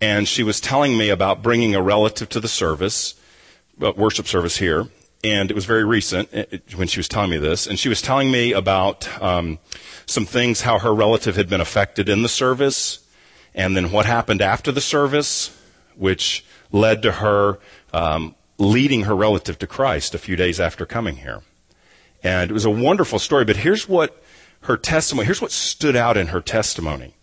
and 0.00 0.28
she 0.28 0.42
was 0.42 0.60
telling 0.60 0.98
me 0.98 1.08
about 1.08 1.42
bringing 1.42 1.74
a 1.74 1.82
relative 1.82 2.28
to 2.28 2.40
the 2.40 2.48
service, 2.48 3.14
uh, 3.80 3.92
worship 3.96 4.26
service 4.26 4.56
here, 4.56 4.88
and 5.24 5.50
it 5.50 5.54
was 5.54 5.64
very 5.64 5.84
recent 5.84 6.30
when 6.74 6.88
she 6.88 6.98
was 6.98 7.08
telling 7.08 7.30
me 7.30 7.38
this, 7.38 7.66
and 7.66 7.78
she 7.78 7.88
was 7.88 8.02
telling 8.02 8.30
me 8.30 8.52
about 8.52 9.08
um, 9.22 9.58
some 10.06 10.26
things, 10.26 10.62
how 10.62 10.78
her 10.78 10.94
relative 10.94 11.36
had 11.36 11.48
been 11.48 11.60
affected 11.60 12.08
in 12.08 12.22
the 12.22 12.28
service, 12.28 13.06
and 13.54 13.76
then 13.76 13.92
what 13.92 14.06
happened 14.06 14.42
after 14.42 14.72
the 14.72 14.80
service, 14.80 15.56
which 15.96 16.44
led 16.72 17.02
to 17.02 17.12
her 17.12 17.58
um, 17.92 18.34
leading 18.58 19.02
her 19.02 19.14
relative 19.14 19.58
to 19.58 19.66
Christ 19.66 20.14
a 20.14 20.18
few 20.18 20.36
days 20.36 20.58
after 20.58 20.86
coming 20.86 21.16
here. 21.16 21.42
And 22.22 22.50
it 22.50 22.54
was 22.54 22.64
a 22.64 22.70
wonderful 22.70 23.18
story, 23.18 23.44
but 23.44 23.56
here's 23.56 23.88
what 23.88 24.22
her 24.62 24.76
testimony, 24.76 25.26
here's 25.26 25.42
what 25.42 25.50
stood 25.50 25.96
out 25.96 26.16
in 26.16 26.28
her 26.28 26.40
testimony 26.40 27.14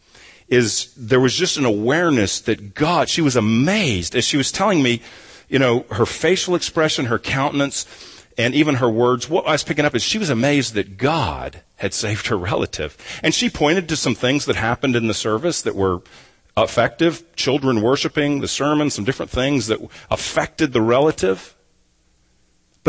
is 0.50 0.94
there 0.96 1.20
was 1.20 1.36
just 1.36 1.58
an 1.58 1.66
awareness 1.66 2.42
that 2.42 2.74
God, 2.74 3.08
she 3.08 3.22
was 3.22 3.36
amazed 3.36 4.16
as 4.16 4.26
she 4.26 4.36
was 4.36 4.52
telling 4.52 4.82
me, 4.82 5.02
you 5.50 5.60
know, 5.60 5.86
her 5.92 6.06
facial 6.06 6.56
expression, 6.56 7.06
her 7.06 7.20
countenance, 7.20 7.86
and 8.38 8.56
even 8.56 8.76
her 8.76 8.90
words. 8.90 9.30
What 9.30 9.46
I 9.48 9.52
was 9.52 9.64
picking 9.64 9.84
up 9.84 9.96
is 9.96 10.02
she 10.02 10.18
was 10.18 10.30
amazed 10.30 10.74
that 10.76 10.98
God 10.98 11.62
had 11.76 11.94
saved 11.94 12.28
her 12.28 12.38
relative. 12.38 12.96
And 13.22 13.34
she 13.34 13.50
pointed 13.50 13.90
to 13.90 13.96
some 13.96 14.16
things 14.16 14.46
that 14.46 14.56
happened 14.56 14.96
in 14.96 15.08
the 15.08 15.14
service 15.14 15.62
that 15.64 15.76
were 15.76 16.02
effective, 16.56 17.24
children 17.36 17.82
worshiping, 17.82 18.40
the 18.40 18.48
sermon, 18.48 18.90
some 18.90 19.04
different 19.04 19.32
things 19.32 19.68
that 19.68 19.80
affected 20.10 20.72
the 20.72 20.82
relative. 20.82 21.56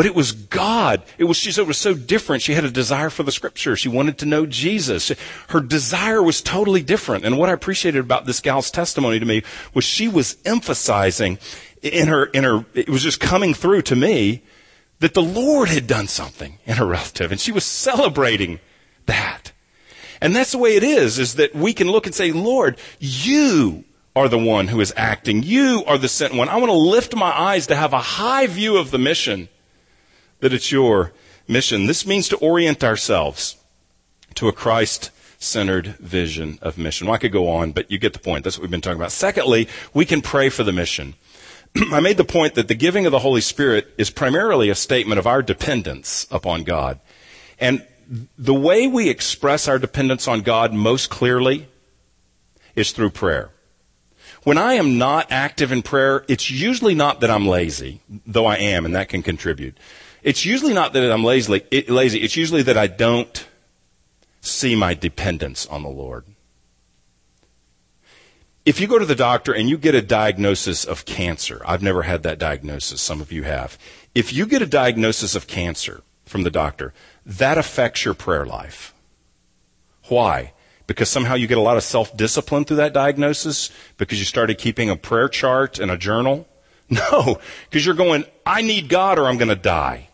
But 0.01 0.07
it 0.07 0.15
was 0.15 0.31
God. 0.31 1.03
It 1.19 1.25
was, 1.25 1.37
she 1.37 1.51
said 1.51 1.61
it 1.61 1.67
was 1.67 1.77
so 1.77 1.93
different. 1.93 2.41
She 2.41 2.55
had 2.55 2.65
a 2.65 2.71
desire 2.71 3.11
for 3.11 3.21
the 3.21 3.31
scripture. 3.31 3.75
She 3.75 3.87
wanted 3.87 4.17
to 4.17 4.25
know 4.25 4.47
Jesus. 4.47 5.11
Her 5.49 5.59
desire 5.59 6.23
was 6.23 6.41
totally 6.41 6.81
different. 6.81 7.23
And 7.23 7.37
what 7.37 7.49
I 7.49 7.53
appreciated 7.53 7.99
about 7.99 8.25
this 8.25 8.39
gal's 8.39 8.71
testimony 8.71 9.19
to 9.19 9.25
me 9.27 9.43
was 9.75 9.83
she 9.83 10.07
was 10.07 10.37
emphasizing 10.43 11.37
in 11.83 12.07
her, 12.07 12.25
in 12.25 12.43
her, 12.45 12.65
it 12.73 12.89
was 12.89 13.03
just 13.03 13.19
coming 13.19 13.53
through 13.53 13.83
to 13.83 13.95
me 13.95 14.41
that 15.01 15.13
the 15.13 15.21
Lord 15.21 15.69
had 15.69 15.85
done 15.85 16.07
something 16.07 16.57
in 16.65 16.77
her 16.77 16.85
relative. 16.87 17.31
And 17.31 17.39
she 17.39 17.51
was 17.51 17.63
celebrating 17.63 18.59
that. 19.05 19.51
And 20.19 20.35
that's 20.35 20.53
the 20.53 20.57
way 20.57 20.77
it 20.77 20.83
is, 20.83 21.19
is 21.19 21.35
that 21.35 21.53
we 21.53 21.73
can 21.73 21.91
look 21.91 22.07
and 22.07 22.15
say, 22.15 22.31
Lord, 22.31 22.79
you 22.99 23.83
are 24.15 24.27
the 24.27 24.39
one 24.39 24.67
who 24.67 24.81
is 24.81 24.95
acting. 24.97 25.43
You 25.43 25.83
are 25.85 25.99
the 25.99 26.07
sent 26.07 26.33
one. 26.33 26.49
I 26.49 26.57
want 26.57 26.71
to 26.71 26.73
lift 26.73 27.15
my 27.15 27.29
eyes 27.29 27.67
to 27.67 27.75
have 27.75 27.93
a 27.93 27.99
high 27.99 28.47
view 28.47 28.77
of 28.77 28.89
the 28.89 28.97
mission 28.97 29.47
that 30.41 30.53
it's 30.53 30.71
your 30.71 31.13
mission. 31.47 31.85
This 31.85 32.05
means 32.05 32.27
to 32.29 32.37
orient 32.37 32.83
ourselves 32.83 33.55
to 34.35 34.47
a 34.47 34.53
Christ 34.53 35.11
centered 35.39 35.87
vision 35.97 36.59
of 36.61 36.77
mission. 36.77 37.07
Well, 37.07 37.15
I 37.15 37.17
could 37.17 37.31
go 37.31 37.49
on, 37.49 37.71
but 37.71 37.89
you 37.89 37.97
get 37.97 38.13
the 38.13 38.19
point. 38.19 38.43
That's 38.43 38.57
what 38.57 38.63
we've 38.63 38.71
been 38.71 38.81
talking 38.81 38.99
about. 38.99 39.11
Secondly, 39.11 39.67
we 39.93 40.05
can 40.05 40.21
pray 40.21 40.49
for 40.49 40.63
the 40.63 40.71
mission. 40.71 41.15
I 41.91 41.99
made 41.99 42.17
the 42.17 42.23
point 42.23 42.55
that 42.55 42.67
the 42.67 42.75
giving 42.75 43.05
of 43.05 43.11
the 43.11 43.19
Holy 43.19 43.41
Spirit 43.41 43.91
is 43.97 44.09
primarily 44.09 44.69
a 44.69 44.75
statement 44.75 45.19
of 45.19 45.27
our 45.27 45.41
dependence 45.41 46.27
upon 46.29 46.63
God. 46.63 46.99
And 47.59 47.85
the 48.37 48.53
way 48.53 48.87
we 48.87 49.09
express 49.09 49.67
our 49.67 49.79
dependence 49.79 50.27
on 50.27 50.41
God 50.41 50.73
most 50.73 51.09
clearly 51.09 51.67
is 52.75 52.91
through 52.91 53.11
prayer. 53.11 53.49
When 54.43 54.57
I 54.57 54.73
am 54.73 54.97
not 54.97 55.31
active 55.31 55.71
in 55.71 55.81
prayer, 55.81 56.25
it's 56.27 56.49
usually 56.49 56.95
not 56.95 57.19
that 57.21 57.29
I'm 57.29 57.47
lazy, 57.47 58.01
though 58.25 58.47
I 58.47 58.55
am, 58.57 58.85
and 58.85 58.95
that 58.95 59.09
can 59.09 59.21
contribute. 59.21 59.77
It's 60.23 60.45
usually 60.45 60.73
not 60.73 60.93
that 60.93 61.11
I'm 61.11 61.23
lazy, 61.23 61.63
lazy. 61.87 62.19
It's 62.21 62.35
usually 62.35 62.63
that 62.63 62.77
I 62.77 62.87
don't 62.87 63.47
see 64.41 64.75
my 64.75 64.93
dependence 64.93 65.65
on 65.67 65.83
the 65.83 65.89
Lord. 65.89 66.25
If 68.63 68.79
you 68.79 68.87
go 68.87 68.99
to 68.99 69.05
the 69.05 69.15
doctor 69.15 69.53
and 69.53 69.67
you 69.67 69.77
get 69.77 69.95
a 69.95 70.01
diagnosis 70.01 70.85
of 70.85 71.05
cancer, 71.05 71.61
I've 71.65 71.81
never 71.81 72.03
had 72.03 72.21
that 72.23 72.37
diagnosis, 72.37 73.01
some 73.01 73.19
of 73.19 73.31
you 73.31 73.43
have. 73.43 73.77
If 74.13 74.31
you 74.33 74.45
get 74.45 74.61
a 74.61 74.67
diagnosis 74.67 75.33
of 75.33 75.47
cancer 75.47 76.03
from 76.25 76.43
the 76.43 76.51
doctor, 76.51 76.93
that 77.25 77.57
affects 77.57 78.05
your 78.05 78.13
prayer 78.13 78.45
life. 78.45 78.93
Why? 80.09 80.53
Because 80.85 81.09
somehow 81.09 81.35
you 81.35 81.47
get 81.47 81.57
a 81.57 81.61
lot 81.61 81.77
of 81.77 81.83
self 81.83 82.15
discipline 82.15 82.65
through 82.65 82.77
that 82.77 82.93
diagnosis? 82.93 83.71
Because 83.97 84.19
you 84.19 84.25
started 84.25 84.59
keeping 84.59 84.89
a 84.89 84.95
prayer 84.95 85.29
chart 85.29 85.79
and 85.79 85.89
a 85.89 85.97
journal? 85.97 86.47
No, 86.91 87.39
because 87.69 87.85
you're 87.85 87.95
going, 87.95 88.25
I 88.45 88.61
need 88.61 88.89
God 88.89 89.17
or 89.17 89.29
I'm 89.29 89.37
going 89.37 89.47
to 89.47 89.55
die. 89.55 90.09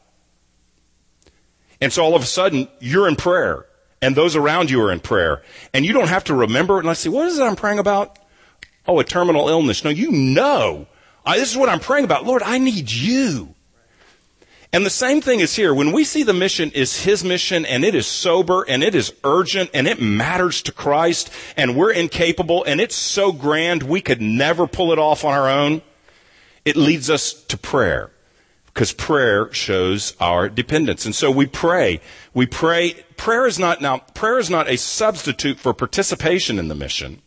And 1.80 1.94
so 1.94 2.04
all 2.04 2.16
of 2.16 2.24
a 2.24 2.26
sudden, 2.26 2.68
you're 2.80 3.08
in 3.08 3.16
prayer, 3.16 3.66
and 4.02 4.16
those 4.16 4.36
around 4.36 4.70
you 4.70 4.82
are 4.84 4.92
in 4.92 5.00
prayer. 5.00 5.44
And 5.74 5.86
you 5.86 5.94
don't 5.94 6.08
have 6.08 6.24
to 6.26 6.34
remember 6.34 6.76
it. 6.76 6.80
And 6.80 6.88
let's 6.88 7.08
what 7.08 7.28
is 7.28 7.38
it 7.38 7.44
I'm 7.44 7.56
praying 7.56 7.80
about? 7.80 8.18
Oh, 8.88 9.00
a 9.00 9.04
terminal 9.04 9.50
illness. 9.50 9.84
No, 9.84 9.90
you 9.90 10.12
know. 10.12 10.88
I, 11.26 11.38
this 11.38 11.52
is 11.52 11.58
what 11.58 11.70
I'm 11.70 11.80
praying 11.80 12.06
about. 12.06 12.26
Lord, 12.26 12.42
I 12.42 12.58
need 12.58 12.92
you. 12.92 13.54
And 14.74 14.86
the 14.86 14.90
same 14.90 15.22
thing 15.22 15.40
is 15.40 15.56
here. 15.56 15.74
When 15.74 15.92
we 15.92 16.04
see 16.04 16.24
the 16.24 16.34
mission 16.34 16.72
is 16.72 17.04
His 17.04 17.24
mission 17.24 17.66
and 17.66 17.84
it 17.84 17.96
is 17.96 18.06
sober 18.06 18.64
and 18.64 18.84
it 18.84 18.96
is 18.96 19.14
urgent 19.24 19.70
and 19.74 19.88
it 19.88 20.02
matters 20.02 20.62
to 20.64 20.72
Christ 20.72 21.32
and 21.56 21.76
we're 21.76 21.92
incapable 21.92 22.64
and 22.66 22.82
it's 22.82 22.96
so 22.96 23.32
grand 23.32 23.84
we 23.84 24.02
could 24.02 24.22
never 24.22 24.68
pull 24.68 24.92
it 24.92 25.00
off 25.00 25.24
on 25.24 25.34
our 25.34 25.50
own, 25.50 25.82
it 26.66 26.76
leads 26.76 27.10
us 27.10 27.34
to 27.46 27.58
prayer 27.58 28.12
because 28.78 28.94
prayer 28.94 29.52
shows 29.52 30.16
our 30.20 30.48
dependence. 30.50 31.04
And 31.04 31.16
so 31.16 31.32
we 31.32 31.48
pray. 31.48 32.00
We 32.36 32.46
pray. 32.46 32.94
Prayer 33.18 33.48
is 33.48 33.58
not, 33.58 33.82
now, 33.82 33.98
prayer 34.14 34.38
is 34.38 34.52
not 34.52 34.70
a 34.70 34.78
substitute 34.78 35.58
for 35.58 35.74
participation 35.74 36.60
in 36.60 36.68
the 36.68 36.76
mission. 36.76 37.24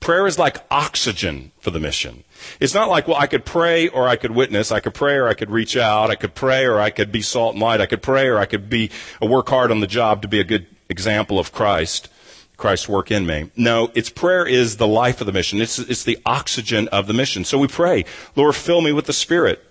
Prayer 0.00 0.26
is 0.26 0.38
like 0.38 0.56
oxygen 0.70 1.52
for 1.60 1.70
the 1.70 1.78
mission. 1.78 2.24
It's 2.60 2.72
not 2.72 2.88
like, 2.88 3.06
well, 3.06 3.18
I 3.18 3.26
could 3.26 3.44
pray 3.44 3.88
or 3.88 4.08
I 4.08 4.16
could 4.16 4.30
witness. 4.30 4.72
I 4.72 4.80
could 4.80 4.94
pray 4.94 5.16
or 5.16 5.28
I 5.28 5.34
could 5.34 5.50
reach 5.50 5.76
out. 5.76 6.10
I 6.10 6.14
could 6.14 6.34
pray 6.34 6.64
or 6.64 6.80
I 6.80 6.88
could 6.88 7.12
be 7.12 7.20
salt 7.20 7.52
and 7.52 7.62
light. 7.62 7.82
I 7.82 7.86
could 7.86 8.00
pray 8.00 8.26
or 8.28 8.38
I 8.38 8.46
could 8.46 8.70
be, 8.70 8.90
uh, 9.22 9.26
work 9.26 9.50
hard 9.50 9.70
on 9.70 9.80
the 9.80 9.86
job 9.86 10.22
to 10.22 10.28
be 10.28 10.40
a 10.40 10.44
good 10.44 10.66
example 10.88 11.38
of 11.38 11.52
Christ. 11.52 12.08
Christ's 12.56 12.88
work 12.88 13.10
in 13.10 13.26
me. 13.26 13.50
No, 13.54 13.90
it's 13.94 14.08
prayer 14.08 14.46
is 14.46 14.78
the 14.78 14.88
life 14.88 15.20
of 15.20 15.26
the 15.26 15.32
mission. 15.34 15.60
It's, 15.60 15.78
it's 15.78 16.04
the 16.04 16.18
oxygen 16.24 16.88
of 16.88 17.06
the 17.06 17.12
mission. 17.12 17.44
So 17.44 17.58
we 17.58 17.68
pray, 17.68 18.06
Lord, 18.34 18.56
fill 18.56 18.80
me 18.80 18.92
with 18.92 19.04
the 19.04 19.12
Spirit. 19.12 19.62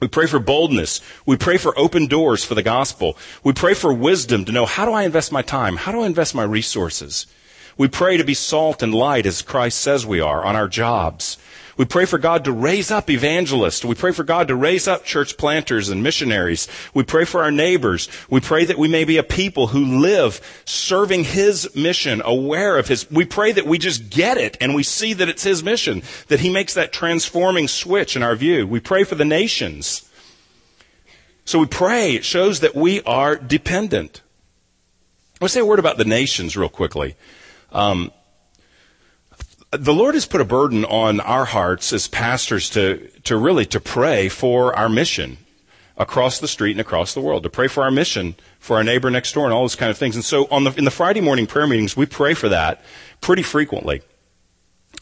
We 0.00 0.08
pray 0.08 0.26
for 0.26 0.38
boldness. 0.38 1.02
We 1.26 1.36
pray 1.36 1.58
for 1.58 1.78
open 1.78 2.06
doors 2.06 2.42
for 2.42 2.54
the 2.54 2.62
gospel. 2.62 3.18
We 3.44 3.52
pray 3.52 3.74
for 3.74 3.92
wisdom 3.92 4.46
to 4.46 4.52
know 4.52 4.64
how 4.64 4.86
do 4.86 4.92
I 4.92 5.02
invest 5.02 5.30
my 5.30 5.42
time? 5.42 5.76
How 5.76 5.92
do 5.92 6.00
I 6.00 6.06
invest 6.06 6.34
my 6.34 6.42
resources? 6.42 7.26
We 7.76 7.86
pray 7.86 8.16
to 8.16 8.24
be 8.24 8.34
salt 8.34 8.82
and 8.82 8.94
light 8.94 9.26
as 9.26 9.42
Christ 9.42 9.78
says 9.78 10.06
we 10.06 10.20
are 10.20 10.42
on 10.42 10.56
our 10.56 10.68
jobs. 10.68 11.36
We 11.76 11.84
pray 11.84 12.04
for 12.04 12.18
God 12.18 12.44
to 12.44 12.52
raise 12.52 12.90
up 12.90 13.08
evangelists. 13.08 13.84
We 13.84 13.94
pray 13.94 14.12
for 14.12 14.24
God 14.24 14.48
to 14.48 14.56
raise 14.56 14.88
up 14.88 15.04
church 15.04 15.36
planters 15.36 15.88
and 15.88 16.02
missionaries. 16.02 16.68
We 16.94 17.04
pray 17.04 17.24
for 17.24 17.42
our 17.42 17.50
neighbors. 17.50 18.08
We 18.28 18.40
pray 18.40 18.64
that 18.64 18.78
we 18.78 18.88
may 18.88 19.04
be 19.04 19.16
a 19.16 19.22
people 19.22 19.68
who 19.68 20.00
live 20.00 20.40
serving 20.64 21.24
His 21.24 21.74
mission, 21.74 22.22
aware 22.24 22.76
of 22.76 22.88
His. 22.88 23.10
We 23.10 23.24
pray 23.24 23.52
that 23.52 23.66
we 23.66 23.78
just 23.78 24.10
get 24.10 24.36
it 24.36 24.56
and 24.60 24.74
we 24.74 24.82
see 24.82 25.12
that 25.14 25.28
it's 25.28 25.44
His 25.44 25.62
mission, 25.62 26.02
that 26.28 26.40
He 26.40 26.50
makes 26.50 26.74
that 26.74 26.92
transforming 26.92 27.68
switch 27.68 28.16
in 28.16 28.22
our 28.22 28.36
view. 28.36 28.66
We 28.66 28.80
pray 28.80 29.04
for 29.04 29.14
the 29.14 29.24
nations. 29.24 30.08
So 31.44 31.58
we 31.58 31.66
pray. 31.66 32.14
It 32.14 32.24
shows 32.24 32.60
that 32.60 32.74
we 32.74 33.02
are 33.02 33.36
dependent. 33.36 34.22
Let's 35.40 35.54
say 35.54 35.60
a 35.60 35.64
word 35.64 35.78
about 35.78 35.96
the 35.96 36.04
nations 36.04 36.56
real 36.56 36.68
quickly. 36.68 37.16
Um, 37.72 38.12
the 39.72 39.94
Lord 39.94 40.14
has 40.14 40.26
put 40.26 40.40
a 40.40 40.44
burden 40.44 40.84
on 40.84 41.20
our 41.20 41.44
hearts 41.44 41.92
as 41.92 42.08
pastors 42.08 42.70
to, 42.70 43.08
to 43.24 43.36
really 43.36 43.64
to 43.66 43.80
pray 43.80 44.28
for 44.28 44.76
our 44.76 44.88
mission 44.88 45.38
across 45.96 46.40
the 46.40 46.48
street 46.48 46.72
and 46.72 46.80
across 46.80 47.14
the 47.14 47.20
world, 47.20 47.42
to 47.44 47.50
pray 47.50 47.68
for 47.68 47.84
our 47.84 47.90
mission, 47.90 48.34
for 48.58 48.76
our 48.76 48.84
neighbor 48.84 49.10
next 49.10 49.32
door 49.32 49.44
and 49.44 49.52
all 49.52 49.62
those 49.62 49.76
kind 49.76 49.90
of 49.90 49.98
things. 49.98 50.16
And 50.16 50.24
so 50.24 50.48
on 50.50 50.64
the, 50.64 50.72
in 50.76 50.84
the 50.84 50.90
Friday 50.90 51.20
morning 51.20 51.46
prayer 51.46 51.66
meetings, 51.66 51.96
we 51.96 52.06
pray 52.06 52.34
for 52.34 52.48
that 52.48 52.82
pretty 53.20 53.42
frequently. 53.42 54.02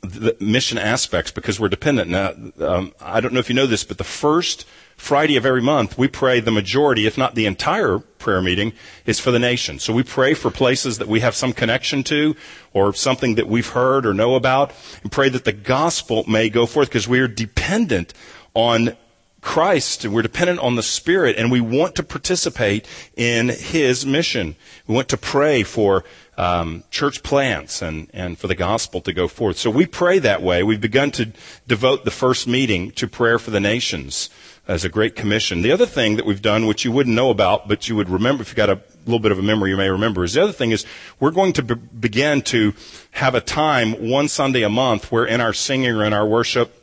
The 0.02 0.36
mission 0.38 0.76
aspects 0.76 1.30
because 1.30 1.58
we're 1.58 1.68
dependent. 1.68 2.10
Now, 2.10 2.34
um, 2.60 2.92
I 3.00 3.20
don't 3.20 3.32
know 3.32 3.40
if 3.40 3.48
you 3.48 3.54
know 3.54 3.66
this, 3.66 3.84
but 3.84 3.98
the 3.98 4.04
first 4.04 4.66
Friday 4.98 5.36
of 5.36 5.46
every 5.46 5.62
month, 5.62 5.96
we 5.96 6.08
pray 6.08 6.40
the 6.40 6.50
majority, 6.50 7.06
if 7.06 7.16
not 7.16 7.36
the 7.36 7.46
entire 7.46 7.98
prayer 7.98 8.42
meeting, 8.42 8.72
is 9.06 9.20
for 9.20 9.30
the 9.30 9.38
nation. 9.38 9.78
So 9.78 9.94
we 9.94 10.02
pray 10.02 10.34
for 10.34 10.50
places 10.50 10.98
that 10.98 11.08
we 11.08 11.20
have 11.20 11.36
some 11.36 11.52
connection 11.52 12.02
to 12.04 12.34
or 12.74 12.92
something 12.92 13.36
that 13.36 13.46
we've 13.46 13.68
heard 13.68 14.04
or 14.04 14.12
know 14.12 14.34
about 14.34 14.72
and 15.02 15.10
pray 15.10 15.28
that 15.30 15.44
the 15.44 15.52
gospel 15.52 16.24
may 16.28 16.50
go 16.50 16.66
forth 16.66 16.88
because 16.88 17.08
we 17.08 17.20
are 17.20 17.28
dependent 17.28 18.12
on 18.54 18.96
Christ 19.40 20.04
and 20.04 20.12
we're 20.12 20.22
dependent 20.22 20.58
on 20.58 20.74
the 20.74 20.82
Spirit 20.82 21.36
and 21.38 21.50
we 21.50 21.60
want 21.60 21.94
to 21.94 22.02
participate 22.02 22.86
in 23.16 23.48
His 23.48 24.04
mission. 24.04 24.56
We 24.88 24.96
want 24.96 25.08
to 25.10 25.16
pray 25.16 25.62
for 25.62 26.04
um, 26.36 26.82
church 26.90 27.22
plants 27.22 27.82
and, 27.82 28.10
and 28.12 28.36
for 28.36 28.48
the 28.48 28.56
gospel 28.56 29.00
to 29.02 29.12
go 29.12 29.28
forth. 29.28 29.58
So 29.58 29.70
we 29.70 29.86
pray 29.86 30.18
that 30.18 30.42
way. 30.42 30.64
We've 30.64 30.80
begun 30.80 31.12
to 31.12 31.32
devote 31.68 32.04
the 32.04 32.10
first 32.10 32.48
meeting 32.48 32.90
to 32.92 33.06
prayer 33.06 33.38
for 33.38 33.52
the 33.52 33.60
nations 33.60 34.28
as 34.68 34.84
a 34.84 34.88
great 34.90 35.16
commission. 35.16 35.62
The 35.62 35.72
other 35.72 35.86
thing 35.86 36.16
that 36.16 36.26
we've 36.26 36.42
done, 36.42 36.66
which 36.66 36.84
you 36.84 36.92
wouldn't 36.92 37.16
know 37.16 37.30
about, 37.30 37.66
but 37.66 37.88
you 37.88 37.96
would 37.96 38.10
remember 38.10 38.42
if 38.42 38.50
you 38.50 38.54
got 38.54 38.68
a 38.68 38.80
little 39.06 39.18
bit 39.18 39.32
of 39.32 39.38
a 39.38 39.42
memory 39.42 39.70
you 39.70 39.76
may 39.78 39.88
remember 39.88 40.22
is 40.22 40.34
the 40.34 40.42
other 40.42 40.52
thing 40.52 40.70
is 40.70 40.84
we're 41.18 41.30
going 41.30 41.54
to 41.54 41.62
be- 41.62 41.74
begin 41.74 42.42
to 42.42 42.74
have 43.12 43.34
a 43.34 43.40
time 43.40 44.10
one 44.10 44.28
Sunday 44.28 44.62
a 44.62 44.68
month 44.68 45.10
where 45.10 45.24
in 45.24 45.40
our 45.40 45.54
singing 45.54 45.90
or 45.90 46.04
in 46.04 46.12
our 46.12 46.26
worship, 46.26 46.74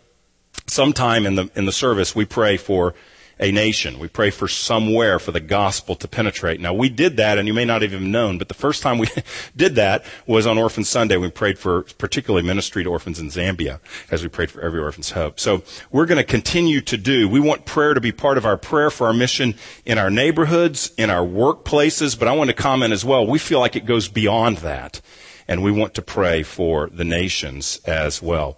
sometime 0.65 1.27
in 1.27 1.36
the, 1.36 1.49
in 1.55 1.65
the 1.65 1.71
service, 1.71 2.15
we 2.15 2.25
pray 2.25 2.57
for 2.57 2.95
a 3.39 3.51
nation. 3.51 3.99
We 3.99 4.07
pray 4.07 4.29
for 4.29 4.47
somewhere 4.47 5.19
for 5.19 5.31
the 5.31 5.39
gospel 5.39 5.95
to 5.95 6.07
penetrate. 6.07 6.59
Now 6.61 6.73
we 6.73 6.89
did 6.89 7.17
that 7.17 7.38
and 7.38 7.47
you 7.47 7.53
may 7.53 7.65
not 7.65 7.81
have 7.81 7.93
even 7.93 8.11
known, 8.11 8.38
but 8.38 8.47
the 8.47 8.53
first 8.53 8.81
time 8.81 8.97
we 8.97 9.07
did 9.55 9.75
that 9.75 10.05
was 10.25 10.47
on 10.47 10.57
Orphan 10.57 10.83
Sunday. 10.83 11.17
We 11.17 11.29
prayed 11.29 11.59
for 11.59 11.83
particularly 11.97 12.45
ministry 12.45 12.83
to 12.83 12.89
orphans 12.89 13.19
in 13.19 13.29
Zambia 13.29 13.79
as 14.09 14.23
we 14.23 14.29
prayed 14.29 14.51
for 14.51 14.61
every 14.61 14.79
orphan's 14.79 15.11
hope. 15.11 15.39
So 15.39 15.63
we're 15.91 16.05
going 16.05 16.17
to 16.17 16.23
continue 16.23 16.81
to 16.81 16.97
do, 16.97 17.27
we 17.27 17.39
want 17.39 17.65
prayer 17.65 17.93
to 17.93 18.01
be 18.01 18.11
part 18.11 18.38
of 18.38 18.45
our 18.45 18.57
prayer 18.57 18.89
for 18.89 19.07
our 19.07 19.13
mission 19.13 19.55
in 19.86 19.97
our 19.97 20.09
neighborhoods, 20.09 20.93
in 20.97 21.09
our 21.09 21.25
workplaces, 21.25 22.17
but 22.17 22.27
I 22.27 22.33
want 22.33 22.49
to 22.49 22.55
comment 22.55 22.93
as 22.93 23.03
well. 23.03 23.27
We 23.27 23.39
feel 23.39 23.59
like 23.59 23.75
it 23.75 23.86
goes 23.86 24.07
beyond 24.07 24.57
that 24.57 25.01
and 25.47 25.61
we 25.61 25.71
want 25.71 25.93
to 25.95 26.01
pray 26.01 26.43
for 26.43 26.88
the 26.88 27.03
nations 27.03 27.79
as 27.86 28.21
well. 28.21 28.57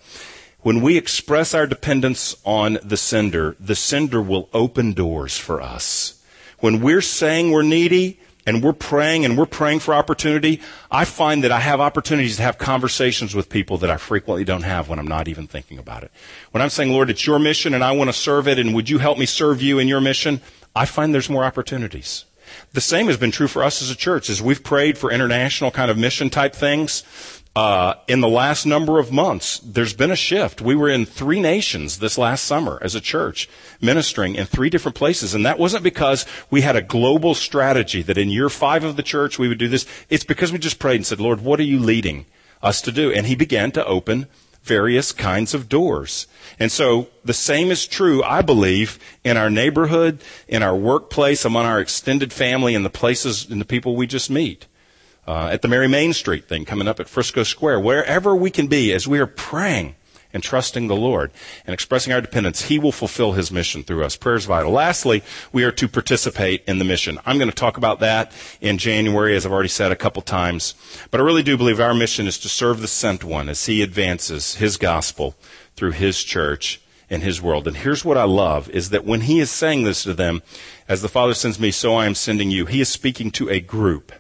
When 0.61 0.81
we 0.81 0.97
express 0.97 1.53
our 1.53 1.67
dependence 1.67 2.35
on 2.43 2.79
the 2.83 2.97
sender, 2.97 3.55
the 3.59 3.75
sender 3.75 4.21
will 4.21 4.49
open 4.53 4.93
doors 4.93 5.37
for 5.37 5.61
us. 5.61 6.23
When 6.59 6.81
we're 6.81 7.01
saying 7.01 7.51
we're 7.51 7.61
needy 7.61 8.19
and 8.47 8.63
we're 8.63 8.73
praying 8.73 9.23
and 9.23 9.37
we're 9.37 9.45
praying 9.45 9.79
for 9.79 9.93
opportunity, 9.93 10.61
I 10.89 11.05
find 11.05 11.43
that 11.43 11.51
I 11.51 11.59
have 11.59 11.79
opportunities 11.79 12.37
to 12.37 12.43
have 12.43 12.57
conversations 12.57 13.35
with 13.35 13.49
people 13.49 13.77
that 13.77 13.91
I 13.91 13.97
frequently 13.97 14.43
don't 14.43 14.63
have 14.63 14.89
when 14.89 14.97
I'm 14.97 15.07
not 15.07 15.27
even 15.27 15.45
thinking 15.45 15.77
about 15.77 16.03
it. 16.03 16.11
When 16.51 16.61
I'm 16.63 16.69
saying, 16.69 16.91
Lord, 16.91 17.11
it's 17.11 17.27
your 17.27 17.37
mission 17.37 17.75
and 17.75 17.83
I 17.83 17.91
want 17.91 18.09
to 18.09 18.13
serve 18.13 18.47
it 18.47 18.57
and 18.57 18.73
would 18.73 18.89
you 18.89 18.97
help 18.97 19.19
me 19.19 19.27
serve 19.27 19.61
you 19.61 19.77
in 19.77 19.87
your 19.87 20.01
mission? 20.01 20.41
I 20.75 20.85
find 20.85 21.13
there's 21.13 21.29
more 21.29 21.43
opportunities. 21.43 22.25
The 22.73 22.81
same 22.81 23.07
has 23.07 23.17
been 23.17 23.31
true 23.31 23.47
for 23.47 23.63
us 23.63 23.81
as 23.81 23.91
a 23.91 23.95
church. 23.95 24.29
As 24.29 24.41
we've 24.41 24.63
prayed 24.63 24.97
for 24.97 25.11
international 25.11 25.69
kind 25.69 25.91
of 25.91 25.97
mission 25.97 26.29
type 26.29 26.55
things, 26.55 27.03
uh, 27.57 27.95
in 28.07 28.21
the 28.21 28.27
last 28.27 28.67
number 28.67 28.99
of 28.99 29.11
months, 29.11 29.57
there's 29.65 29.95
been 29.95 30.11
a 30.11 30.15
shift. 30.15 30.61
We 30.61 30.75
were 30.75 30.89
in 30.89 31.07
three 31.07 31.39
nations 31.39 31.97
this 31.97 32.15
last 32.15 32.43
summer 32.43 32.77
as 32.83 32.93
a 32.93 33.01
church, 33.01 33.49
ministering 33.81 34.35
in 34.35 34.45
three 34.45 34.69
different 34.69 34.93
places. 34.93 35.33
And 35.33 35.43
that 35.47 35.57
wasn't 35.57 35.83
because 35.83 36.27
we 36.51 36.61
had 36.61 36.75
a 36.75 36.83
global 36.83 37.33
strategy 37.33 38.03
that 38.03 38.19
in 38.19 38.29
year 38.29 38.49
five 38.49 38.83
of 38.83 38.95
the 38.95 39.01
church 39.01 39.39
we 39.39 39.47
would 39.47 39.57
do 39.57 39.67
this. 39.67 39.87
It's 40.07 40.23
because 40.23 40.51
we 40.51 40.59
just 40.59 40.77
prayed 40.77 40.97
and 40.97 41.05
said, 41.07 41.19
Lord, 41.19 41.41
what 41.41 41.59
are 41.59 41.63
you 41.63 41.79
leading 41.79 42.27
us 42.61 42.79
to 42.83 42.91
do? 42.91 43.11
And 43.11 43.25
He 43.25 43.33
began 43.33 43.71
to 43.71 43.83
open 43.87 44.27
various 44.61 45.11
kinds 45.11 45.55
of 45.55 45.67
doors. 45.67 46.27
And 46.59 46.71
so 46.71 47.07
the 47.25 47.33
same 47.33 47.71
is 47.71 47.87
true, 47.87 48.21
I 48.21 48.43
believe, 48.43 48.99
in 49.23 49.35
our 49.35 49.49
neighborhood, 49.49 50.21
in 50.47 50.61
our 50.61 50.75
workplace, 50.75 51.43
among 51.43 51.65
our 51.65 51.79
extended 51.79 52.31
family, 52.31 52.75
and 52.75 52.85
the 52.85 52.91
places 52.91 53.49
and 53.49 53.59
the 53.59 53.65
people 53.65 53.95
we 53.95 54.05
just 54.05 54.29
meet 54.29 54.67
uh, 55.27 55.49
at 55.51 55.61
the 55.61 55.67
Merry 55.67 55.87
Main 55.87 56.13
Street 56.13 56.47
thing 56.47 56.65
coming 56.65 56.87
up 56.87 56.99
at 56.99 57.09
Frisco 57.09 57.43
Square, 57.43 57.81
wherever 57.81 58.35
we 58.35 58.49
can 58.49 58.67
be 58.67 58.93
as 58.93 59.07
we 59.07 59.19
are 59.19 59.27
praying 59.27 59.95
and 60.33 60.43
trusting 60.43 60.87
the 60.87 60.95
Lord 60.95 61.31
and 61.65 61.73
expressing 61.73 62.13
our 62.13 62.21
dependence, 62.21 62.63
He 62.63 62.79
will 62.79 62.91
fulfill 62.91 63.33
His 63.33 63.51
mission 63.51 63.83
through 63.83 64.03
us. 64.03 64.15
Prayer 64.15 64.35
is 64.35 64.45
vital. 64.45 64.71
Lastly, 64.71 65.23
we 65.51 65.63
are 65.63 65.71
to 65.73 65.87
participate 65.87 66.63
in 66.67 66.79
the 66.79 66.85
mission. 66.85 67.19
I'm 67.25 67.37
going 67.37 67.49
to 67.49 67.55
talk 67.55 67.77
about 67.77 67.99
that 68.01 68.31
in 68.61 68.77
January, 68.77 69.35
as 69.35 69.45
I've 69.45 69.51
already 69.51 69.69
said 69.69 69.91
a 69.91 69.95
couple 69.95 70.21
times. 70.21 70.75
But 71.11 71.21
I 71.21 71.23
really 71.23 71.43
do 71.43 71.57
believe 71.57 71.79
our 71.79 71.93
mission 71.93 72.27
is 72.27 72.37
to 72.39 72.49
serve 72.49 72.81
the 72.81 72.87
sent 72.87 73.23
one 73.23 73.49
as 73.49 73.65
He 73.65 73.81
advances 73.81 74.55
His 74.55 74.77
gospel 74.77 75.35
through 75.75 75.91
His 75.91 76.23
church 76.23 76.81
and 77.09 77.23
His 77.23 77.41
world. 77.41 77.67
And 77.67 77.77
here's 77.77 78.05
what 78.05 78.17
I 78.17 78.23
love 78.23 78.69
is 78.69 78.89
that 78.89 79.05
when 79.05 79.21
He 79.21 79.39
is 79.39 79.49
saying 79.49 79.83
this 79.83 80.03
to 80.03 80.13
them, 80.13 80.41
as 80.87 81.01
the 81.01 81.09
Father 81.09 81.33
sends 81.33 81.59
me, 81.59 81.71
so 81.71 81.95
I 81.95 82.05
am 82.05 82.15
sending 82.15 82.51
you, 82.51 82.65
He 82.65 82.81
is 82.81 82.89
speaking 82.89 83.31
to 83.31 83.49
a 83.49 83.59
group. 83.59 84.11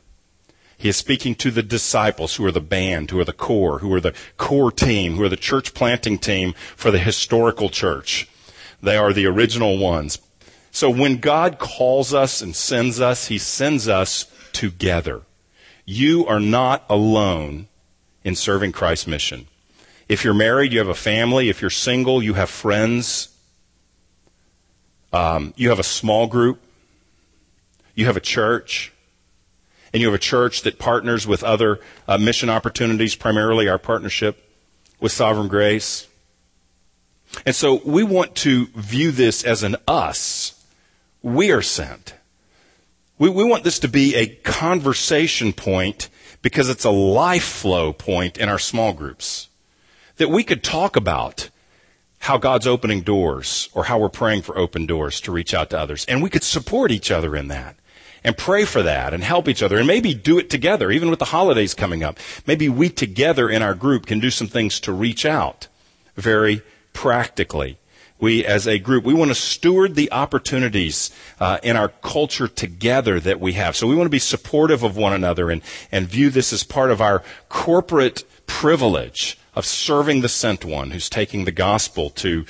He 0.77 0.89
is 0.89 0.95
speaking 0.95 1.33
to 1.35 1.49
the 1.49 1.63
disciples 1.63 2.35
who 2.35 2.45
are 2.45 2.51
the 2.51 2.61
band, 2.61 3.09
who 3.09 3.19
are 3.19 3.25
the 3.25 3.33
core, 3.33 3.79
who 3.79 3.91
are 3.93 3.99
the 3.99 4.13
core 4.37 4.71
team, 4.71 5.15
who 5.15 5.23
are 5.23 5.29
the 5.29 5.35
church 5.35 5.73
planting 5.73 6.19
team 6.19 6.53
for 6.75 6.91
the 6.91 6.99
historical 6.99 7.69
church. 7.69 8.29
They 8.81 8.95
are 8.95 9.11
the 9.11 9.25
original 9.25 9.79
ones. 9.79 10.19
So 10.71 10.91
when 10.91 11.17
God 11.17 11.57
calls 11.57 12.13
us 12.13 12.43
and 12.43 12.55
sends 12.55 13.01
us, 13.01 13.27
He 13.27 13.39
sends 13.39 13.87
us 13.87 14.31
together. 14.53 15.23
You 15.83 16.27
are 16.27 16.39
not 16.39 16.85
alone 16.89 17.67
in 18.23 18.35
serving 18.35 18.73
Christ's 18.73 19.07
mission. 19.07 19.47
If 20.07 20.23
you're 20.23 20.35
married, 20.35 20.73
you 20.73 20.79
have 20.79 20.89
a 20.89 20.93
family. 20.93 21.49
If 21.49 21.61
you're 21.61 21.71
single, 21.71 22.21
you 22.21 22.35
have 22.35 22.51
friends. 22.51 23.29
Um, 25.11 25.53
you 25.57 25.69
have 25.69 25.79
a 25.79 25.83
small 25.83 26.27
group. 26.27 26.61
You 27.95 28.05
have 28.05 28.17
a 28.17 28.21
church 28.21 28.93
and 29.93 30.01
you 30.01 30.07
have 30.07 30.15
a 30.15 30.19
church 30.19 30.61
that 30.63 30.79
partners 30.79 31.25
with 31.25 31.43
other 31.43 31.79
uh, 32.07 32.17
mission 32.17 32.49
opportunities, 32.49 33.15
primarily 33.15 33.67
our 33.67 33.77
partnership 33.77 34.43
with 34.99 35.11
Sovereign 35.11 35.47
Grace. 35.47 36.07
And 37.45 37.55
so 37.55 37.81
we 37.85 38.03
want 38.03 38.35
to 38.35 38.67
view 38.67 39.11
this 39.11 39.43
as 39.43 39.63
an 39.63 39.75
us. 39.87 40.65
We 41.21 41.51
are 41.51 41.61
sent. 41.61 42.15
We, 43.19 43.29
we 43.29 43.43
want 43.43 43.63
this 43.63 43.79
to 43.79 43.87
be 43.87 44.15
a 44.15 44.27
conversation 44.27 45.53
point 45.53 46.09
because 46.41 46.69
it's 46.69 46.85
a 46.85 46.91
life 46.91 47.43
flow 47.43 47.93
point 47.93 48.37
in 48.37 48.49
our 48.49 48.59
small 48.59 48.93
groups. 48.93 49.49
That 50.17 50.29
we 50.29 50.43
could 50.43 50.63
talk 50.63 50.95
about 50.95 51.49
how 52.19 52.37
God's 52.37 52.67
opening 52.67 53.01
doors 53.01 53.69
or 53.73 53.85
how 53.85 53.99
we're 53.99 54.09
praying 54.09 54.41
for 54.41 54.57
open 54.57 54.85
doors 54.85 55.21
to 55.21 55.31
reach 55.31 55.53
out 55.53 55.69
to 55.69 55.79
others. 55.79 56.05
And 56.05 56.21
we 56.21 56.29
could 56.29 56.43
support 56.43 56.91
each 56.91 57.11
other 57.11 57.35
in 57.35 57.47
that 57.49 57.76
and 58.27 58.37
pray 58.37 58.65
for 58.65 58.83
that 58.83 59.13
and 59.13 59.23
help 59.23 59.47
each 59.47 59.63
other 59.63 59.77
and 59.77 59.87
maybe 59.87 60.13
do 60.13 60.37
it 60.37 60.49
together, 60.49 60.91
even 60.91 61.09
with 61.09 61.19
the 61.19 61.25
holidays 61.25 61.73
coming 61.73 62.03
up. 62.03 62.19
Maybe 62.45 62.67
we 62.67 62.89
together 62.89 63.49
in 63.49 63.61
our 63.61 63.73
group 63.73 64.05
can 64.05 64.19
do 64.19 64.29
some 64.29 64.47
things 64.47 64.81
to 64.81 64.91
reach 64.91 65.25
out 65.25 65.69
very 66.17 66.61
practically. 66.91 67.77
We, 68.19 68.43
as 68.45 68.67
a 68.67 68.79
group, 68.79 69.05
we 69.05 69.13
want 69.13 69.31
to 69.31 69.35
steward 69.35 69.95
the 69.95 70.11
opportunities 70.11 71.09
uh, 71.39 71.59
in 71.63 71.77
our 71.77 71.87
culture 71.87 72.49
together 72.49 73.17
that 73.21 73.39
we 73.39 73.53
have. 73.53 73.77
So 73.77 73.87
we 73.87 73.95
want 73.95 74.07
to 74.07 74.11
be 74.11 74.19
supportive 74.19 74.83
of 74.83 74.97
one 74.97 75.13
another 75.13 75.49
and, 75.49 75.61
and 75.89 76.05
view 76.05 76.29
this 76.29 76.51
as 76.51 76.65
part 76.65 76.91
of 76.91 76.99
our 76.99 77.23
corporate 77.47 78.25
privilege 78.45 79.39
of 79.55 79.65
serving 79.65 80.19
the 80.19 80.27
sent 80.27 80.65
one 80.65 80.91
who's 80.91 81.09
taking 81.09 81.45
the 81.45 81.51
gospel 81.53 82.09
to 82.09 82.45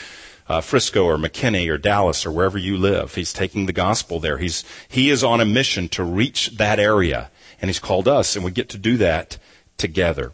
uh, 0.50 0.62
Frisco 0.62 1.06
or 1.06 1.18
McKinney 1.18 1.70
or 1.70 1.78
Dallas 1.78 2.26
or 2.26 2.32
wherever 2.32 2.58
you 2.58 2.78
live. 2.78 3.16
He's 3.16 3.34
taking 3.34 3.66
the 3.66 3.74
gospel 3.74 4.20
there. 4.20 4.38
He's, 4.38 4.64
he 4.88 5.10
is 5.10 5.24
on 5.24 5.42
a 5.42 5.46
mission 5.46 5.90
to 5.90 6.04
reach 6.04 6.58
that 6.58 6.80
area. 6.80 7.30
And 7.62 7.70
he's 7.70 7.80
called 7.80 8.08
us, 8.08 8.36
and 8.36 8.46
we 8.46 8.52
get 8.52 8.70
to 8.70 8.78
do 8.78 8.98
that 8.98 9.38
together. 9.78 10.34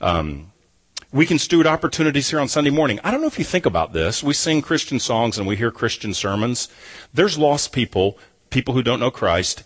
Um, 0.00 0.52
we 1.12 1.26
can 1.26 1.38
steward 1.38 1.68
opportunities 1.68 2.28
here 2.30 2.40
on 2.40 2.48
Sunday 2.48 2.70
morning. 2.70 2.98
I 3.04 3.12
don't 3.12 3.20
know 3.20 3.28
if 3.28 3.38
you 3.38 3.44
think 3.44 3.66
about 3.66 3.92
this. 3.92 4.24
We 4.24 4.34
sing 4.34 4.60
Christian 4.62 4.98
songs 4.98 5.38
and 5.38 5.46
we 5.46 5.54
hear 5.54 5.70
Christian 5.70 6.12
sermons. 6.12 6.68
There's 7.12 7.38
lost 7.38 7.72
people, 7.72 8.18
people 8.50 8.74
who 8.74 8.82
don't 8.82 8.98
know 8.98 9.12
Christ, 9.12 9.62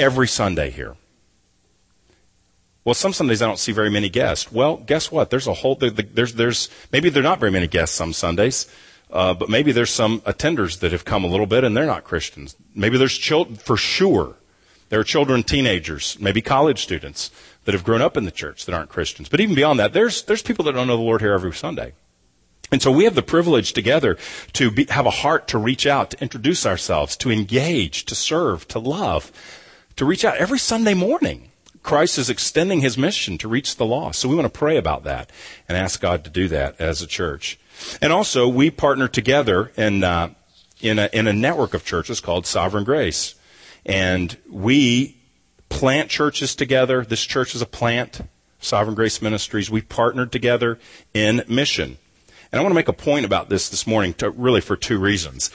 every 0.00 0.26
Sunday 0.26 0.70
here. 0.70 0.96
Well, 2.86 2.94
some 2.94 3.12
Sundays 3.12 3.42
I 3.42 3.46
don't 3.46 3.58
see 3.58 3.72
very 3.72 3.90
many 3.90 4.08
guests. 4.08 4.50
Well, 4.50 4.78
guess 4.78 5.12
what? 5.12 5.28
There's 5.28 5.46
a 5.46 5.52
whole, 5.52 5.74
there's, 5.74 6.32
there's, 6.32 6.70
maybe 6.90 7.10
there 7.10 7.20
are 7.20 7.22
not 7.22 7.38
very 7.38 7.52
many 7.52 7.66
guests 7.66 7.94
some 7.94 8.14
Sundays. 8.14 8.66
Uh, 9.10 9.34
but 9.34 9.48
maybe 9.48 9.72
there's 9.72 9.90
some 9.90 10.20
attenders 10.22 10.80
that 10.80 10.92
have 10.92 11.04
come 11.04 11.24
a 11.24 11.28
little 11.28 11.46
bit 11.46 11.64
and 11.64 11.76
they're 11.76 11.86
not 11.86 12.04
Christians. 12.04 12.56
Maybe 12.74 12.98
there's 12.98 13.16
children, 13.16 13.56
for 13.56 13.76
sure. 13.76 14.36
There 14.90 15.00
are 15.00 15.04
children, 15.04 15.42
teenagers, 15.42 16.18
maybe 16.20 16.40
college 16.40 16.82
students 16.82 17.30
that 17.64 17.74
have 17.74 17.84
grown 17.84 18.00
up 18.00 18.16
in 18.16 18.24
the 18.24 18.30
church 18.30 18.64
that 18.64 18.74
aren't 18.74 18.88
Christians. 18.88 19.28
But 19.28 19.40
even 19.40 19.54
beyond 19.54 19.78
that, 19.80 19.92
there's, 19.92 20.22
there's 20.22 20.42
people 20.42 20.64
that 20.64 20.72
don't 20.72 20.86
know 20.86 20.96
the 20.96 21.02
Lord 21.02 21.20
here 21.20 21.32
every 21.32 21.52
Sunday. 21.52 21.92
And 22.70 22.82
so 22.82 22.90
we 22.90 23.04
have 23.04 23.14
the 23.14 23.22
privilege 23.22 23.72
together 23.72 24.18
to 24.54 24.70
be, 24.70 24.86
have 24.90 25.06
a 25.06 25.10
heart 25.10 25.48
to 25.48 25.58
reach 25.58 25.86
out, 25.86 26.10
to 26.10 26.22
introduce 26.22 26.66
ourselves, 26.66 27.16
to 27.18 27.30
engage, 27.30 28.04
to 28.06 28.14
serve, 28.14 28.68
to 28.68 28.78
love, 28.78 29.32
to 29.96 30.04
reach 30.04 30.24
out 30.24 30.36
every 30.36 30.58
Sunday 30.58 30.94
morning. 30.94 31.50
Christ 31.82 32.18
is 32.18 32.28
extending 32.28 32.80
his 32.80 32.98
mission 32.98 33.38
to 33.38 33.48
reach 33.48 33.76
the 33.76 33.86
lost. 33.86 34.18
So 34.18 34.28
we 34.28 34.34
want 34.34 34.52
to 34.52 34.58
pray 34.58 34.76
about 34.76 35.04
that 35.04 35.30
and 35.68 35.78
ask 35.78 36.00
God 36.00 36.24
to 36.24 36.30
do 36.30 36.48
that 36.48 36.78
as 36.78 37.00
a 37.00 37.06
church. 37.06 37.58
And 38.00 38.12
also, 38.12 38.48
we 38.48 38.70
partner 38.70 39.08
together 39.08 39.72
in, 39.76 40.04
uh, 40.04 40.30
in, 40.80 40.98
a, 40.98 41.08
in 41.12 41.26
a 41.26 41.32
network 41.32 41.74
of 41.74 41.84
churches 41.84 42.20
called 42.20 42.46
Sovereign 42.46 42.84
Grace. 42.84 43.34
And 43.86 44.36
we 44.50 45.16
plant 45.68 46.10
churches 46.10 46.54
together. 46.54 47.04
This 47.04 47.24
church 47.24 47.54
is 47.54 47.62
a 47.62 47.66
plant, 47.66 48.22
Sovereign 48.60 48.94
Grace 48.94 49.22
Ministries. 49.22 49.70
We 49.70 49.82
partnered 49.82 50.32
together 50.32 50.78
in 51.14 51.44
mission. 51.48 51.98
And 52.50 52.58
I 52.58 52.62
want 52.62 52.72
to 52.72 52.76
make 52.76 52.88
a 52.88 52.92
point 52.92 53.26
about 53.26 53.48
this 53.48 53.68
this 53.68 53.86
morning, 53.86 54.14
to, 54.14 54.30
really 54.30 54.60
for 54.60 54.76
two 54.76 54.98
reasons. 54.98 55.50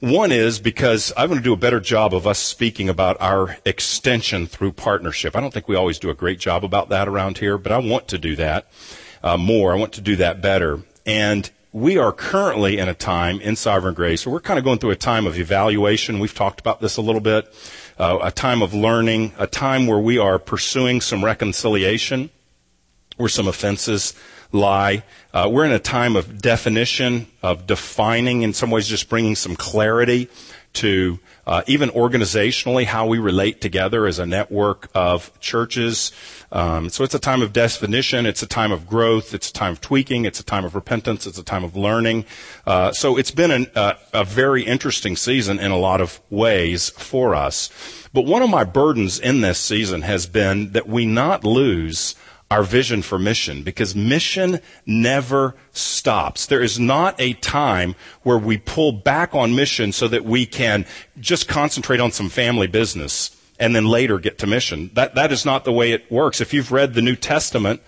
One 0.00 0.32
is 0.32 0.58
because 0.58 1.12
I 1.16 1.26
want 1.26 1.38
to 1.38 1.44
do 1.44 1.52
a 1.52 1.56
better 1.56 1.80
job 1.80 2.14
of 2.14 2.26
us 2.26 2.38
speaking 2.38 2.88
about 2.88 3.16
our 3.20 3.56
extension 3.64 4.46
through 4.46 4.72
partnership. 4.72 5.36
I 5.36 5.40
don't 5.40 5.52
think 5.52 5.68
we 5.68 5.76
always 5.76 5.98
do 5.98 6.10
a 6.10 6.14
great 6.14 6.38
job 6.38 6.64
about 6.64 6.88
that 6.90 7.08
around 7.08 7.38
here, 7.38 7.56
but 7.56 7.72
I 7.72 7.78
want 7.78 8.08
to 8.08 8.18
do 8.18 8.36
that 8.36 8.68
uh, 9.22 9.36
more. 9.36 9.72
I 9.72 9.76
want 9.76 9.92
to 9.94 10.00
do 10.00 10.16
that 10.16 10.42
better. 10.42 10.82
And 11.06 11.50
we 11.72 11.98
are 11.98 12.12
currently 12.12 12.78
in 12.78 12.88
a 12.88 12.94
time 12.94 13.40
in 13.40 13.56
Sovereign 13.56 13.94
Grace. 13.94 14.22
So 14.22 14.30
we're 14.30 14.40
kind 14.40 14.58
of 14.58 14.64
going 14.64 14.78
through 14.78 14.92
a 14.92 14.96
time 14.96 15.26
of 15.26 15.38
evaluation. 15.38 16.20
We've 16.20 16.34
talked 16.34 16.60
about 16.60 16.80
this 16.80 16.96
a 16.96 17.02
little 17.02 17.20
bit. 17.20 17.52
Uh, 17.98 18.18
a 18.22 18.30
time 18.30 18.62
of 18.62 18.72
learning, 18.72 19.32
a 19.38 19.46
time 19.46 19.86
where 19.86 19.98
we 19.98 20.18
are 20.18 20.38
pursuing 20.38 21.00
some 21.00 21.24
reconciliation, 21.24 22.30
where 23.16 23.28
some 23.28 23.48
offenses 23.48 24.14
lie. 24.52 25.02
Uh, 25.32 25.48
we're 25.50 25.64
in 25.64 25.72
a 25.72 25.78
time 25.78 26.16
of 26.16 26.40
definition, 26.40 27.26
of 27.42 27.66
defining, 27.66 28.42
in 28.42 28.52
some 28.52 28.70
ways, 28.70 28.86
just 28.86 29.08
bringing 29.08 29.34
some 29.34 29.56
clarity 29.56 30.28
to 30.74 31.18
uh, 31.46 31.62
even 31.66 31.90
organizationally 31.90 32.84
how 32.84 33.06
we 33.06 33.18
relate 33.18 33.60
together 33.60 34.06
as 34.06 34.18
a 34.18 34.26
network 34.26 34.88
of 34.94 35.38
churches. 35.40 36.12
Um, 36.52 36.88
so 36.88 37.04
it's 37.04 37.14
a 37.14 37.18
time 37.18 37.42
of 37.42 37.52
definition. 37.52 38.26
It's 38.26 38.42
a 38.42 38.46
time 38.46 38.72
of 38.72 38.86
growth. 38.86 39.34
It's 39.34 39.50
a 39.50 39.52
time 39.52 39.72
of 39.72 39.80
tweaking. 39.80 40.24
It's 40.24 40.40
a 40.40 40.44
time 40.44 40.64
of 40.64 40.74
repentance. 40.74 41.26
It's 41.26 41.38
a 41.38 41.42
time 41.42 41.64
of 41.64 41.76
learning. 41.76 42.24
Uh, 42.66 42.92
so 42.92 43.16
it's 43.16 43.32
been 43.32 43.50
an, 43.50 43.66
uh, 43.74 43.94
a 44.12 44.24
very 44.24 44.62
interesting 44.62 45.16
season 45.16 45.58
in 45.58 45.70
a 45.70 45.78
lot 45.78 46.00
of 46.00 46.20
ways 46.30 46.90
for 46.90 47.34
us. 47.34 47.70
But 48.12 48.26
one 48.26 48.42
of 48.42 48.50
my 48.50 48.64
burdens 48.64 49.18
in 49.18 49.40
this 49.40 49.58
season 49.58 50.02
has 50.02 50.26
been 50.26 50.72
that 50.72 50.88
we 50.88 51.06
not 51.06 51.44
lose 51.44 52.14
our 52.50 52.62
vision 52.62 53.02
for 53.02 53.18
mission 53.18 53.62
because 53.62 53.94
mission 53.96 54.60
never 54.86 55.54
stops. 55.72 56.46
There 56.46 56.62
is 56.62 56.78
not 56.78 57.18
a 57.18 57.32
time 57.34 57.94
where 58.22 58.38
we 58.38 58.58
pull 58.58 58.92
back 58.92 59.34
on 59.34 59.56
mission 59.56 59.92
so 59.92 60.08
that 60.08 60.24
we 60.24 60.46
can 60.46 60.86
just 61.18 61.48
concentrate 61.48 62.00
on 62.00 62.12
some 62.12 62.28
family 62.28 62.66
business 62.66 63.36
and 63.58 63.74
then 63.74 63.86
later 63.86 64.18
get 64.18 64.38
to 64.38 64.46
mission. 64.46 64.90
That, 64.94 65.14
that 65.14 65.32
is 65.32 65.44
not 65.44 65.64
the 65.64 65.72
way 65.72 65.92
it 65.92 66.10
works. 66.10 66.40
If 66.40 66.52
you've 66.52 66.72
read 66.72 66.94
the 66.94 67.02
New 67.02 67.16
Testament, 67.16 67.80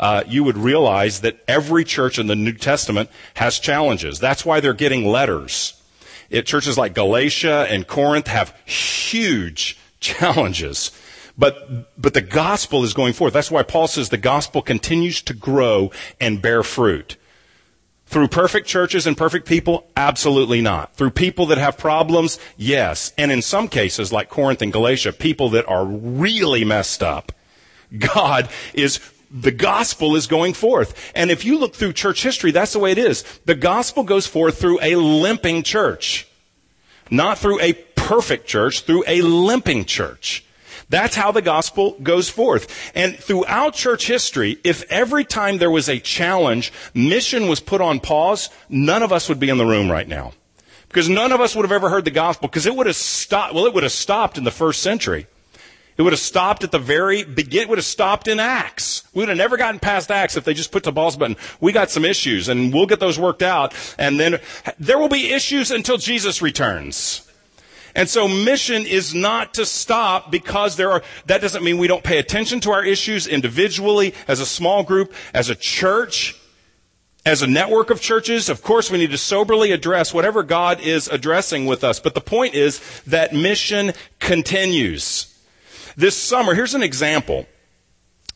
uh, 0.00 0.24
you 0.26 0.44
would 0.44 0.58
realize 0.58 1.20
that 1.20 1.38
every 1.46 1.84
church 1.84 2.18
in 2.18 2.26
the 2.26 2.36
New 2.36 2.52
Testament 2.52 3.08
has 3.34 3.58
challenges. 3.58 4.18
That's 4.18 4.44
why 4.44 4.60
they're 4.60 4.72
getting 4.74 5.06
letters. 5.06 5.80
It, 6.28 6.46
churches 6.46 6.78
like 6.78 6.94
Galatia 6.94 7.66
and 7.68 7.86
Corinth 7.86 8.26
have 8.26 8.56
huge 8.64 9.78
challenges. 10.00 10.90
But, 11.36 12.00
but 12.00 12.14
the 12.14 12.20
gospel 12.20 12.84
is 12.84 12.94
going 12.94 13.14
forth. 13.14 13.32
That's 13.32 13.50
why 13.50 13.62
Paul 13.62 13.88
says 13.88 14.08
the 14.08 14.18
gospel 14.18 14.62
continues 14.62 15.22
to 15.22 15.34
grow 15.34 15.90
and 16.20 16.42
bear 16.42 16.62
fruit. 16.62 17.16
Through 18.06 18.28
perfect 18.28 18.66
churches 18.66 19.06
and 19.06 19.16
perfect 19.16 19.46
people? 19.46 19.86
Absolutely 19.96 20.60
not. 20.60 20.94
Through 20.94 21.12
people 21.12 21.46
that 21.46 21.56
have 21.56 21.78
problems? 21.78 22.38
Yes. 22.58 23.12
And 23.16 23.32
in 23.32 23.40
some 23.40 23.68
cases, 23.68 24.12
like 24.12 24.28
Corinth 24.28 24.60
and 24.60 24.70
Galatia, 24.72 25.14
people 25.14 25.48
that 25.50 25.66
are 25.66 25.86
really 25.86 26.64
messed 26.64 27.02
up. 27.02 27.32
God 27.96 28.50
is 28.74 29.00
the 29.30 29.50
gospel 29.50 30.14
is 30.14 30.26
going 30.26 30.52
forth. 30.52 31.10
And 31.14 31.30
if 31.30 31.46
you 31.46 31.58
look 31.58 31.74
through 31.74 31.94
church 31.94 32.22
history, 32.22 32.50
that's 32.50 32.74
the 32.74 32.78
way 32.78 32.92
it 32.92 32.98
is. 32.98 33.22
The 33.46 33.54
gospel 33.54 34.04
goes 34.04 34.26
forth 34.26 34.58
through 34.58 34.78
a 34.82 34.96
limping 34.96 35.62
church. 35.62 36.28
Not 37.10 37.38
through 37.38 37.60
a 37.60 37.72
perfect 37.72 38.46
church, 38.46 38.82
through 38.82 39.04
a 39.06 39.22
limping 39.22 39.86
church. 39.86 40.44
That's 40.92 41.16
how 41.16 41.32
the 41.32 41.40
gospel 41.40 41.96
goes 42.02 42.28
forth. 42.28 42.92
And 42.94 43.16
throughout 43.16 43.72
church 43.72 44.06
history, 44.06 44.58
if 44.62 44.84
every 44.92 45.24
time 45.24 45.56
there 45.56 45.70
was 45.70 45.88
a 45.88 45.98
challenge, 45.98 46.70
mission 46.92 47.48
was 47.48 47.60
put 47.60 47.80
on 47.80 47.98
pause, 47.98 48.50
none 48.68 49.02
of 49.02 49.10
us 49.10 49.26
would 49.30 49.40
be 49.40 49.48
in 49.48 49.56
the 49.56 49.64
room 49.64 49.90
right 49.90 50.06
now. 50.06 50.34
Because 50.88 51.08
none 51.08 51.32
of 51.32 51.40
us 51.40 51.56
would 51.56 51.64
have 51.64 51.72
ever 51.72 51.88
heard 51.88 52.04
the 52.04 52.10
gospel, 52.10 52.46
because 52.46 52.66
it 52.66 52.76
would 52.76 52.86
have 52.86 52.94
stopped, 52.94 53.54
well, 53.54 53.64
it 53.64 53.72
would 53.72 53.84
have 53.84 53.92
stopped 53.92 54.36
in 54.36 54.44
the 54.44 54.50
first 54.50 54.82
century. 54.82 55.26
It 55.96 56.02
would 56.02 56.12
have 56.12 56.20
stopped 56.20 56.62
at 56.62 56.72
the 56.72 56.78
very 56.78 57.24
begin. 57.24 57.62
It 57.62 57.68
would 57.70 57.78
have 57.78 57.86
stopped 57.86 58.28
in 58.28 58.38
Acts. 58.38 59.04
We 59.14 59.20
would 59.20 59.30
have 59.30 59.38
never 59.38 59.56
gotten 59.56 59.80
past 59.80 60.10
Acts 60.10 60.36
if 60.36 60.44
they 60.44 60.52
just 60.52 60.72
put 60.72 60.82
the 60.82 60.92
balls 60.92 61.16
button. 61.16 61.38
We 61.58 61.72
got 61.72 61.90
some 61.90 62.04
issues 62.04 62.50
and 62.50 62.70
we'll 62.70 62.86
get 62.86 63.00
those 63.00 63.18
worked 63.18 63.42
out. 63.42 63.72
And 63.98 64.20
then 64.20 64.40
there 64.78 64.98
will 64.98 65.08
be 65.08 65.32
issues 65.32 65.70
until 65.70 65.96
Jesus 65.96 66.42
returns. 66.42 67.31
And 67.94 68.08
so 68.08 68.26
mission 68.26 68.86
is 68.86 69.14
not 69.14 69.54
to 69.54 69.66
stop 69.66 70.30
because 70.30 70.76
there 70.76 70.90
are, 70.90 71.02
that 71.26 71.40
doesn't 71.40 71.62
mean 71.62 71.78
we 71.78 71.88
don't 71.88 72.02
pay 72.04 72.18
attention 72.18 72.60
to 72.60 72.72
our 72.72 72.84
issues 72.84 73.26
individually, 73.26 74.14
as 74.26 74.40
a 74.40 74.46
small 74.46 74.82
group, 74.82 75.12
as 75.34 75.50
a 75.50 75.54
church, 75.54 76.36
as 77.26 77.42
a 77.42 77.46
network 77.46 77.90
of 77.90 78.00
churches. 78.00 78.48
Of 78.48 78.62
course, 78.62 78.90
we 78.90 78.98
need 78.98 79.10
to 79.10 79.18
soberly 79.18 79.72
address 79.72 80.14
whatever 80.14 80.42
God 80.42 80.80
is 80.80 81.08
addressing 81.08 81.66
with 81.66 81.84
us. 81.84 82.00
But 82.00 82.14
the 82.14 82.20
point 82.20 82.54
is 82.54 82.80
that 83.06 83.34
mission 83.34 83.92
continues. 84.18 85.28
This 85.96 86.16
summer, 86.16 86.54
here's 86.54 86.74
an 86.74 86.82
example. 86.82 87.46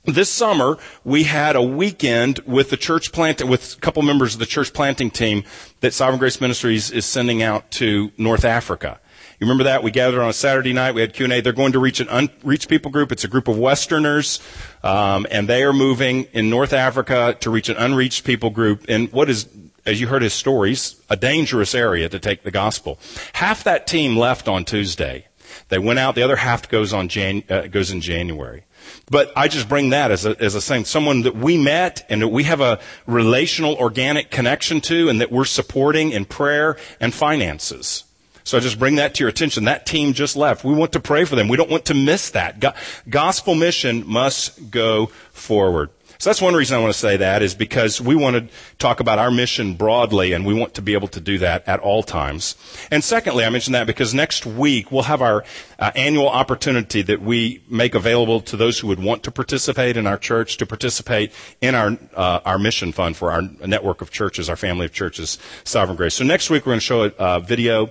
This 0.05 0.31
summer, 0.31 0.79
we 1.03 1.25
had 1.25 1.57
a 1.57 1.63
weekend 1.63 2.39
with 2.47 2.71
the 2.71 2.77
church 2.77 3.11
plant, 3.11 3.43
with 3.43 3.75
a 3.77 3.81
couple 3.81 4.03
members 4.03 4.35
of 4.35 4.39
the 4.39 4.47
church 4.47 4.73
planting 4.73 5.11
team 5.11 5.43
that 5.81 5.95
Sovereign 5.95 6.21
Grace 6.21 6.41
Ministries 6.41 6.93
is 6.93 7.05
sending 7.05 7.43
out 7.43 7.71
to 7.73 8.13
North 8.17 8.45
Africa. 8.45 9.01
You 9.39 9.47
remember 9.47 9.65
that? 9.65 9.83
We 9.83 9.91
gathered 9.91 10.23
on 10.23 10.31
a 10.31 10.33
Saturday 10.33 10.73
night. 10.73 10.95
We 10.95 11.03
had 11.03 11.13
Q&A. 11.13 11.43
They're 11.43 11.53
going 11.53 11.73
to 11.73 11.79
reach 11.79 12.01
an 12.01 12.09
unreached 12.09 12.71
people 12.71 12.91
group. 12.91 13.13
It's 13.13 13.25
a 13.25 13.29
group 13.29 13.49
of 13.49 13.59
Westerners, 13.59 14.41
um, 14.83 15.27
and 15.31 15.47
they 15.47 15.63
are 15.63 15.75
moving 15.75 16.25
in 16.33 16.49
North 16.49 16.73
Africa 16.73 17.37
to 17.41 17.51
reach 17.51 17.69
an 17.69 17.77
unreached 17.77 18.25
people 18.25 18.49
group 18.49 18.87
in 18.87 19.09
what 19.09 19.29
is, 19.29 19.47
as 19.85 20.01
you 20.01 20.07
heard 20.07 20.23
his 20.23 20.33
stories, 20.33 20.99
a 21.11 21.17
dangerous 21.17 21.75
area 21.75 22.09
to 22.09 22.19
take 22.19 22.45
the 22.45 22.51
gospel. 22.51 22.99
Half 23.35 23.65
that 23.65 23.87
team 23.87 24.17
left 24.17 24.49
on 24.49 24.65
Tuesday. 24.65 25.27
They 25.69 25.79
went 25.79 25.99
out. 25.99 26.15
The 26.15 26.23
other 26.23 26.37
half 26.37 26.69
goes 26.71 26.95
on 26.95 27.09
Jan, 27.09 27.43
uh, 27.51 27.67
goes 27.67 27.91
in 27.91 28.01
January. 28.01 28.65
But 29.11 29.33
I 29.37 29.49
just 29.49 29.69
bring 29.69 29.91
that 29.91 30.11
as 30.11 30.25
a, 30.25 30.41
as 30.41 30.55
a 30.55 30.63
saying, 30.63 30.87
someone 30.87 31.23
that 31.23 31.37
we 31.37 31.59
met 31.59 32.07
and 32.09 32.23
that 32.23 32.29
we 32.29 32.45
have 32.45 32.63
a 32.63 32.81
relational, 33.07 33.75
organic 33.75 34.31
connection 34.31 34.81
to 34.83 35.11
and 35.11 35.21
that 35.21 35.31
we're 35.31 35.45
supporting 35.45 36.13
in 36.13 36.25
prayer 36.25 36.79
and 37.01 37.13
finances. 37.13 38.05
So 38.47 38.57
I 38.57 38.61
just 38.61 38.79
bring 38.79 38.95
that 38.95 39.15
to 39.17 39.25
your 39.25 39.29
attention. 39.29 39.65
That 39.65 39.87
team 39.87 40.13
just 40.13 40.37
left. 40.37 40.63
We 40.63 40.73
want 40.73 40.93
to 40.93 41.01
pray 41.01 41.25
for 41.25 41.35
them. 41.35 41.49
We 41.49 41.57
don't 41.57 41.69
want 41.69 41.87
to 41.87 41.95
miss 41.95 42.31
that. 42.31 42.61
Go- 42.61 42.75
gospel 43.09 43.57
mission 43.57 44.07
must 44.07 44.71
go 44.71 45.07
forward. 45.33 45.91
So 46.19 46.31
that's 46.31 46.41
one 46.41 46.55
reason 46.55 46.77
I 46.77 46.81
want 46.81 46.93
to 46.95 46.99
say 46.99 47.17
that 47.17 47.43
is 47.43 47.57
because 47.57 48.01
we 48.01 48.15
want 48.15 48.37
to 48.37 48.57
talk 48.79 49.01
about 49.01 49.19
our 49.19 49.33
mission 49.33 49.75
broadly 49.75 50.33
and 50.33 50.47
we 50.47 50.55
want 50.55 50.75
to 50.75 50.83
be 50.83 50.95
able 50.95 51.09
to 51.09 51.21
do 51.21 51.39
that 51.39 51.67
at 51.67 51.81
all 51.81 52.05
times. 52.05 52.55
And 52.93 53.03
secondly, 53.03 53.45
I 53.45 53.51
mention 53.51 53.73
that 53.73 53.89
because 53.89 54.15
next 54.15 54.47
week 54.47 54.93
we'll 54.93 55.03
have 55.03 55.23
our 55.23 55.45
uh, 55.81 55.91
annual 55.97 56.29
opportunity 56.29 57.03
that 57.03 57.21
we 57.21 57.65
make 57.69 57.97
available 57.97 58.41
to 58.43 58.57
those 58.57 58.79
who 58.79 58.87
would 58.87 59.03
want 59.03 59.25
to 59.25 59.33
participate 59.33 59.97
in 59.97 60.07
our 60.07 60.19
church 60.19 60.57
to 60.59 60.67
participate 60.67 61.33
in 61.61 61.75
our 61.75 61.99
uh, 62.15 62.41
our 62.45 62.59
mission 62.61 62.93
fund 62.93 63.17
for 63.17 63.33
our 63.33 63.43
network 63.43 64.01
of 64.03 64.13
churches, 64.13 64.49
our 64.49 64.57
family 64.57 64.87
of 64.87 64.93
churches, 64.93 65.39
Sovereign 65.65 65.97
Grace. 65.97 66.15
So 66.15 66.23
next 66.25 66.49
week 66.49 66.65
we're 66.65 66.71
going 66.71 66.81
to 66.81 66.87
show 66.87 67.03
a 67.05 67.09
uh, 67.19 67.41
video 67.41 67.91